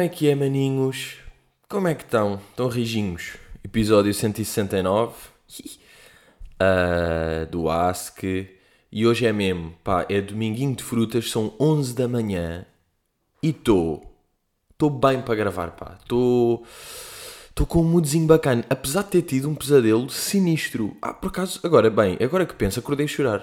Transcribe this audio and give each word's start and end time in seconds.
Como 0.00 0.06
é 0.06 0.08
que 0.08 0.30
é, 0.30 0.34
maninhos? 0.34 1.18
Como 1.68 1.86
é 1.86 1.94
que 1.94 2.04
estão? 2.04 2.40
Estão 2.48 2.68
rijinhos? 2.68 3.36
Episódio 3.62 4.14
169 4.14 5.12
uh, 6.58 7.44
do 7.52 7.68
Ask. 7.68 8.22
E 8.90 9.06
hoje 9.06 9.26
é 9.26 9.32
mesmo, 9.34 9.74
pá, 9.84 10.06
é 10.08 10.22
dominguinho 10.22 10.74
de 10.74 10.82
frutas, 10.82 11.30
são 11.30 11.54
11 11.60 11.94
da 11.94 12.08
manhã 12.08 12.64
e 13.42 13.50
estou. 13.50 14.10
Estou 14.70 14.88
bem 14.88 15.20
para 15.20 15.34
gravar, 15.34 15.72
pá. 15.72 15.98
Estou. 16.00 16.64
Estou 17.50 17.66
com 17.66 17.82
um 17.82 17.84
moodzinho 17.90 18.26
bacana, 18.26 18.64
apesar 18.70 19.02
de 19.02 19.10
ter 19.10 19.22
tido 19.22 19.50
um 19.50 19.54
pesadelo 19.54 20.08
sinistro. 20.08 20.96
Ah, 21.02 21.12
por 21.12 21.28
acaso, 21.28 21.60
agora, 21.62 21.90
bem, 21.90 22.16
agora 22.22 22.46
que 22.46 22.54
penso, 22.54 22.80
acordei 22.80 23.04
a 23.04 23.06
chorar. 23.06 23.40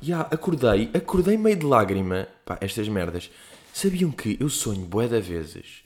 Já, 0.00 0.14
yeah, 0.16 0.28
acordei, 0.34 0.90
acordei 0.94 1.36
meio 1.36 1.56
de 1.56 1.66
lágrima. 1.66 2.26
Pá, 2.46 2.56
estas 2.62 2.88
merdas. 2.88 3.30
Sabiam 3.72 4.12
que 4.12 4.36
eu 4.38 4.50
sonho 4.50 4.84
bué 4.84 5.08
de 5.08 5.20
vezes 5.20 5.82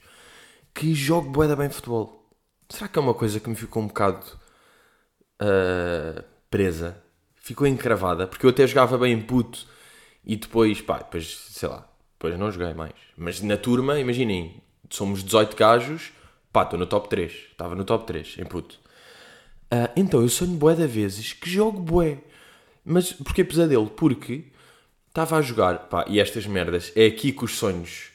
que 0.73 0.93
jogo 0.93 1.29
bué 1.29 1.55
bem 1.55 1.69
futebol? 1.69 2.29
Será 2.69 2.87
que 2.89 2.99
é 2.99 3.01
uma 3.01 3.13
coisa 3.13 3.39
que 3.39 3.49
me 3.49 3.55
ficou 3.55 3.81
um 3.81 3.87
bocado 3.87 4.25
uh, 5.41 6.21
presa? 6.51 7.01
Ficou 7.37 7.65
encravada? 7.65 8.27
Porque 8.27 8.45
eu 8.45 8.49
até 8.49 8.67
jogava 8.67 8.97
bem 8.97 9.13
em 9.13 9.21
puto 9.21 9.65
e 10.23 10.35
depois, 10.35 10.81
pá, 10.81 10.97
depois, 10.97 11.47
sei 11.49 11.69
lá, 11.69 11.87
depois 12.11 12.37
não 12.37 12.51
joguei 12.51 12.73
mais. 12.73 12.93
Mas 13.15 13.41
na 13.41 13.55
turma, 13.55 13.97
imaginem, 13.97 14.61
somos 14.89 15.23
18 15.23 15.55
gajos, 15.55 16.11
pá, 16.51 16.63
estou 16.63 16.77
no 16.77 16.85
top 16.85 17.07
3. 17.07 17.31
Estava 17.31 17.73
no 17.73 17.85
top 17.85 18.05
3, 18.05 18.35
em 18.39 18.45
puto. 18.45 18.79
Uh, 19.73 19.89
então, 19.95 20.21
eu 20.21 20.29
sonho 20.29 20.57
bué 20.57 20.75
de 20.75 20.85
vezes 20.85 21.31
que 21.31 21.49
jogo 21.49 21.79
bué. 21.79 22.19
Mas 22.83 23.13
porquê 23.13 23.45
pesadelo? 23.45 23.89
Porque 23.89 24.51
estava 25.17 25.37
a 25.37 25.41
jogar, 25.41 25.79
pá, 25.89 26.05
e 26.07 26.19
estas 26.19 26.45
merdas, 26.45 26.91
é 26.95 27.07
aqui 27.07 27.31
que 27.31 27.43
os 27.43 27.57
sonhos. 27.57 28.09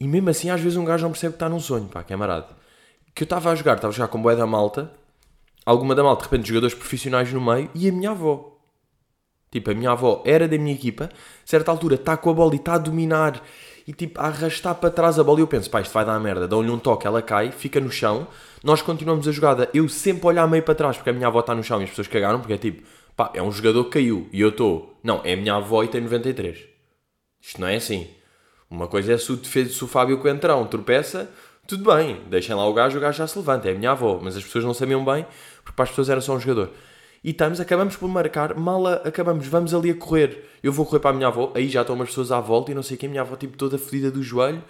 E 0.00 0.08
mesmo 0.08 0.28
assim, 0.30 0.50
às 0.50 0.60
vezes 0.60 0.76
um 0.76 0.84
gajo 0.84 1.04
não 1.04 1.12
percebe 1.12 1.34
que 1.34 1.36
está 1.36 1.48
num 1.48 1.60
sonho, 1.60 1.86
pá, 1.86 2.02
que 2.02 2.14
marado. 2.16 2.56
Que 3.14 3.22
eu 3.22 3.24
estava 3.24 3.52
a 3.52 3.54
jogar, 3.54 3.76
estava 3.76 3.92
a 3.92 3.96
jogar 3.96 4.08
com 4.08 4.20
boé 4.20 4.34
da 4.34 4.44
malta, 4.44 4.90
alguma 5.64 5.94
da 5.94 6.02
malta, 6.02 6.24
de 6.24 6.30
repente, 6.30 6.48
jogadores 6.48 6.74
profissionais 6.74 7.32
no 7.32 7.40
meio, 7.40 7.70
e 7.72 7.88
a 7.88 7.92
minha 7.92 8.10
avó. 8.10 8.58
Tipo, 9.48 9.70
a 9.70 9.74
minha 9.74 9.92
avó 9.92 10.20
era 10.26 10.48
da 10.48 10.58
minha 10.58 10.74
equipa, 10.74 11.08
certa 11.44 11.70
altura 11.70 11.94
está 11.94 12.16
com 12.16 12.30
a 12.30 12.34
bola 12.34 12.52
e 12.52 12.56
está 12.56 12.74
a 12.74 12.78
dominar, 12.78 13.40
e 13.86 13.92
tipo, 13.92 14.20
a 14.20 14.26
arrastar 14.26 14.74
para 14.74 14.90
trás 14.90 15.20
a 15.20 15.24
bola, 15.24 15.38
e 15.38 15.42
eu 15.42 15.46
penso, 15.46 15.70
pá, 15.70 15.80
isto 15.80 15.92
vai 15.92 16.04
dar 16.04 16.18
merda, 16.18 16.48
dá-lhe 16.48 16.68
um 16.68 16.80
toque, 16.80 17.06
ela 17.06 17.22
cai, 17.22 17.52
fica 17.52 17.78
no 17.78 17.92
chão, 17.92 18.26
nós 18.64 18.82
continuamos 18.82 19.28
a 19.28 19.30
jogada, 19.30 19.70
eu 19.72 19.88
sempre 19.88 20.26
olhar 20.26 20.48
meio 20.48 20.64
para 20.64 20.74
trás, 20.74 20.96
porque 20.96 21.10
a 21.10 21.12
minha 21.12 21.28
avó 21.28 21.38
está 21.40 21.54
no 21.54 21.62
chão 21.62 21.80
e 21.80 21.84
as 21.84 21.90
pessoas 21.90 22.08
cagaram, 22.08 22.40
porque 22.40 22.54
é 22.54 22.58
tipo, 22.58 22.82
pá, 23.18 23.32
é 23.34 23.42
um 23.42 23.50
jogador 23.50 23.82
que 23.86 23.90
caiu 23.90 24.28
e 24.32 24.40
eu 24.40 24.50
estou. 24.50 24.96
Não, 25.02 25.20
é 25.24 25.32
a 25.32 25.36
minha 25.36 25.56
avó 25.56 25.82
e 25.82 25.88
tem 25.88 26.00
93. 26.00 26.56
Isto 27.40 27.60
não 27.60 27.66
é 27.66 27.74
assim. 27.74 28.06
Uma 28.70 28.86
coisa 28.86 29.12
é 29.12 29.18
se 29.18 29.32
o, 29.32 29.36
defesa, 29.36 29.72
se 29.72 29.82
o 29.82 29.88
Fábio 29.88 30.18
Coentrão 30.18 30.64
tropeça, 30.68 31.28
tudo 31.66 31.92
bem, 31.92 32.20
deixem 32.30 32.54
lá 32.54 32.64
o 32.64 32.72
gajo, 32.72 32.96
o 32.96 33.00
gajo 33.00 33.18
já 33.18 33.26
se 33.26 33.36
levanta, 33.36 33.68
é 33.68 33.72
a 33.72 33.74
minha 33.74 33.90
avó, 33.90 34.20
mas 34.22 34.36
as 34.36 34.44
pessoas 34.44 34.64
não 34.64 34.72
sabiam 34.72 35.04
bem, 35.04 35.26
porque 35.64 35.74
para 35.74 35.82
as 35.82 35.88
pessoas 35.88 36.08
era 36.08 36.20
só 36.20 36.36
um 36.36 36.38
jogador. 36.38 36.70
E 37.24 37.30
estamos, 37.30 37.58
acabamos 37.58 37.96
por 37.96 38.08
marcar, 38.08 38.54
mal 38.54 38.86
acabamos, 38.86 39.48
vamos 39.48 39.74
ali 39.74 39.90
a 39.90 39.94
correr. 39.94 40.44
Eu 40.62 40.72
vou 40.72 40.86
correr 40.86 41.00
para 41.00 41.10
a 41.10 41.14
minha 41.14 41.26
avó, 41.26 41.50
aí 41.56 41.68
já 41.68 41.80
estão 41.80 41.96
umas 41.96 42.10
pessoas 42.10 42.30
à 42.30 42.38
volta 42.40 42.70
e 42.70 42.74
não 42.74 42.84
sei 42.84 42.96
o 42.96 43.00
que, 43.00 43.06
a 43.06 43.08
minha 43.08 43.22
avó 43.22 43.34
tipo 43.34 43.56
toda 43.56 43.76
fodida 43.78 44.12
do 44.12 44.22
joelho. 44.22 44.62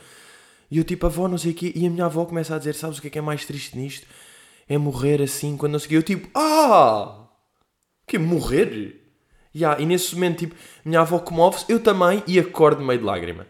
E 0.70 0.78
eu 0.78 0.84
tipo, 0.84 1.04
avó, 1.04 1.28
não 1.28 1.36
sei 1.36 1.52
o 1.52 1.54
que, 1.54 1.72
e 1.74 1.86
a 1.86 1.90
minha 1.90 2.06
avó 2.06 2.24
começa 2.24 2.54
a 2.54 2.58
dizer, 2.58 2.74
sabes 2.74 2.98
o 2.98 3.02
que 3.02 3.08
é 3.08 3.10
que 3.10 3.18
é 3.18 3.22
mais 3.22 3.44
triste 3.44 3.76
nisto? 3.76 4.06
É 4.66 4.78
morrer 4.78 5.20
assim, 5.20 5.56
quando 5.56 5.72
não 5.72 5.78
sei 5.78 5.86
o 5.86 5.88
que. 5.90 5.96
Eu 5.96 6.02
tipo, 6.02 6.30
ah! 6.34 7.27
Que 8.08 8.18
morrer? 8.18 9.04
Yeah, 9.54 9.80
e 9.80 9.86
nesse 9.86 10.14
momento, 10.14 10.38
tipo, 10.38 10.56
minha 10.84 11.00
avó 11.00 11.18
comove-se, 11.18 11.70
eu 11.70 11.80
também, 11.80 12.22
e 12.26 12.38
acordo 12.38 12.82
meio 12.82 12.98
de 12.98 13.04
lágrima. 13.04 13.46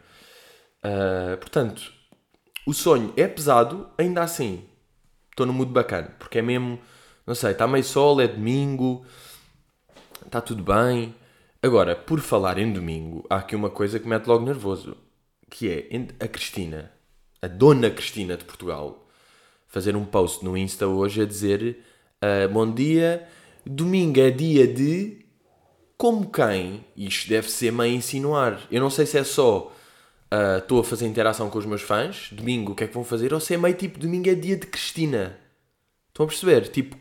Uh, 0.85 1.37
portanto, 1.39 1.93
o 2.67 2.75
sonho 2.75 3.13
é 3.17 3.27
pesado, 3.27 3.89
ainda 3.97 4.23
assim, 4.23 4.65
estou 5.31 5.47
no 5.47 5.53
mood 5.53 5.73
bacana, 5.73 6.15
porque 6.19 6.39
é 6.39 6.43
mesmo, 6.43 6.79
não 7.27 7.35
sei, 7.35 7.53
está 7.53 7.67
meio 7.67 7.85
sol, 7.85 8.21
é 8.21 8.29
domingo, 8.29 9.05
está 10.25 10.41
tudo 10.41 10.63
bem. 10.63 11.15
Agora, 11.63 11.97
por 11.97 12.21
falar 12.21 12.59
em 12.59 12.73
domingo, 12.73 13.25
há 13.29 13.37
aqui 13.37 13.57
uma 13.57 13.71
coisa 13.71 13.99
que 13.99 14.05
me 14.05 14.11
mete 14.11 14.27
logo 14.27 14.45
nervoso, 14.45 14.97
que 15.51 15.69
é 15.69 16.25
a 16.25 16.29
Cristina, 16.29 16.93
a 17.43 17.49
dona 17.49 17.91
Cristina 17.91 18.37
de 18.37 18.45
Portugal, 18.45 19.09
fazer 19.67 19.97
um 19.97 20.05
post 20.05 20.45
no 20.45 20.57
Insta 20.57 20.87
hoje 20.87 21.23
a 21.23 21.27
dizer 21.27 21.85
uh, 22.23 22.49
bom 22.53 22.73
dia 22.73 23.29
Domingo 23.71 24.19
é 24.19 24.31
dia 24.31 24.67
de. 24.67 25.19
Como 25.99 26.31
quem? 26.31 26.87
Isto 26.97 27.29
deve 27.29 27.51
ser 27.51 27.71
meio 27.71 27.95
insinuar. 27.95 28.67
Eu 28.71 28.81
não 28.81 28.89
sei 28.89 29.05
se 29.05 29.19
é 29.19 29.25
só. 29.25 29.71
Ah, 30.31 30.57
estou 30.57 30.79
uh, 30.79 30.81
a 30.81 30.85
fazer 30.85 31.07
interação 31.07 31.51
com 31.51 31.59
os 31.59 31.67
meus 31.67 31.83
fãs. 31.83 32.31
Domingo, 32.33 32.73
o 32.73 32.75
que 32.75 32.85
é 32.85 32.87
que 32.87 32.95
vão 32.95 33.05
fazer? 33.05 33.35
Ou 33.35 33.41
se 33.41 33.53
é 33.53 33.59
meio 33.59 33.75
tipo. 33.75 33.99
Domingo 33.99 34.31
é 34.31 34.35
dia 34.35 34.57
de 34.57 34.67
Cristina. 34.67 35.39
Estão 36.09 36.25
a 36.25 36.27
perceber? 36.27 36.69
Tipo. 36.69 36.97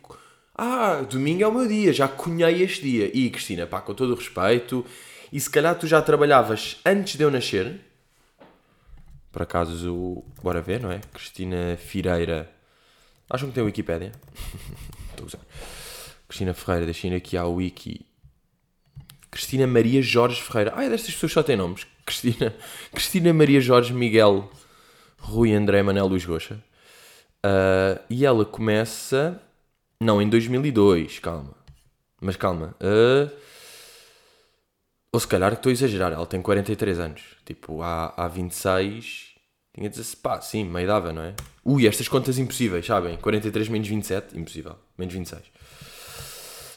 Ah, 0.53 1.05
domingo 1.09 1.41
é 1.41 1.47
o 1.47 1.53
meu 1.53 1.69
dia. 1.69 1.93
Já 1.93 2.05
cunhei 2.05 2.61
este 2.61 2.81
dia. 2.81 3.11
E 3.13 3.29
Cristina, 3.29 3.65
pá, 3.65 3.79
com 3.79 3.93
todo 3.93 4.11
o 4.11 4.15
respeito. 4.15 4.85
E 5.31 5.39
se 5.39 5.49
calhar 5.49 5.73
tu 5.79 5.87
já 5.87 6.01
trabalhavas 6.01 6.81
antes 6.85 7.15
de 7.15 7.23
eu 7.23 7.31
nascer. 7.31 7.79
Por 9.31 9.41
acaso, 9.41 10.21
bora 10.43 10.59
ver, 10.59 10.81
não 10.81 10.91
é? 10.91 10.99
Cristina 11.13 11.77
Fireira. 11.77 12.51
Acham 13.29 13.47
que 13.47 13.55
tem 13.55 13.63
Wikipédia? 13.63 14.11
Estou 15.15 15.23
a 15.23 15.27
usar. 15.27 15.39
Cristina 16.27 16.53
Ferreira, 16.53 16.85
deixem 16.85 17.13
aqui 17.15 17.37
à 17.37 17.45
wiki. 17.45 18.05
Cristina 19.31 19.67
Maria 19.67 20.01
Jorge 20.01 20.41
Ferreira. 20.41 20.73
Ai, 20.75 20.89
destas 20.89 21.13
pessoas 21.13 21.31
só 21.31 21.43
têm 21.43 21.55
nomes. 21.55 21.85
Cristina, 22.05 22.55
Cristina 22.93 23.33
Maria 23.33 23.59
Jorge 23.59 23.93
Miguel 23.93 24.49
Rui 25.19 25.53
André 25.53 25.83
Manel 25.83 26.07
Luís 26.07 26.25
Goxa. 26.25 26.55
Uh, 27.45 28.01
e 28.09 28.25
ela 28.25 28.45
começa. 28.45 29.41
Não, 29.99 30.21
em 30.21 30.29
2002, 30.29 31.19
calma. 31.19 31.55
Mas 32.21 32.35
calma. 32.35 32.75
Uh, 32.81 33.31
ou 35.11 35.19
se 35.19 35.27
calhar 35.27 35.53
estou 35.53 35.69
a 35.69 35.73
exagerar, 35.73 36.11
ela 36.11 36.25
tem 36.25 36.41
43 36.41 36.99
anos. 36.99 37.21
Tipo, 37.45 37.81
há, 37.81 38.13
há 38.17 38.27
26. 38.27 39.35
Tinha 39.73 39.89
16. 39.89 40.15
Pá, 40.15 40.41
sim, 40.41 40.63
meia 40.63 40.87
dava, 40.87 41.13
não 41.13 41.21
é? 41.21 41.35
Ui, 41.63 41.87
estas 41.87 42.07
contas 42.07 42.37
impossíveis, 42.37 42.85
sabem? 42.85 43.17
43 43.17 43.69
menos 43.69 43.87
27, 43.87 44.37
impossível. 44.37 44.75
Menos 44.97 45.13
26. 45.13 45.43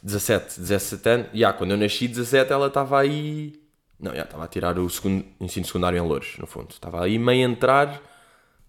17, 0.02 0.60
17 0.60 1.08
anos. 1.08 1.26
E 1.32 1.38
yeah, 1.38 1.56
quando 1.56 1.72
eu 1.72 1.76
nasci, 1.76 2.08
17, 2.08 2.52
ela 2.52 2.68
estava 2.68 3.00
aí. 3.00 3.60
Não, 3.98 4.12
yeah, 4.12 4.28
estava 4.28 4.44
a 4.44 4.48
tirar 4.48 4.78
o 4.78 4.88
segundo, 4.88 5.24
ensino 5.40 5.66
secundário 5.66 5.98
em 5.98 6.06
Louros, 6.06 6.36
no 6.38 6.46
fundo. 6.46 6.70
Estava 6.70 7.04
aí 7.04 7.18
meio 7.18 7.46
a 7.46 7.50
entrar 7.50 8.02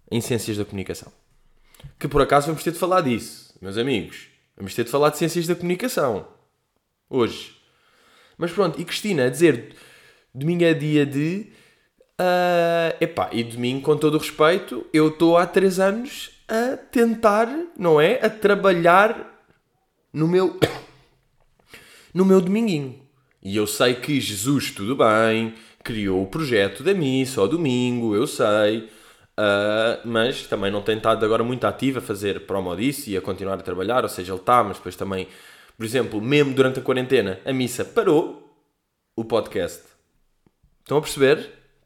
em 0.09 0.19
Ciências 0.19 0.57
da 0.57 0.65
Comunicação. 0.65 1.11
Que 1.97 2.07
por 2.07 2.21
acaso 2.21 2.47
vamos 2.47 2.63
ter 2.63 2.71
de 2.71 2.79
falar 2.79 3.01
disso, 3.01 3.55
meus 3.61 3.77
amigos. 3.77 4.27
Vamos 4.57 4.75
ter 4.75 4.83
de 4.83 4.91
falar 4.91 5.09
de 5.09 5.17
Ciências 5.17 5.47
da 5.47 5.55
Comunicação. 5.55 6.27
Hoje. 7.09 7.57
Mas 8.37 8.51
pronto, 8.51 8.79
e 8.79 8.85
Cristina 8.85 9.25
a 9.25 9.29
dizer 9.29 9.75
domingo 10.33 10.63
é 10.63 10.73
dia 10.73 11.05
de. 11.05 11.47
Uh, 12.19 12.95
epá, 12.99 13.29
e 13.31 13.43
domingo, 13.43 13.81
com 13.81 13.97
todo 13.97 14.15
o 14.15 14.17
respeito, 14.19 14.85
eu 14.93 15.07
estou 15.07 15.37
há 15.37 15.45
3 15.45 15.79
anos 15.79 16.29
a 16.47 16.77
tentar, 16.77 17.47
não 17.77 17.99
é? 17.99 18.23
A 18.23 18.29
trabalhar 18.29 19.43
no 20.13 20.27
meu 20.27 20.59
no 22.13 22.25
meu 22.25 22.41
dominguinho. 22.41 22.99
E 23.41 23.55
eu 23.55 23.66
sei 23.66 23.95
que 23.95 24.19
Jesus, 24.19 24.72
tudo 24.72 24.95
bem, 24.95 25.55
criou 25.83 26.22
o 26.22 26.27
projeto 26.27 26.83
da 26.83 26.94
missa 26.94 27.41
ao 27.41 27.47
domingo, 27.47 28.16
eu 28.16 28.27
sei, 28.27 28.79
uh, 28.79 30.05
mas 30.05 30.46
também 30.47 30.72
não 30.72 30.81
tem 30.81 30.97
estado 30.97 31.25
agora 31.25 31.43
muito 31.43 31.66
ativo 31.66 31.99
a 31.99 32.02
fazer 32.02 32.46
promo 32.46 32.75
disso 32.75 33.09
e 33.09 33.17
a 33.17 33.22
continuar 33.22 33.55
a 33.55 33.63
trabalhar, 33.63 34.03
ou 34.03 34.09
seja, 34.09 34.31
ele 34.31 34.40
está, 34.40 34.63
mas 34.63 34.78
depois 34.78 34.96
também, 34.96 35.28
por 35.75 35.85
exemplo, 35.85 36.22
mesmo 36.22 36.53
durante 36.53 36.79
a 36.79 36.84
quarentena, 36.84 37.40
a 37.43 37.52
missa 37.52 37.84
parou 37.84 38.47
o 39.16 39.25
podcast. 39.25 39.84
Estão 40.81 40.97
a 40.97 41.02
perceber? 41.02 41.37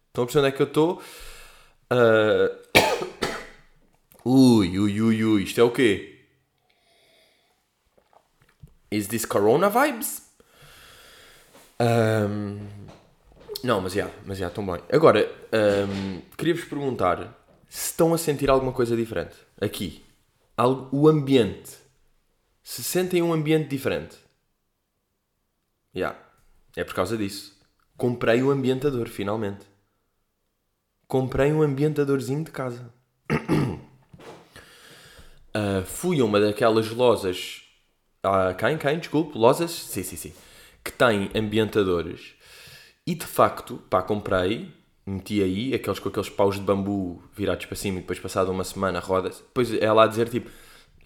Estão 0.07 0.23
a 0.23 0.27
perceber 0.27 0.47
onde 0.47 0.53
é 0.53 0.57
que 0.57 0.61
eu 0.61 0.67
estou? 0.67 1.01
Uh... 1.91 2.65
Ui, 4.27 4.79
ui, 4.79 5.01
ui, 5.01 5.23
ui, 5.23 5.43
isto 5.43 5.61
é 5.61 5.63
o 5.63 5.69
quê? 5.69 6.14
Is 8.95 9.07
this 9.07 9.25
Corona 9.25 9.69
vibes? 9.69 10.21
Um, 11.77 12.65
não, 13.61 13.81
mas 13.81 13.91
já, 13.91 14.09
mas 14.25 14.37
já, 14.37 14.47
estão 14.47 14.65
bem. 14.65 14.81
Agora, 14.89 15.29
um, 15.89 16.21
queria-vos 16.37 16.63
perguntar 16.63 17.37
se 17.67 17.87
estão 17.87 18.13
a 18.13 18.17
sentir 18.17 18.49
alguma 18.49 18.71
coisa 18.71 18.95
diferente 18.95 19.35
aqui. 19.59 20.01
Algo, 20.55 20.87
o 20.95 21.09
ambiente. 21.09 21.71
Se 22.63 22.81
sentem 22.83 23.21
um 23.21 23.33
ambiente 23.33 23.67
diferente. 23.67 24.15
Já, 25.93 26.11
yeah, 26.11 26.19
é 26.77 26.83
por 26.85 26.93
causa 26.93 27.17
disso. 27.17 27.53
Comprei 27.97 28.41
um 28.41 28.49
ambientador, 28.49 29.09
finalmente. 29.09 29.65
Comprei 31.05 31.51
um 31.51 31.61
ambientadorzinho 31.61 32.45
de 32.45 32.51
casa. 32.51 32.93
uh, 35.53 35.83
fui 35.85 36.21
a 36.21 36.25
uma 36.25 36.39
daquelas 36.39 36.89
losas 36.91 37.64
ah, 38.25 38.53
quem? 38.53 38.77
Quem? 38.77 38.99
Desculpe. 38.99 39.37
Losas? 39.37 39.71
Sim, 39.71 40.03
sim, 40.03 40.15
sim. 40.15 40.33
Que 40.83 40.91
tem 40.91 41.29
ambientadores. 41.35 42.33
E 43.05 43.15
de 43.15 43.25
facto, 43.25 43.81
pá, 43.89 44.01
comprei. 44.01 44.71
meti 45.05 45.41
aí, 45.41 45.73
aqueles 45.73 45.99
com 45.99 46.09
aqueles 46.09 46.29
paus 46.29 46.55
de 46.55 46.61
bambu 46.61 47.21
virados 47.35 47.65
para 47.65 47.75
cima 47.75 47.97
e 47.97 48.01
depois 48.01 48.19
passado 48.19 48.51
uma 48.51 48.63
semana 48.63 48.99
roda-se. 48.99 49.41
Depois 49.41 49.73
ela 49.73 50.03
a 50.03 50.07
dizer 50.07 50.29
tipo, 50.29 50.49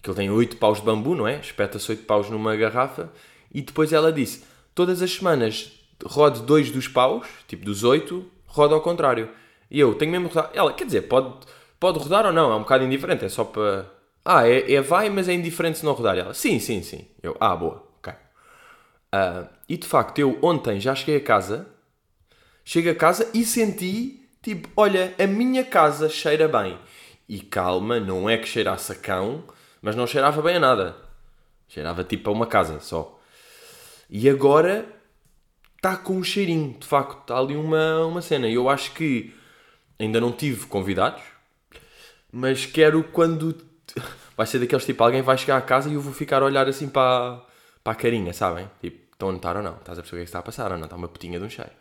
que 0.02 0.08
ele 0.08 0.16
tem 0.16 0.30
8 0.30 0.56
paus 0.56 0.78
de 0.78 0.84
bambu, 0.84 1.14
não 1.14 1.28
é? 1.28 1.38
Espeta-se 1.40 1.90
8 1.90 2.04
paus 2.04 2.30
numa 2.30 2.56
garrafa 2.56 3.10
e 3.52 3.60
depois 3.62 3.92
ela 3.92 4.12
disse, 4.12 4.44
todas 4.74 5.02
as 5.02 5.10
semanas 5.12 5.72
rode 6.04 6.42
dois 6.42 6.70
dos 6.70 6.88
paus, 6.88 7.26
tipo 7.46 7.64
dos 7.64 7.84
8, 7.84 8.24
roda 8.46 8.74
ao 8.74 8.80
contrário. 8.80 9.28
E 9.70 9.78
eu, 9.78 9.94
tenho 9.94 10.10
mesmo. 10.10 10.30
Ela, 10.54 10.72
quer 10.72 10.84
dizer, 10.84 11.02
pode, 11.02 11.32
pode 11.78 11.98
rodar 11.98 12.26
ou 12.26 12.32
não, 12.32 12.52
é 12.52 12.56
um 12.56 12.60
bocado 12.60 12.84
indiferente, 12.84 13.24
é 13.24 13.28
só 13.28 13.44
para... 13.44 13.99
Ah, 14.32 14.48
é, 14.48 14.72
é 14.72 14.80
vai, 14.80 15.10
mas 15.10 15.28
é 15.28 15.32
indiferente 15.32 15.78
se 15.78 15.84
não 15.84 15.92
rodar. 15.92 16.16
Ela, 16.16 16.34
sim, 16.34 16.58
sim, 16.60 16.82
sim. 16.82 17.06
Eu, 17.22 17.36
ah, 17.40 17.56
boa, 17.56 17.84
ok. 17.98 18.12
Uh, 18.12 19.48
e 19.68 19.76
de 19.76 19.86
facto, 19.86 20.18
eu 20.18 20.38
ontem 20.42 20.78
já 20.78 20.94
cheguei 20.94 21.16
a 21.16 21.20
casa 21.20 21.66
Chego 22.64 22.90
a 22.90 22.94
casa 22.94 23.28
e 23.34 23.44
senti, 23.44 24.28
tipo, 24.40 24.68
olha, 24.76 25.12
a 25.18 25.26
minha 25.26 25.64
casa 25.64 26.08
cheira 26.08 26.46
bem. 26.46 26.78
E 27.28 27.40
calma, 27.40 27.98
não 27.98 28.30
é 28.30 28.36
que 28.38 28.46
cheirasse 28.46 28.92
a 28.92 28.94
cão, 28.94 29.42
mas 29.82 29.96
não 29.96 30.06
cheirava 30.06 30.40
bem 30.40 30.54
a 30.54 30.60
nada. 30.60 30.96
Cheirava 31.68 32.04
tipo 32.04 32.30
a 32.30 32.32
uma 32.32 32.46
casa 32.46 32.78
só. 32.78 33.18
E 34.08 34.28
agora 34.28 34.86
está 35.76 35.96
com 35.96 36.14
um 36.14 36.22
cheirinho, 36.22 36.76
de 36.78 36.86
facto, 36.86 37.22
está 37.22 37.38
ali 37.38 37.56
uma, 37.56 38.06
uma 38.06 38.22
cena. 38.22 38.48
Eu 38.48 38.68
acho 38.68 38.92
que 38.92 39.34
ainda 39.98 40.20
não 40.20 40.30
tive 40.30 40.66
convidados, 40.66 41.22
mas 42.30 42.66
quero 42.66 43.02
quando. 43.02 43.56
Vai 44.40 44.46
ser 44.46 44.58
daqueles 44.58 44.86
tipo, 44.86 45.04
alguém 45.04 45.20
vai 45.20 45.36
chegar 45.36 45.58
a 45.58 45.60
casa 45.60 45.90
e 45.90 45.92
eu 45.92 46.00
vou 46.00 46.14
ficar 46.14 46.40
a 46.40 46.46
olhar 46.46 46.66
assim 46.66 46.88
para, 46.88 47.42
para 47.84 47.92
a 47.92 47.94
carinha, 47.94 48.32
sabem? 48.32 48.70
Tipo, 48.80 48.96
estão 49.12 49.28
a 49.28 49.32
notar 49.32 49.54
ou 49.54 49.62
não? 49.62 49.74
Estás 49.74 49.98
a 49.98 50.00
perceber 50.00 50.16
o 50.16 50.20
que 50.20 50.22
é 50.22 50.24
está 50.24 50.38
a 50.38 50.42
passar 50.42 50.72
ou 50.72 50.78
não? 50.78 50.84
Está 50.84 50.96
uma 50.96 51.08
putinha 51.08 51.38
de 51.38 51.44
um 51.44 51.50
cheiro. 51.50 51.72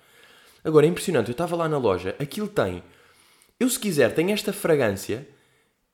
Agora, 0.62 0.86
é 0.86 0.90
impressionante, 0.90 1.30
eu 1.30 1.32
estava 1.32 1.56
lá 1.56 1.70
na 1.70 1.78
loja, 1.78 2.18
aquilo 2.20 2.50
tem. 2.50 2.84
Eu, 3.58 3.70
se 3.70 3.80
quiser, 3.80 4.14
tenho 4.14 4.32
esta 4.32 4.52
fragrância 4.52 5.26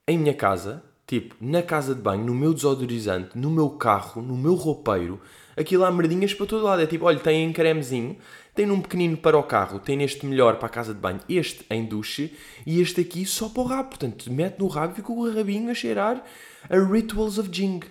em 0.07 0.17
minha 0.17 0.33
casa, 0.33 0.83
tipo, 1.05 1.35
na 1.39 1.61
casa 1.61 1.93
de 1.93 2.01
banho, 2.01 2.25
no 2.25 2.33
meu 2.33 2.51
desodorizante, 2.51 3.37
no 3.37 3.51
meu 3.51 3.69
carro, 3.69 4.19
no 4.23 4.35
meu 4.35 4.55
roupeiro. 4.55 5.21
Aquilo 5.55 5.85
há 5.85 5.91
merdinhas 5.91 6.33
para 6.33 6.47
todo 6.47 6.63
lado. 6.63 6.81
É 6.81 6.87
tipo, 6.87 7.05
olha, 7.05 7.19
tem 7.19 7.43
em 7.43 7.53
cremezinho, 7.53 8.17
tem 8.55 8.65
num 8.65 8.81
pequenino 8.81 9.17
para 9.17 9.37
o 9.37 9.43
carro, 9.43 9.77
tem 9.77 9.97
neste 9.97 10.25
melhor 10.25 10.55
para 10.55 10.65
a 10.65 10.69
casa 10.69 10.95
de 10.95 10.99
banho, 10.99 11.19
este 11.29 11.63
em 11.69 11.85
duche 11.85 12.35
e 12.65 12.81
este 12.81 13.01
aqui 13.01 13.23
só 13.23 13.49
para 13.49 13.61
o 13.61 13.65
rabo. 13.65 13.89
Portanto, 13.89 14.31
mete 14.31 14.57
no 14.57 14.67
rabo 14.67 14.93
e 14.93 14.95
fica 14.95 15.11
o 15.11 15.31
rabinho 15.31 15.69
a 15.69 15.75
cheirar 15.75 16.23
a 16.69 16.77
Rituals 16.77 17.37
of 17.37 17.49
Jing. 17.51 17.81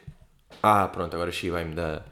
Ah, 0.62 0.88
pronto, 0.88 1.14
agora 1.14 1.30
chibei-me 1.30 1.74
da. 1.74 2.04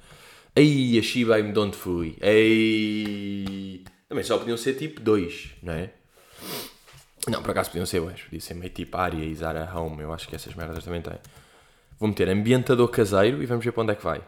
Aí, 0.55 0.99
a 0.99 1.03
chibei-me 1.03 1.53
de 1.53 1.59
onde 1.59 1.76
fui. 1.76 2.17
Ei. 2.20 3.85
Também 4.09 4.25
só 4.25 4.38
podiam 4.38 4.56
ser 4.56 4.75
tipo 4.75 5.00
dois, 5.00 5.50
não 5.62 5.73
é? 5.73 5.91
Não, 7.29 7.41
por 7.41 7.53
acaso 7.53 7.70
podiam 7.70 7.87
ser 7.87 8.00
dois. 8.00 8.20
Podia 8.23 8.41
ser 8.41 8.55
meio 8.55 8.70
tipo 8.70 8.97
área 8.97 9.25
e 9.25 9.35
Zara 9.35 9.70
Home. 9.75 10.03
Eu 10.03 10.12
acho 10.12 10.29
que 10.29 10.35
essas 10.35 10.55
merdas 10.55 10.85
também 10.85 11.00
têm. 11.00 11.19
Vou 11.99 12.09
meter 12.09 12.29
ambientador 12.29 12.88
caseiro 12.88 13.43
e 13.43 13.47
vamos 13.47 13.65
ver 13.65 13.73
para 13.73 13.82
onde 13.82 13.93
é 13.93 13.94
que 13.94 14.05
vai. 14.05 14.23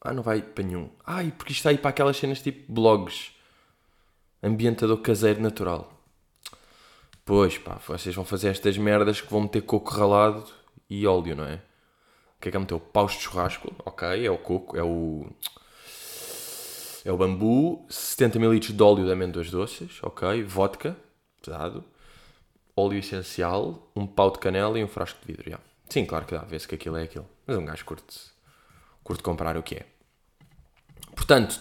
Ah, 0.00 0.12
não 0.12 0.22
vai 0.22 0.42
para 0.42 0.64
nenhum. 0.64 0.90
Ai, 1.06 1.32
porque 1.36 1.52
isto 1.52 1.60
está 1.60 1.70
aí 1.70 1.78
para 1.78 1.90
aquelas 1.90 2.16
cenas 2.16 2.40
tipo 2.42 2.72
blogs. 2.72 3.32
Ambientador 4.42 4.98
caseiro 4.98 5.40
natural. 5.40 5.93
Pois 7.24 7.56
pá, 7.56 7.80
vocês 7.86 8.14
vão 8.14 8.24
fazer 8.24 8.48
estas 8.48 8.76
merdas 8.76 9.20
que 9.20 9.30
vão 9.30 9.42
meter 9.42 9.62
coco 9.62 9.90
ralado 9.90 10.44
e 10.90 11.06
óleo, 11.06 11.34
não 11.34 11.44
é? 11.44 11.54
O 12.36 12.40
que 12.40 12.48
é 12.48 12.50
que 12.50 12.56
é 12.56 12.60
meter? 12.60 12.78
Paus 12.78 13.12
de 13.12 13.20
churrasco. 13.20 13.72
Ok, 13.84 14.26
é 14.26 14.30
o 14.30 14.36
coco, 14.36 14.76
é 14.76 14.82
o 14.82 15.26
é 17.04 17.12
o 17.12 17.18
bambu, 17.18 17.84
70 17.88 18.38
ml 18.38 18.60
de 18.60 18.82
óleo 18.82 19.04
de 19.04 19.12
amêndoas 19.12 19.50
doces, 19.50 20.02
ok, 20.02 20.42
vodka, 20.42 20.96
pesado, 21.42 21.84
óleo 22.74 22.98
essencial, 22.98 23.90
um 23.94 24.06
pau 24.06 24.30
de 24.30 24.38
canela 24.38 24.78
e 24.78 24.84
um 24.84 24.88
frasco 24.88 25.20
de 25.20 25.26
vidro. 25.26 25.50
Já. 25.50 25.58
Sim, 25.88 26.06
claro 26.06 26.24
que 26.24 26.34
dá, 26.34 26.42
vê-se 26.42 26.66
que 26.66 26.74
aquilo 26.74 26.96
é 26.96 27.02
aquilo. 27.02 27.28
Mas 27.46 27.58
um 27.58 27.64
gajo 27.66 27.84
curte, 27.84 28.18
curte 29.02 29.22
comprar 29.22 29.56
o 29.58 29.62
que 29.62 29.74
é. 29.76 29.86
Portanto, 31.14 31.60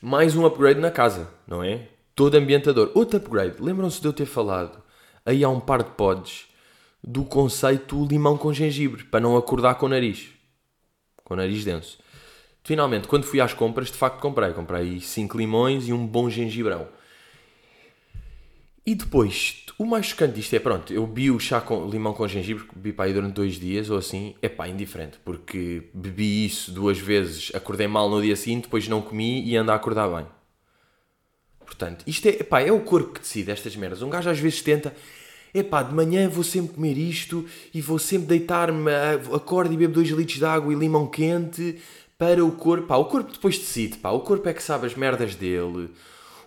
mais 0.00 0.34
um 0.34 0.46
upgrade 0.46 0.80
na 0.80 0.90
casa, 0.90 1.30
não 1.46 1.62
é? 1.62 1.88
Todo 2.14 2.36
ambientador. 2.36 2.90
Outro 2.94 3.16
upgrade. 3.18 3.56
Lembram-se 3.60 4.00
de 4.00 4.06
eu 4.06 4.12
ter 4.12 4.26
falado 4.26 4.82
aí 5.26 5.42
há 5.42 5.48
um 5.48 5.60
par 5.60 5.82
de 5.82 5.90
pods 5.90 6.46
do 7.02 7.24
conceito 7.24 8.04
limão 8.06 8.36
com 8.36 8.52
gengibre, 8.52 9.04
para 9.04 9.20
não 9.20 9.36
acordar 9.36 9.74
com 9.74 9.86
o 9.86 9.88
nariz. 9.88 10.28
Com 11.22 11.34
o 11.34 11.36
nariz 11.36 11.64
denso. 11.64 11.98
Finalmente, 12.62 13.08
quando 13.08 13.24
fui 13.24 13.40
às 13.40 13.52
compras, 13.52 13.88
de 13.88 13.94
facto 13.94 14.20
comprei. 14.20 14.52
Comprei 14.52 15.00
5 15.00 15.36
limões 15.36 15.86
e 15.86 15.92
um 15.92 16.06
bom 16.06 16.30
gengibrão. 16.30 16.88
E 18.86 18.94
depois, 18.94 19.64
o 19.78 19.84
mais 19.86 20.06
chocante 20.06 20.34
disto 20.34 20.54
é, 20.54 20.58
pronto, 20.58 20.92
eu 20.92 21.06
bebi 21.06 21.30
o 21.30 21.40
chá 21.40 21.58
com 21.58 21.88
limão 21.88 22.12
com 22.12 22.28
gengibre, 22.28 22.64
bebi 22.74 22.92
para 22.92 23.06
aí 23.06 23.14
durante 23.14 23.32
dois 23.32 23.58
dias 23.58 23.88
ou 23.88 23.96
assim, 23.96 24.34
é 24.42 24.48
pá, 24.48 24.68
indiferente, 24.68 25.18
porque 25.24 25.84
bebi 25.94 26.44
isso 26.44 26.70
duas 26.70 26.98
vezes, 26.98 27.50
acordei 27.54 27.86
mal 27.86 28.10
no 28.10 28.20
dia 28.20 28.36
seguinte, 28.36 28.64
depois 28.64 28.86
não 28.86 29.00
comi 29.00 29.42
e 29.42 29.56
ando 29.56 29.72
a 29.72 29.74
acordar 29.74 30.08
bem. 30.08 30.26
Portanto, 31.64 32.04
isto 32.06 32.26
é, 32.28 32.32
pá, 32.42 32.60
é 32.60 32.70
o 32.70 32.80
corpo 32.80 33.12
que 33.14 33.20
decide 33.20 33.50
estas 33.50 33.74
merdas. 33.76 34.02
Um 34.02 34.10
gajo 34.10 34.30
às 34.30 34.38
vezes 34.38 34.62
tenta, 34.62 34.94
epá, 35.52 35.82
de 35.82 35.94
manhã 35.94 36.28
vou 36.28 36.44
sempre 36.44 36.74
comer 36.74 36.96
isto 36.98 37.46
e 37.72 37.80
vou 37.80 37.98
sempre 37.98 38.26
deitar-me, 38.26 38.90
acordo 39.34 39.72
e 39.72 39.76
bebo 39.76 39.94
2 39.94 40.10
litros 40.10 40.38
de 40.38 40.44
água 40.44 40.72
e 40.72 40.76
limão 40.76 41.06
quente, 41.06 41.78
para 42.18 42.44
o 42.44 42.52
corpo. 42.52 42.86
Pá, 42.86 42.96
o 42.96 43.04
corpo 43.06 43.32
depois 43.32 43.58
decide, 43.58 43.98
pá. 43.98 44.10
O 44.10 44.20
corpo 44.20 44.48
é 44.48 44.54
que 44.54 44.62
sabe 44.62 44.86
as 44.86 44.94
merdas 44.94 45.34
dele. 45.34 45.90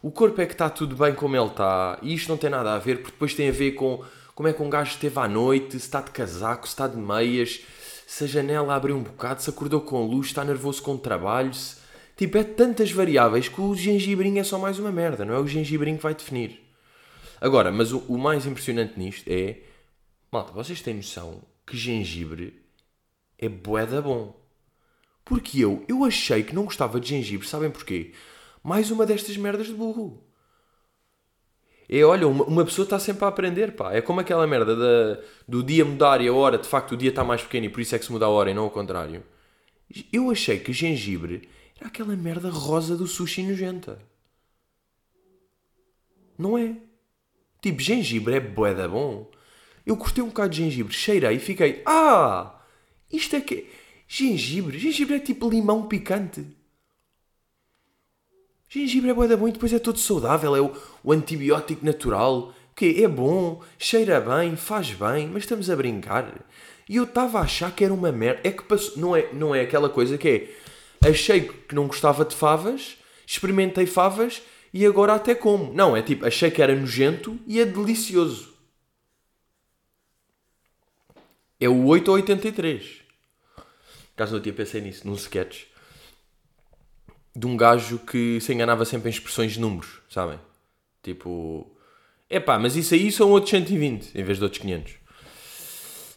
O 0.01 0.11
corpo 0.11 0.39
é 0.41 0.45
que 0.45 0.53
está 0.53 0.69
tudo 0.69 0.95
bem 0.95 1.13
como 1.13 1.35
ele 1.35 1.47
está. 1.47 1.97
E 2.01 2.13
isto 2.13 2.29
não 2.29 2.37
tem 2.37 2.49
nada 2.49 2.73
a 2.73 2.79
ver, 2.79 2.97
porque 2.97 3.11
depois 3.11 3.33
tem 3.33 3.49
a 3.49 3.51
ver 3.51 3.71
com 3.71 4.03
como 4.33 4.47
é 4.47 4.53
que 4.53 4.61
um 4.61 4.69
gajo 4.69 4.91
esteve 4.91 5.19
à 5.19 5.27
noite, 5.27 5.71
se 5.71 5.77
está 5.77 5.99
de 5.99 6.11
casaco, 6.11 6.67
se 6.67 6.73
está 6.73 6.87
de 6.87 6.95
meias, 6.95 7.61
se 8.05 8.23
a 8.23 8.27
janela 8.27 8.75
abriu 8.75 8.95
um 8.95 9.01
bocado, 9.03 9.41
se 9.41 9.49
acordou 9.49 9.81
com 9.81 10.05
luz, 10.05 10.27
está 10.27 10.45
nervoso 10.45 10.81
com 10.81 10.93
o 10.93 10.97
trabalho. 10.97 11.53
Se... 11.53 11.76
Tipo, 12.17 12.39
é 12.39 12.43
tantas 12.43 12.91
variáveis 12.91 13.47
que 13.47 13.61
o 13.61 13.75
gengibrinho 13.75 14.39
é 14.39 14.43
só 14.43 14.57
mais 14.57 14.79
uma 14.79 14.91
merda, 14.91 15.23
não 15.23 15.35
é 15.35 15.39
o 15.39 15.47
gengibrinho 15.47 15.97
que 15.97 16.03
vai 16.03 16.15
definir. 16.15 16.59
Agora, 17.39 17.71
mas 17.71 17.93
o, 17.93 17.99
o 18.07 18.17
mais 18.17 18.45
impressionante 18.47 18.97
nisto 18.97 19.29
é. 19.29 19.57
Malta, 20.31 20.51
vocês 20.51 20.81
têm 20.81 20.95
noção 20.95 21.41
que 21.65 21.77
gengibre 21.77 22.59
é 23.37 23.47
boeda 23.47 24.01
bom. 24.01 24.35
Porque 25.23 25.59
eu, 25.59 25.85
eu 25.87 26.03
achei 26.03 26.41
que 26.41 26.55
não 26.55 26.65
gostava 26.65 26.99
de 26.99 27.09
gengibre, 27.09 27.47
sabem 27.47 27.69
porquê? 27.69 28.13
Mais 28.63 28.89
uma 28.89 29.05
destas 29.05 29.37
merdas 29.37 29.67
de 29.67 29.73
burro. 29.73 30.23
É, 31.87 32.03
olha, 32.03 32.27
uma, 32.27 32.45
uma 32.45 32.65
pessoa 32.65 32.83
está 32.83 32.97
sempre 32.97 33.25
a 33.25 33.27
aprender, 33.27 33.73
pá. 33.73 33.93
É 33.93 34.01
como 34.01 34.19
aquela 34.19 34.47
merda 34.47 34.75
da, 34.75 35.21
do 35.47 35.61
dia 35.61 35.85
mudar 35.85 36.19
e 36.19 36.27
a 36.27 36.33
hora, 36.33 36.57
de 36.57 36.67
facto, 36.67 36.93
o 36.93 36.97
dia 36.97 37.09
está 37.09 37.23
mais 37.23 37.43
pequeno 37.43 37.67
e 37.67 37.69
por 37.69 37.79
isso 37.79 37.95
é 37.95 37.99
que 37.99 38.05
se 38.05 38.11
muda 38.11 38.25
a 38.25 38.29
hora 38.29 38.49
e 38.49 38.53
não 38.55 38.63
ao 38.63 38.71
contrário. 38.71 39.23
Eu 40.11 40.31
achei 40.31 40.59
que 40.59 40.73
gengibre 40.73 41.47
era 41.79 41.87
aquela 41.87 42.15
merda 42.15 42.49
rosa 42.49 42.95
do 42.95 43.07
sushi 43.07 43.43
nojenta. 43.43 43.99
Não 46.37 46.57
é? 46.57 46.77
Tipo, 47.61 47.81
gengibre 47.81 48.35
é 48.35 48.39
boeda 48.39 48.87
bom. 48.87 49.29
Eu 49.85 49.97
cortei 49.97 50.23
um 50.23 50.27
bocado 50.27 50.49
de 50.49 50.63
gengibre, 50.63 50.93
cheirei 50.93 51.37
e 51.37 51.39
fiquei, 51.39 51.81
ah, 51.85 52.61
isto 53.11 53.35
é 53.35 53.41
que 53.41 53.69
Gengibre. 54.07 54.79
Gengibre 54.79 55.15
é 55.15 55.19
tipo 55.19 55.49
limão 55.49 55.83
picante. 55.87 56.45
Gengibre 58.69 59.09
é 59.09 59.13
boa 59.13 59.27
da 59.27 59.35
bom 59.35 59.47
e 59.47 59.51
depois 59.51 59.73
é 59.73 59.79
todo 59.79 59.99
saudável. 59.99 60.55
É 60.55 60.61
o, 60.61 60.73
o 61.03 61.11
antibiótico 61.11 61.85
natural. 61.85 62.53
Que 62.73 63.03
é 63.03 63.07
bom, 63.07 63.63
cheira 63.79 64.21
bem, 64.21 64.55
faz 64.55 64.91
bem, 64.91 65.27
mas 65.27 65.43
estamos 65.43 65.67
a 65.67 65.75
brincar. 65.75 66.45
E 66.87 66.95
eu 66.95 67.05
estava 67.05 67.39
a 67.39 67.41
achar 67.41 67.71
que 67.75 67.83
era 67.83 67.93
uma 67.93 68.11
merda. 68.11 68.41
É 68.43 68.51
que 68.51 68.63
passou, 68.63 68.97
não, 68.97 69.15
é, 69.15 69.33
não 69.33 69.53
é 69.53 69.61
aquela 69.61 69.89
coisa 69.89 70.17
que 70.17 70.29
é. 70.29 70.66
Achei 71.07 71.41
que 71.41 71.75
não 71.75 71.87
gostava 71.87 72.25
de 72.25 72.35
favas, 72.35 72.97
experimentei 73.25 73.85
favas 73.85 74.41
e 74.73 74.85
agora 74.85 75.13
até 75.13 75.33
como. 75.33 75.73
Não, 75.73 75.95
é 75.95 76.01
tipo, 76.01 76.25
achei 76.25 76.51
que 76.51 76.61
era 76.61 76.75
nojento 76.75 77.39
e 77.47 77.59
é 77.59 77.65
delicioso. 77.65 78.53
É 81.59 81.67
o 81.67 81.85
8 81.85 82.07
ou 82.09 82.15
83 82.15 83.07
caso 84.17 84.35
eu 84.35 84.41
tinha 84.41 84.53
pensei 84.53 84.81
nisso, 84.81 85.07
num 85.07 85.13
sketch 85.13 85.65
de 87.35 87.45
um 87.45 87.55
gajo 87.55 87.99
que 87.99 88.41
se 88.41 88.51
enganava 88.51 88.83
sempre 88.83 89.09
em 89.09 89.13
expressões 89.13 89.53
de 89.53 89.59
números, 89.59 90.01
sabem? 90.09 90.39
Tipo, 91.03 91.71
epá, 92.27 92.57
mas 92.57 92.75
isso 92.75 92.95
aí 92.95 93.11
são 93.11 93.29
outros 93.29 93.51
120 93.51 94.17
em 94.17 94.23
vez 94.23 94.39
de 94.39 94.43
outros 94.43 94.59
500. 94.59 94.96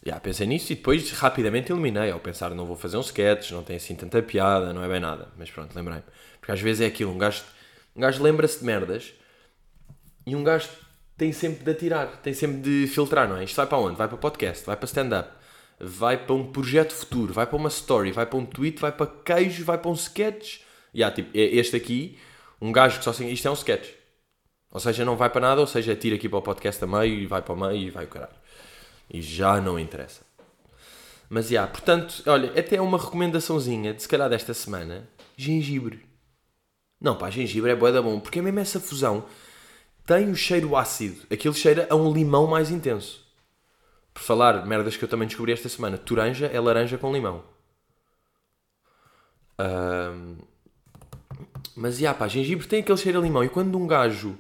Já 0.05 0.19
pensei 0.19 0.47
nisso 0.47 0.73
e 0.73 0.77
depois 0.77 1.11
rapidamente 1.13 1.71
eliminei. 1.71 2.11
Ao 2.11 2.21
pensar, 2.21 2.51
não 2.51 2.67
vou 2.67 2.77
fazer 2.77 2.97
um 2.97 3.03
sketch, 3.03 3.51
não 3.51 3.63
tem 3.63 3.77
assim 3.77 3.95
tanta 3.95 4.23
piada, 4.23 4.73
não 4.73 4.83
é 4.83 4.89
bem 4.89 5.01
nada. 5.01 5.29
Mas 5.37 5.51
pronto, 5.51 5.75
lembrei-me. 5.75 6.05
Porque 6.41 6.53
às 6.53 6.61
vezes 6.61 6.81
é 6.81 6.87
aquilo, 6.87 7.13
um 7.13 7.19
gajo, 7.19 7.43
um 7.95 8.01
gajo 8.01 8.23
lembra-se 8.23 8.61
de 8.61 8.65
merdas 8.65 9.13
e 10.27 10.35
um 10.35 10.43
gajo 10.43 10.69
tem 11.17 11.33
sempre 11.33 11.65
de 11.65 11.71
atirar, 11.71 12.17
tem 12.23 12.33
sempre 12.33 12.61
de 12.61 12.87
filtrar, 12.87 13.29
não 13.29 13.37
é? 13.37 13.45
Isto 13.45 13.57
vai 13.57 13.67
para 13.67 13.79
onde? 13.79 13.97
Vai 13.97 14.09
para 14.09 14.17
podcast, 14.17 14.65
vai 14.65 14.77
para 14.77 14.87
stand-up 14.87 15.41
vai 15.81 16.19
para 16.19 16.35
um 16.35 16.53
projeto 16.53 16.93
futuro, 16.93 17.33
vai 17.33 17.47
para 17.47 17.57
uma 17.57 17.71
story, 17.71 18.13
vai 18.13 18.27
para 18.27 18.39
um 18.39 18.45
tweet, 18.45 18.79
vai 18.79 18.93
para 18.93 19.07
queijo, 19.07 19.65
vai 19.65 19.79
para 19.79 19.91
um 19.91 19.95
sketch. 19.95 20.61
Yeah, 20.95 21.15
tipo, 21.15 21.37
é 21.37 21.41
este 21.41 21.75
aqui, 21.77 22.19
um 22.61 22.71
gajo 22.71 22.99
que 22.99 23.05
só 23.05 23.11
assim, 23.11 23.29
isto 23.29 23.49
é 23.49 23.51
um 23.51 23.55
sketch. 23.55 23.89
Ou 24.71 24.79
seja, 24.79 25.05
não 25.05 25.17
vai 25.17 25.31
para 25.31 25.41
nada, 25.41 25.61
ou 25.61 25.67
seja, 25.67 25.97
tira 25.97 26.17
aqui 26.17 26.29
para 26.29 26.39
o 26.39 26.43
podcast 26.43 26.85
a 26.85 26.87
meio 26.87 27.15
e 27.15 27.27
vai 27.27 27.41
para 27.43 27.55
o 27.55 27.59
meio 27.59 27.89
e 27.89 27.91
vai 27.91 28.05
o 28.05 28.09
caralho. 28.09 28.40
E 29.11 29.21
já 29.21 29.61
não 29.61 29.79
interessa. 29.79 30.23
Mas, 31.29 31.47
já, 31.47 31.51
yeah, 31.51 31.73
portanto, 31.73 32.23
olha, 32.27 32.59
até 32.59 32.81
uma 32.81 32.99
recomendaçãozinha 32.99 33.95
de 33.95 34.03
se 34.03 34.09
calhar 34.09 34.29
desta 34.29 34.55
semana, 34.55 35.09
gengibre. 35.37 36.05
Não, 37.01 37.17
pá, 37.17 37.31
gengibre 37.31 37.71
é 37.71 37.77
boa 37.77 37.93
da 37.93 38.03
bom, 38.03 38.21
porque 38.21 38.39
é 38.39 38.43
mesmo 38.43 38.61
essa 38.61 38.81
fusão. 38.81 39.25
Tem 40.05 40.31
o 40.31 40.35
cheiro 40.35 40.77
ácido, 40.77 41.27
aquele 41.31 41.55
cheira 41.55 41.87
a 41.89 41.95
um 41.95 42.13
limão 42.13 42.47
mais 42.47 42.71
intenso. 42.71 43.25
Por 44.13 44.23
falar 44.23 44.67
merdas 44.67 44.97
que 44.97 45.05
eu 45.05 45.09
também 45.09 45.29
descobri 45.29 45.53
esta 45.53 45.69
semana, 45.69 45.97
toranja 45.97 46.47
é 46.47 46.61
laranja 46.61 46.99
com 46.99 47.13
limão. 47.13 47.45
Um, 49.59 50.37
mas, 51.77 51.99
já, 51.99 52.13
pá, 52.13 52.27
gengibre 52.27 52.67
tem 52.67 52.81
aquele 52.81 52.99
cheiro 52.99 53.19
a 53.19 53.23
limão. 53.23 53.45
E 53.45 53.49
quando 53.49 53.79
um 53.79 53.87
gajo 53.87 54.37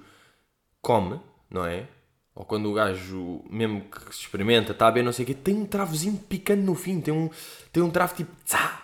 come, 0.82 1.20
não 1.48 1.64
é? 1.64 1.86
Ou 2.34 2.44
quando 2.44 2.70
o 2.70 2.74
gajo, 2.74 3.44
mesmo 3.50 3.82
que 3.82 4.14
se 4.14 4.22
experimenta, 4.22 4.72
está 4.72 4.88
a 4.88 4.90
ver, 4.90 5.02
não 5.02 5.12
sei 5.12 5.24
o 5.24 5.26
quê, 5.26 5.34
tem 5.34 5.54
um 5.54 5.66
travozinho 5.66 6.16
picante 6.16 6.62
no 6.62 6.74
fim. 6.74 7.00
Tem 7.00 7.12
um, 7.12 7.28
tem 7.72 7.82
um 7.82 7.90
travo 7.90 8.14
tipo... 8.14 8.30
Tsa, 8.44 8.80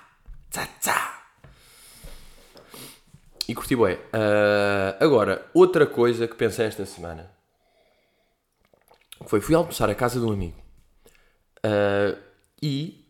tsa, 0.51 0.67
tsa. 0.81 1.17
E 3.49 3.55
curti 3.55 3.77
bem. 3.77 3.95
Uh, 3.95 4.97
agora, 4.99 5.49
outra 5.55 5.87
coisa 5.87 6.27
que 6.27 6.35
pensei 6.35 6.67
esta 6.67 6.85
semana. 6.85 7.31
Foi, 9.27 9.41
fui 9.41 9.55
almoçar 9.55 9.89
à 9.89 9.95
casa 9.95 10.19
de 10.19 10.27
um 10.27 10.33
amigo. 10.33 10.61
Uh, 11.59 12.21
e 12.61 13.07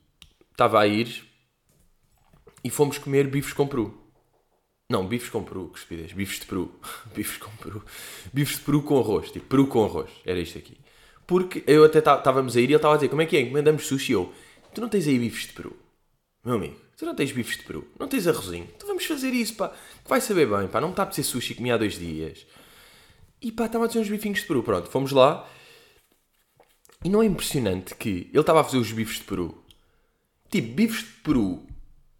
estava 0.52 0.80
a 0.80 0.86
ir 0.86 1.24
e 2.62 2.70
fomos 2.70 2.98
comer 2.98 3.28
bifes 3.28 3.52
com 3.52 3.66
peru. 3.66 4.05
Não, 4.88 5.06
bifes 5.06 5.28
com 5.30 5.42
peru, 5.42 5.68
que 5.68 5.78
estupidez. 5.78 6.12
Bifes 6.12 6.40
de 6.40 6.46
peru. 6.46 6.72
bifes 7.14 7.38
com 7.38 7.50
peru. 7.56 7.84
Bifes 8.32 8.58
de 8.58 8.64
peru 8.64 8.82
com 8.82 8.98
arroz. 8.98 9.30
Tipo, 9.30 9.46
peru 9.46 9.66
com 9.66 9.84
arroz. 9.84 10.10
Era 10.24 10.38
isto 10.38 10.58
aqui. 10.58 10.76
Porque 11.26 11.64
eu 11.66 11.84
até 11.84 11.98
estávamos 11.98 12.56
a 12.56 12.60
ir 12.60 12.64
e 12.64 12.66
ele 12.66 12.76
estava 12.76 12.94
a 12.94 12.96
dizer: 12.96 13.08
Como 13.08 13.20
é 13.20 13.26
que 13.26 13.36
é? 13.36 13.40
Encomendamos 13.40 13.86
sushi. 13.86 14.12
Eu, 14.12 14.32
tu 14.72 14.80
não 14.80 14.88
tens 14.88 15.08
aí 15.08 15.18
bifes 15.18 15.48
de 15.48 15.52
peru? 15.54 15.76
Meu 16.44 16.54
amigo, 16.54 16.76
tu 16.96 17.04
não 17.04 17.16
tens 17.16 17.32
bifes 17.32 17.56
de 17.56 17.64
peru? 17.64 17.88
Não 17.98 18.06
tens 18.06 18.28
arrozinho? 18.28 18.68
Então 18.76 18.86
vamos 18.86 19.04
fazer 19.04 19.30
isso, 19.30 19.56
pá. 19.56 19.70
Que 19.70 20.08
vai 20.08 20.20
saber 20.20 20.46
bem, 20.46 20.68
pá. 20.68 20.80
Não 20.80 20.88
me 20.88 20.92
está 20.92 21.02
a 21.02 21.10
ser 21.10 21.24
sushi 21.24 21.54
que 21.56 21.70
há 21.70 21.76
dois 21.76 21.98
dias. 21.98 22.46
E 23.42 23.50
pá, 23.50 23.66
estava 23.66 23.84
a 23.84 23.88
dizer 23.88 24.00
uns 24.00 24.08
bifinhos 24.08 24.40
de 24.40 24.46
peru. 24.46 24.62
Pronto, 24.62 24.88
fomos 24.88 25.10
lá. 25.10 25.48
E 27.04 27.08
não 27.08 27.22
é 27.22 27.26
impressionante 27.26 27.94
que 27.96 28.30
ele 28.32 28.40
estava 28.40 28.60
a 28.60 28.64
fazer 28.64 28.78
os 28.78 28.92
bifes 28.92 29.18
de 29.18 29.24
peru. 29.24 29.60
Tipo, 30.48 30.74
bifes 30.74 31.00
de 31.00 31.10
peru 31.24 31.65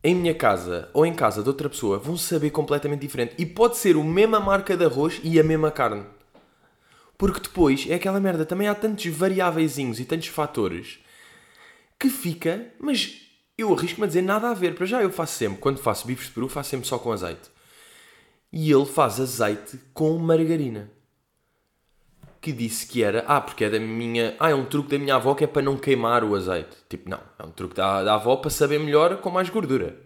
em 0.07 0.15
minha 0.15 0.35
casa 0.35 0.89
ou 0.93 1.05
em 1.05 1.13
casa 1.13 1.43
de 1.43 1.49
outra 1.49 1.69
pessoa 1.69 1.99
vão 1.99 2.17
saber 2.17 2.51
completamente 2.51 3.01
diferente. 3.01 3.35
E 3.37 3.45
pode 3.45 3.77
ser 3.77 3.97
a 3.97 4.05
mesma 4.05 4.39
marca 4.39 4.77
de 4.77 4.85
arroz 4.85 5.21
e 5.25 5.41
a 5.41 5.43
mesma 5.43 5.69
carne. 5.73 6.05
Porque 7.19 7.41
depois 7.41 7.87
é 7.89 7.95
aquela 7.95 8.21
merda, 8.21 8.47
também 8.47 8.69
há 8.69 8.75
tantos 8.75 9.05
variáveis 9.07 9.79
e 9.79 10.05
tantos 10.05 10.29
fatores 10.29 11.01
que 11.99 12.09
fica, 12.09 12.73
mas 12.79 13.21
eu 13.59 13.75
arrisco-me 13.75 14.05
a 14.05 14.07
dizer 14.07 14.23
nada 14.23 14.49
a 14.49 14.55
ver. 14.55 14.77
Para 14.77 14.87
já 14.87 15.03
eu 15.03 15.11
faço 15.11 15.35
sempre, 15.35 15.59
quando 15.59 15.79
faço 15.79 16.07
bifes 16.07 16.27
de 16.27 16.33
peru, 16.35 16.49
faço 16.49 16.71
sempre 16.71 16.87
só 16.87 16.99
com 16.99 17.11
azeite. 17.11 17.51
E 18.53 18.71
ele 18.71 18.87
faz 18.87 19.19
azeite 19.19 19.77
com 19.93 20.17
margarina 20.19 20.89
que 22.41 22.53
disse 22.53 22.87
que 22.87 23.03
era, 23.03 23.25
ah, 23.27 23.41
porque 23.41 23.65
é 23.65 23.71
da 23.71 23.79
minha, 23.79 24.37
ah, 24.39 24.51
é 24.51 24.55
um 24.55 24.65
truque 24.65 24.91
da 24.91 24.99
minha 24.99 25.17
avó 25.17 25.35
que 25.35 25.45
é 25.45 25.47
para 25.47 25.63
não 25.63 25.77
queimar 25.77 26.25
o 26.25 26.35
azeite. 26.35 26.77
Tipo, 26.89 27.11
não, 27.11 27.21
é 27.39 27.43
um 27.45 27.51
truque 27.51 27.75
da, 27.75 28.03
da 28.03 28.15
avó 28.15 28.37
para 28.37 28.51
saber 28.51 28.79
melhor 28.79 29.17
com 29.19 29.31
mais 29.31 29.49
gordura. 29.49 29.97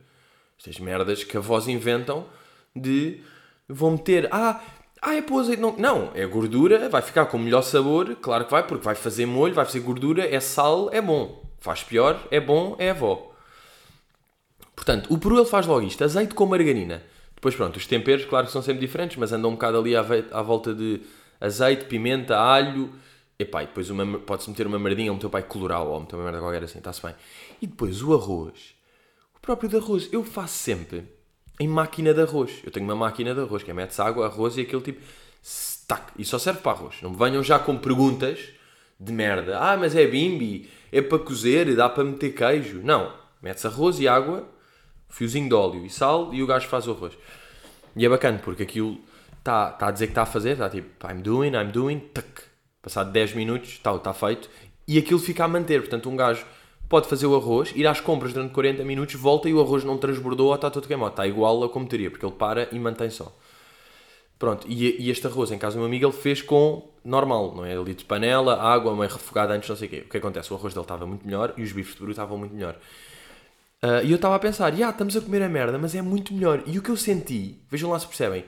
Estas 0.58 0.78
merdas 0.78 1.24
que 1.24 1.36
avós 1.36 1.68
inventam 1.68 2.26
de 2.74 3.20
vão 3.68 3.92
meter, 3.92 4.28
ah, 4.30 4.60
ah, 5.02 5.14
é 5.14 5.22
para 5.22 5.34
o 5.34 5.38
azeite 5.38 5.60
não. 5.60 5.76
Não, 5.76 6.10
é 6.14 6.26
gordura, 6.26 6.88
vai 6.88 7.02
ficar 7.02 7.26
com 7.26 7.38
melhor 7.38 7.62
sabor, 7.62 8.16
claro 8.16 8.44
que 8.44 8.50
vai, 8.50 8.66
porque 8.66 8.84
vai 8.84 8.94
fazer 8.94 9.26
molho, 9.26 9.54
vai 9.54 9.64
fazer 9.64 9.80
gordura, 9.80 10.26
é 10.26 10.40
sal, 10.40 10.90
é 10.92 11.00
bom. 11.00 11.42
Faz 11.58 11.82
pior, 11.82 12.18
é 12.30 12.40
bom, 12.40 12.76
é 12.78 12.90
avó. 12.90 13.32
Portanto, 14.74 15.12
o 15.12 15.18
peru 15.18 15.36
ele 15.38 15.46
faz 15.46 15.66
logo 15.66 15.86
isto, 15.86 16.02
azeite 16.02 16.34
com 16.34 16.46
margarina. 16.46 17.02
Depois, 17.34 17.54
pronto, 17.54 17.76
os 17.76 17.86
temperos, 17.86 18.24
claro 18.26 18.46
que 18.46 18.52
são 18.52 18.62
sempre 18.62 18.80
diferentes, 18.80 19.16
mas 19.16 19.32
andam 19.32 19.50
um 19.50 19.54
bocado 19.54 19.78
ali 19.78 19.96
à, 19.96 20.04
à 20.32 20.42
volta 20.42 20.74
de 20.74 21.00
azeite, 21.40 21.86
pimenta, 21.86 22.36
alho. 22.38 22.92
Epá, 23.38 23.62
e 23.62 23.66
depois 23.66 23.88
pode-se 24.26 24.50
meter 24.50 24.66
uma 24.66 24.78
merdinha, 24.78 25.10
ou 25.10 25.16
meter 25.16 25.26
o 25.26 25.30
pai 25.30 25.42
coloral, 25.42 25.88
ou 25.88 26.00
meter 26.00 26.14
uma 26.16 26.24
merda 26.24 26.40
qualquer 26.40 26.62
assim, 26.62 26.78
está-se 26.78 27.02
bem. 27.02 27.14
E 27.62 27.66
depois 27.66 28.02
o 28.02 28.14
arroz. 28.14 28.74
O 29.34 29.40
próprio 29.40 29.68
de 29.68 29.76
arroz. 29.76 30.08
Eu 30.12 30.22
faço 30.22 30.54
sempre 30.54 31.04
em 31.58 31.66
máquina 31.66 32.12
de 32.12 32.20
arroz. 32.20 32.60
Eu 32.62 32.70
tenho 32.70 32.84
uma 32.84 32.96
máquina 32.96 33.34
de 33.34 33.40
arroz, 33.40 33.62
que 33.62 33.70
é 33.70 33.74
metes 33.74 33.98
água, 33.98 34.26
arroz 34.26 34.56
e 34.56 34.60
aquele 34.60 34.82
tipo... 34.82 35.00
Stack. 35.42 36.12
E 36.18 36.24
só 36.24 36.38
serve 36.38 36.60
para 36.60 36.72
arroz. 36.72 36.96
Não 37.02 37.10
me 37.10 37.16
venham 37.16 37.42
já 37.42 37.58
com 37.58 37.76
perguntas 37.76 38.38
de 38.98 39.12
merda. 39.12 39.58
Ah, 39.58 39.76
mas 39.76 39.96
é 39.96 40.06
bimbi, 40.06 40.68
é 40.92 41.00
para 41.00 41.18
cozer, 41.18 41.74
dá 41.74 41.88
para 41.88 42.04
meter 42.04 42.34
queijo. 42.34 42.80
Não. 42.82 43.12
Metes 43.42 43.64
arroz 43.64 43.98
e 43.98 44.06
água, 44.06 44.46
fiozinho 45.08 45.48
de 45.48 45.54
óleo 45.54 45.86
e 45.86 45.90
sal 45.90 46.34
e 46.34 46.42
o 46.42 46.46
gajo 46.46 46.68
faz 46.68 46.86
o 46.86 46.92
arroz. 46.92 47.16
E 47.96 48.04
é 48.04 48.08
bacana, 48.08 48.38
porque 48.38 48.62
aquilo 48.62 49.00
está 49.40 49.70
tá 49.72 49.88
a 49.88 49.90
dizer 49.90 50.06
que 50.06 50.12
está 50.12 50.22
a 50.22 50.26
fazer, 50.26 50.52
está 50.52 50.70
tipo, 50.70 50.88
I'm 51.06 51.20
doing, 51.20 51.50
I'm 51.50 51.70
doing, 51.72 51.98
tac. 51.98 52.28
Passado 52.80 53.10
10 53.10 53.34
minutos, 53.34 53.70
está 53.70 53.96
tá 53.98 54.14
feito. 54.14 54.48
E 54.86 54.96
aquilo 54.98 55.18
fica 55.18 55.44
a 55.44 55.48
manter. 55.48 55.80
Portanto, 55.80 56.08
um 56.08 56.16
gajo 56.16 56.46
pode 56.88 57.08
fazer 57.08 57.26
o 57.26 57.36
arroz, 57.36 57.72
ir 57.76 57.86
às 57.86 58.00
compras 58.00 58.32
durante 58.32 58.52
40 58.52 58.84
minutos, 58.84 59.14
volta 59.14 59.48
e 59.48 59.54
o 59.54 59.60
arroz 59.60 59.84
não 59.84 59.98
transbordou 59.98 60.48
ou 60.48 60.54
está 60.54 60.70
todo 60.70 60.86
queimado. 60.88 61.10
Está 61.10 61.26
igual 61.26 61.62
a 61.64 61.68
como 61.68 61.86
teria, 61.86 62.10
porque 62.10 62.24
ele 62.24 62.34
para 62.34 62.68
e 62.72 62.78
mantém 62.78 63.10
só. 63.10 63.34
Pronto, 64.38 64.66
e, 64.66 65.02
e, 65.02 65.10
este 65.10 65.26
arroz, 65.26 65.52
em 65.52 65.58
casa 65.58 65.74
do 65.74 65.80
meu 65.80 65.86
amigo, 65.86 66.06
ele 66.06 66.12
fez 66.14 66.40
com 66.40 66.88
normal, 67.04 67.54
não 67.54 67.64
é? 67.64 67.76
Ali 67.76 67.94
de 67.94 68.04
panela, 68.04 68.60
água, 68.60 68.96
meio 68.96 69.10
refogada 69.10 69.52
antes, 69.52 69.68
não 69.68 69.76
sei 69.76 69.86
o 69.86 69.90
quê. 69.90 70.02
O 70.06 70.08
que 70.08 70.16
acontece? 70.16 70.50
O 70.50 70.56
arroz 70.56 70.72
dele 70.72 70.84
estava 70.84 71.06
muito 71.06 71.26
melhor 71.26 71.52
e 71.58 71.62
os 71.62 71.72
bifes 71.72 71.92
de 71.92 71.98
peru 71.98 72.10
estavam 72.10 72.38
muito 72.38 72.54
melhor. 72.54 72.74
Uh, 73.82 74.04
e 74.04 74.10
eu 74.10 74.16
estava 74.16 74.36
a 74.36 74.38
pensar, 74.38 74.70
já, 74.70 74.76
yeah, 74.76 74.90
estamos 74.90 75.16
a 75.16 75.20
comer 75.20 75.42
a 75.42 75.48
merda, 75.48 75.78
mas 75.78 75.94
é 75.94 76.00
muito 76.00 76.32
melhor. 76.32 76.62
E 76.66 76.78
o 76.78 76.82
que 76.82 76.90
eu 76.90 76.96
senti, 76.96 77.60
vejam 77.70 77.90
lá 77.90 77.98
se 77.98 78.06
percebem, 78.06 78.44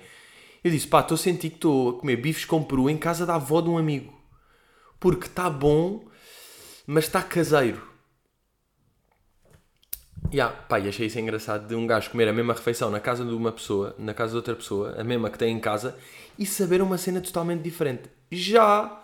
eu 0.65 0.71
disse, 0.71 0.87
pá, 0.87 1.01
estou 1.01 1.17
a 1.17 1.19
sentir 1.19 1.51
que 1.51 1.57
estou 1.57 1.91
a 1.91 2.01
comer 2.01 2.17
bifes 2.17 2.45
com 2.45 2.63
peru 2.63 2.89
em 2.89 2.97
casa 2.97 3.27
da 3.27 3.35
avó 3.35 3.61
de 3.61 3.69
um 3.69 3.79
amigo. 3.79 4.13
Porque 5.01 5.27
está 5.27 5.51
bom, 5.51 6.05
mas 6.87 7.05
está 7.05 7.23
caseiro. 7.23 7.91
Yeah, 10.33 10.55
pá, 10.55 10.79
e 10.79 10.89
achei 10.89 11.09
isso 11.09 11.19
engraçado 11.19 11.67
de 11.67 11.75
um 11.75 11.87
gajo 11.87 12.11
comer 12.11 12.29
a 12.29 12.33
mesma 12.33 12.55
refeição 12.55 12.91
na 12.91 13.01
casa 13.01 13.25
de 13.25 13.33
uma 13.33 13.53
pessoa, 13.53 13.95
na 13.99 14.15
casa 14.15 14.31
de 14.31 14.37
outra 14.37 14.55
pessoa, 14.55 14.95
a 14.99 15.05
mesma 15.05 15.29
que 15.29 15.39
tem 15.39 15.55
em 15.55 15.61
casa, 15.61 15.99
e 16.39 16.47
saber 16.47 16.81
uma 16.81 16.97
cena 16.97 17.21
totalmente 17.21 17.63
diferente. 17.63 18.09
Já 18.31 19.03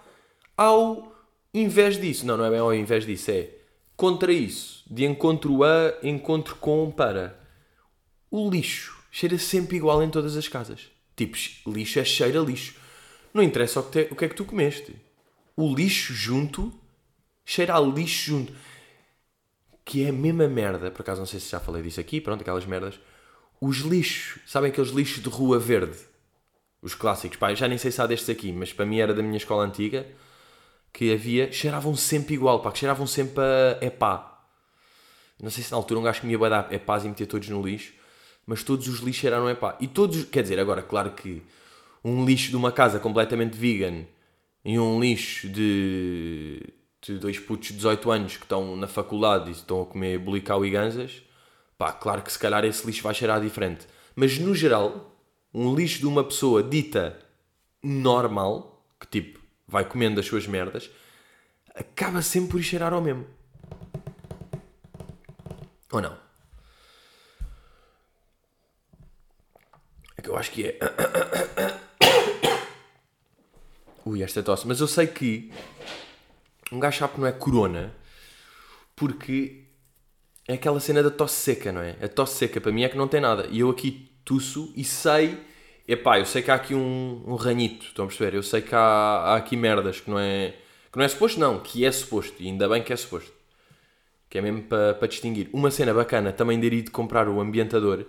ao 0.56 1.12
invés 1.52 2.00
disso, 2.00 2.24
não, 2.24 2.36
não 2.36 2.44
é 2.44 2.50
bem 2.50 2.60
ao 2.60 2.72
invés 2.72 3.04
disso, 3.04 3.30
é 3.30 3.50
contra 3.96 4.32
isso, 4.32 4.84
de 4.90 5.04
encontro 5.04 5.64
a, 5.64 5.98
encontro 6.02 6.56
com, 6.56 6.90
para. 6.90 7.38
O 8.30 8.48
lixo 8.48 8.96
cheira 9.10 9.38
sempre 9.38 9.76
igual 9.76 10.02
em 10.02 10.10
todas 10.10 10.36
as 10.36 10.48
casas. 10.48 10.88
Tipo, 11.18 11.36
lixo 11.66 11.98
é 11.98 12.04
cheira 12.04 12.38
lixo. 12.38 12.76
Não 13.34 13.42
interessa 13.42 13.80
o 13.80 13.82
que, 13.82 13.90
te, 13.90 14.12
o 14.12 14.16
que 14.16 14.24
é 14.24 14.28
que 14.28 14.36
tu 14.36 14.44
comeste. 14.44 14.94
O 15.56 15.74
lixo 15.74 16.14
junto 16.14 16.72
cheira 17.44 17.74
a 17.74 17.80
lixo 17.80 18.30
junto. 18.30 18.52
Que 19.84 20.04
é 20.04 20.10
a 20.10 20.12
mesma 20.12 20.46
merda. 20.46 20.92
Por 20.92 21.02
acaso 21.02 21.18
não 21.18 21.26
sei 21.26 21.40
se 21.40 21.50
já 21.50 21.58
falei 21.58 21.82
disso 21.82 21.98
aqui. 21.98 22.20
Pronto, 22.20 22.42
aquelas 22.42 22.64
merdas. 22.64 23.00
Os 23.60 23.78
lixos. 23.78 24.40
Sabem 24.46 24.70
aqueles 24.70 24.90
lixos 24.90 25.20
de 25.20 25.28
rua 25.28 25.58
verde? 25.58 25.98
Os 26.80 26.94
clássicos. 26.94 27.36
Pá, 27.36 27.52
já 27.52 27.66
nem 27.66 27.78
sei 27.78 27.90
se 27.90 28.00
há 28.00 28.06
destes 28.06 28.30
aqui. 28.30 28.52
Mas 28.52 28.72
para 28.72 28.86
mim 28.86 29.00
era 29.00 29.12
da 29.12 29.20
minha 29.20 29.38
escola 29.38 29.64
antiga. 29.64 30.06
Que 30.92 31.12
havia. 31.12 31.50
Cheiravam 31.50 31.96
sempre 31.96 32.34
igual. 32.34 32.62
Pá, 32.62 32.70
que 32.70 32.78
cheiravam 32.78 33.08
sempre 33.08 33.42
a 33.42 33.84
epá. 33.84 34.46
Não 35.42 35.50
sei 35.50 35.64
se 35.64 35.72
na 35.72 35.78
altura 35.78 35.98
um 35.98 36.04
gajo 36.04 36.20
comia 36.20 36.38
badar 36.38 36.72
epás 36.72 37.04
e 37.04 37.08
metia 37.08 37.26
todos 37.26 37.48
no 37.48 37.60
lixo 37.60 37.97
mas 38.48 38.62
todos 38.62 38.88
os 38.88 39.00
lixos 39.00 39.24
eram 39.26 39.48
epá. 39.50 39.76
E 39.78 39.86
todos, 39.86 40.24
quer 40.24 40.40
dizer, 40.40 40.58
agora, 40.58 40.80
claro 40.80 41.10
que 41.10 41.42
um 42.02 42.24
lixo 42.24 42.48
de 42.48 42.56
uma 42.56 42.72
casa 42.72 42.98
completamente 42.98 43.58
vegan 43.58 44.06
e 44.64 44.78
um 44.78 44.98
lixo 44.98 45.50
de, 45.50 46.62
de 47.02 47.18
dois 47.18 47.38
putos 47.38 47.68
de 47.68 47.74
18 47.74 48.10
anos 48.10 48.36
que 48.38 48.44
estão 48.44 48.74
na 48.74 48.86
faculdade 48.86 49.50
e 49.50 49.52
estão 49.52 49.82
a 49.82 49.86
comer 49.86 50.18
bulical 50.18 50.64
e 50.64 50.70
ganzas, 50.70 51.22
pá, 51.76 51.92
claro 51.92 52.22
que 52.22 52.32
se 52.32 52.38
calhar 52.38 52.64
esse 52.64 52.86
lixo 52.86 53.02
vai 53.02 53.12
cheirar 53.12 53.38
diferente. 53.38 53.86
Mas 54.16 54.38
no 54.38 54.54
geral, 54.54 55.14
um 55.52 55.74
lixo 55.74 55.98
de 55.98 56.06
uma 56.06 56.24
pessoa 56.24 56.62
dita 56.62 57.18
normal, 57.82 58.82
que 58.98 59.06
tipo 59.06 59.40
vai 59.66 59.84
comendo 59.84 60.20
as 60.20 60.26
suas 60.26 60.46
merdas, 60.46 60.90
acaba 61.74 62.22
sempre 62.22 62.52
por 62.52 62.62
cheirar 62.62 62.94
ao 62.94 63.02
mesmo. 63.02 63.26
Ou 65.92 66.00
não? 66.00 66.28
É 70.17 70.17
que 70.17 70.17
eu 70.28 70.36
acho 70.36 70.50
que 70.50 70.66
é. 70.66 70.78
Ui, 74.04 74.22
esta 74.22 74.42
tosse. 74.42 74.66
Mas 74.66 74.80
eu 74.80 74.86
sei 74.86 75.06
que 75.06 75.50
um 76.70 76.78
gajo 76.78 76.98
sabe 76.98 77.14
que 77.14 77.20
não 77.20 77.26
é 77.26 77.32
corona 77.32 77.94
porque 78.94 79.64
é 80.46 80.54
aquela 80.54 80.80
cena 80.80 81.02
da 81.02 81.10
tosse 81.10 81.36
seca, 81.36 81.72
não 81.72 81.80
é? 81.80 81.96
A 82.02 82.08
tosse 82.08 82.36
seca 82.36 82.60
para 82.60 82.72
mim 82.72 82.84
é 82.84 82.88
que 82.88 82.96
não 82.96 83.08
tem 83.08 83.20
nada. 83.20 83.46
E 83.50 83.60
eu 83.60 83.70
aqui 83.70 84.10
tuço 84.24 84.72
e 84.76 84.84
sei 84.84 85.38
epá, 85.86 86.18
eu 86.18 86.26
sei 86.26 86.42
que 86.42 86.50
há 86.50 86.54
aqui 86.54 86.74
um, 86.74 87.22
um 87.26 87.34
ranhito, 87.34 87.86
estão 87.86 88.04
a 88.04 88.08
perceber? 88.08 88.36
Eu 88.36 88.42
sei 88.42 88.60
que 88.60 88.74
há, 88.74 88.78
há 88.78 89.36
aqui 89.36 89.56
merdas 89.56 90.00
que 90.00 90.10
não 90.10 90.18
é 90.18 90.54
que 90.92 90.98
não 90.98 91.04
é 91.04 91.08
suposto, 91.08 91.40
não, 91.40 91.60
que 91.60 91.84
é 91.84 91.92
suposto, 91.92 92.42
e 92.42 92.46
ainda 92.46 92.68
bem 92.68 92.82
que 92.82 92.92
é 92.92 92.96
suposto. 92.96 93.32
Que 94.28 94.38
é 94.38 94.42
mesmo 94.42 94.62
para 94.64 94.94
pa 94.94 95.06
distinguir. 95.06 95.48
Uma 95.52 95.70
cena 95.70 95.94
bacana 95.94 96.32
também 96.32 96.60
de 96.60 96.66
ir 96.66 96.82
de 96.82 96.90
comprar 96.90 97.28
o 97.28 97.40
ambientador. 97.40 98.04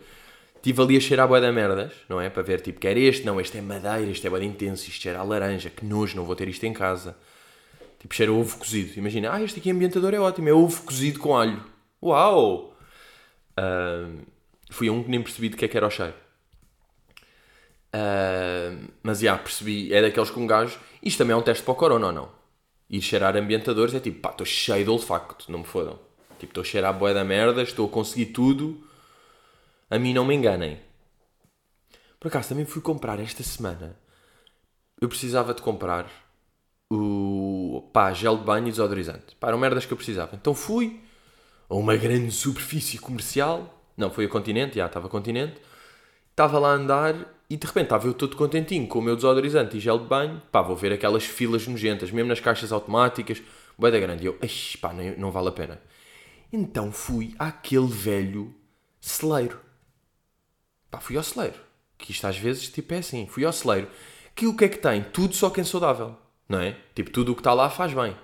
Estive 0.60 0.82
ali 0.82 0.98
a 0.98 1.00
cheirar 1.00 1.24
a 1.24 1.28
boia 1.28 1.42
da 1.42 1.52
merdas, 1.54 1.94
não 2.10 2.20
é? 2.20 2.30
Para 2.30 2.44
ver, 2.44 2.60
tipo, 2.60 2.82
quer 2.82 2.98
este? 2.98 3.26
Não, 3.26 3.40
este 3.40 3.58
é 3.58 3.62
madeira, 3.62 4.12
este 4.12 4.28
é 4.28 4.30
boia 4.30 4.44
intenso, 4.44 4.90
isto 4.90 5.02
cheira 5.02 5.20
a 5.20 5.24
laranja, 5.24 5.70
que 5.70 5.86
nojo, 5.86 6.18
não 6.18 6.26
vou 6.26 6.36
ter 6.36 6.50
isto 6.50 6.66
em 6.66 6.74
casa. 6.74 7.16
Tipo, 7.98 8.14
cheira 8.14 8.34
ovo 8.34 8.58
cozido. 8.58 8.92
Imagina, 8.98 9.34
ah, 9.34 9.42
este 9.42 9.60
aqui 9.60 9.72
ambientador 9.72 10.14
é 10.14 10.20
ótimo, 10.20 10.50
é 10.50 10.54
ovo 10.54 10.84
cozido 10.84 11.18
com 11.18 11.34
alho. 11.34 11.64
Uau! 12.04 12.78
Uh, 13.58 14.20
fui 14.70 14.90
um 14.90 15.02
que 15.02 15.10
nem 15.10 15.24
percebi 15.24 15.48
de 15.48 15.56
que 15.56 15.64
é 15.64 15.68
que 15.70 15.78
era 15.78 15.88
o 15.88 15.90
cheiro. 15.90 16.14
Uh, 17.96 18.90
mas 19.02 19.20
já, 19.20 19.38
percebi, 19.38 19.94
é 19.94 20.02
daqueles 20.02 20.30
com 20.30 20.46
gajo. 20.46 20.78
Isto 21.02 21.20
também 21.20 21.34
é 21.34 21.38
um 21.38 21.42
teste 21.42 21.64
para 21.64 21.72
o 21.72 21.76
corona 21.76 22.08
ou 22.08 22.12
não? 22.12 22.30
Ir 22.90 23.02
cheirar 23.02 23.38
ambientadores 23.38 23.96
é 23.96 24.00
tipo, 24.02 24.20
pá, 24.20 24.32
estou 24.32 24.46
cheio 24.46 24.84
de 24.84 24.90
olfacto, 24.90 25.50
não 25.50 25.60
me 25.60 25.66
fodam. 25.66 25.98
Tipo, 26.38 26.52
estou 26.52 26.62
a 26.62 26.66
cheirar 26.66 26.90
a 26.90 26.98
boia 26.98 27.14
da 27.14 27.24
merda, 27.24 27.62
estou 27.62 27.88
a 27.88 27.90
conseguir 27.90 28.28
tudo. 28.28 28.89
A 29.90 29.98
mim 29.98 30.14
não 30.14 30.26
me 30.26 30.36
enganem. 30.36 30.80
Por 32.20 32.28
acaso, 32.28 32.50
também 32.50 32.66
fui 32.66 32.82
comprar 32.82 33.20
esta 33.20 33.42
semana. 33.44 33.98
Eu 35.02 35.08
precisava 35.08 35.54
de 35.54 35.62
comprar 35.62 36.08
o 36.92 37.90
pá, 37.94 38.12
gel 38.14 38.38
de 38.38 38.44
banho 38.44 38.68
e 38.68 38.72
desodorizante. 38.72 39.36
Pá, 39.40 39.48
eram 39.48 39.58
merdas 39.58 39.86
que 39.86 39.94
eu 39.94 39.98
precisava. 39.98 40.36
Então 40.36 40.54
fui 40.54 41.02
a 41.70 41.76
uma 41.76 41.96
grande 41.96 42.32
superfície 42.32 42.98
comercial. 42.98 43.84
Não, 43.96 44.10
foi 44.10 44.26
a 44.26 44.30
Continente, 44.30 44.76
já 44.76 44.86
estava 44.86 45.08
a 45.08 45.10
Continente. 45.10 45.62
Estava 46.32 46.60
lá 46.60 46.72
a 46.72 46.76
andar 46.76 47.16
e 47.50 47.58
de 47.58 47.66
repente 47.66 47.86
estava 47.86 48.08
eu 48.08 48.14
todo 48.14 48.36
contentinho 48.36 48.88
com 48.88 49.00
o 49.00 49.02
meu 49.02 49.16
desodorizante 49.16 49.78
e 49.78 49.80
gel 49.80 50.00
de 50.00 50.06
banho. 50.06 50.42
Pá, 50.52 50.62
vou 50.62 50.76
ver 50.76 50.94
aquelas 50.94 51.24
filas 51.24 51.68
nojentas, 51.68 52.12
mesmo 52.12 52.30
nas 52.30 52.40
caixas 52.40 52.72
automáticas. 52.72 53.42
Boa 53.78 53.92
da 53.92 54.00
grande. 54.00 54.24
E 54.24 54.28
eu, 54.28 54.38
pá, 54.82 54.94
não, 54.94 55.04
não 55.18 55.32
vale 55.32 55.48
a 55.48 55.52
pena. 55.52 55.82
Então 56.52 56.92
fui 56.92 57.34
àquele 57.40 57.88
velho 57.88 58.54
celeiro. 59.00 59.69
Pá, 60.90 61.00
fui 61.00 61.18
ao 61.18 61.24
celeiro. 61.24 61.56
Que 61.98 62.12
isto 62.12 62.26
às 62.26 62.38
vezes, 62.38 62.70
tipo, 62.70 62.94
é 62.94 62.98
assim. 62.98 63.28
Fui 63.28 63.46
ao 63.46 63.54
celeiro. 63.54 63.88
Que 64.36 64.48
o 64.48 64.56
que 64.56 64.66
é 64.66 64.70
que 64.70 64.78
tem? 64.78 65.04
Tudo 65.04 65.36
só 65.36 65.50
quem 65.50 65.62
é 65.62 65.66
saudável. 65.66 66.16
Não 66.48 66.60
é? 66.60 66.78
Tipo, 66.96 67.12
tudo 67.12 67.32
o 67.32 67.36
que 67.36 67.42
está 67.42 67.54
lá 67.54 67.70
faz 67.70 67.94
bem. 67.94 68.16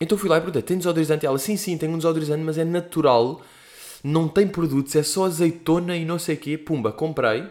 Então 0.00 0.16
fui 0.16 0.28
lá 0.28 0.38
e 0.38 0.40
perguntei, 0.40 0.62
tem 0.62 0.78
desodorizante? 0.78 1.26
Ela, 1.26 1.38
sim, 1.38 1.56
sim, 1.56 1.76
tem 1.76 1.88
um 1.88 1.96
desodorizante, 1.96 2.42
mas 2.42 2.58
é 2.58 2.64
natural 2.64 3.42
não 4.02 4.28
tem 4.28 4.48
produtos, 4.48 4.96
é 4.96 5.02
só 5.02 5.26
azeitona 5.26 5.96
e 5.96 6.04
não 6.04 6.18
sei 6.18 6.34
o 6.34 6.38
quê. 6.38 6.58
Pumba, 6.58 6.92
comprei. 6.92 7.42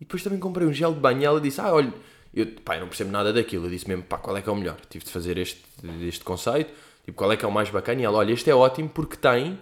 E 0.00 0.04
depois 0.04 0.22
também 0.22 0.38
comprei 0.38 0.66
um 0.66 0.72
gel 0.72 0.94
de 0.94 1.00
banho 1.00 1.20
e 1.20 1.24
ela 1.24 1.40
disse, 1.40 1.60
ah, 1.60 1.72
olha, 1.72 1.92
eu, 2.32 2.46
pá, 2.64 2.76
eu 2.76 2.80
não 2.80 2.88
percebo 2.88 3.10
nada 3.10 3.32
daquilo. 3.32 3.66
Eu 3.66 3.70
disse 3.70 3.86
mesmo, 3.86 4.02
pá, 4.04 4.16
qual 4.18 4.36
é 4.36 4.42
que 4.42 4.48
é 4.48 4.52
o 4.52 4.56
melhor? 4.56 4.78
Tive 4.88 5.04
de 5.04 5.10
fazer 5.10 5.36
este, 5.38 5.62
este 6.02 6.24
conceito. 6.24 6.72
Tipo, 7.04 7.18
qual 7.18 7.32
é 7.32 7.36
que 7.36 7.44
é 7.44 7.48
o 7.48 7.52
mais 7.52 7.68
bacana? 7.70 8.00
E 8.00 8.04
ela, 8.04 8.18
olha, 8.18 8.32
este 8.32 8.50
é 8.50 8.54
ótimo 8.54 8.88
porque 8.88 9.16
tem... 9.16 9.58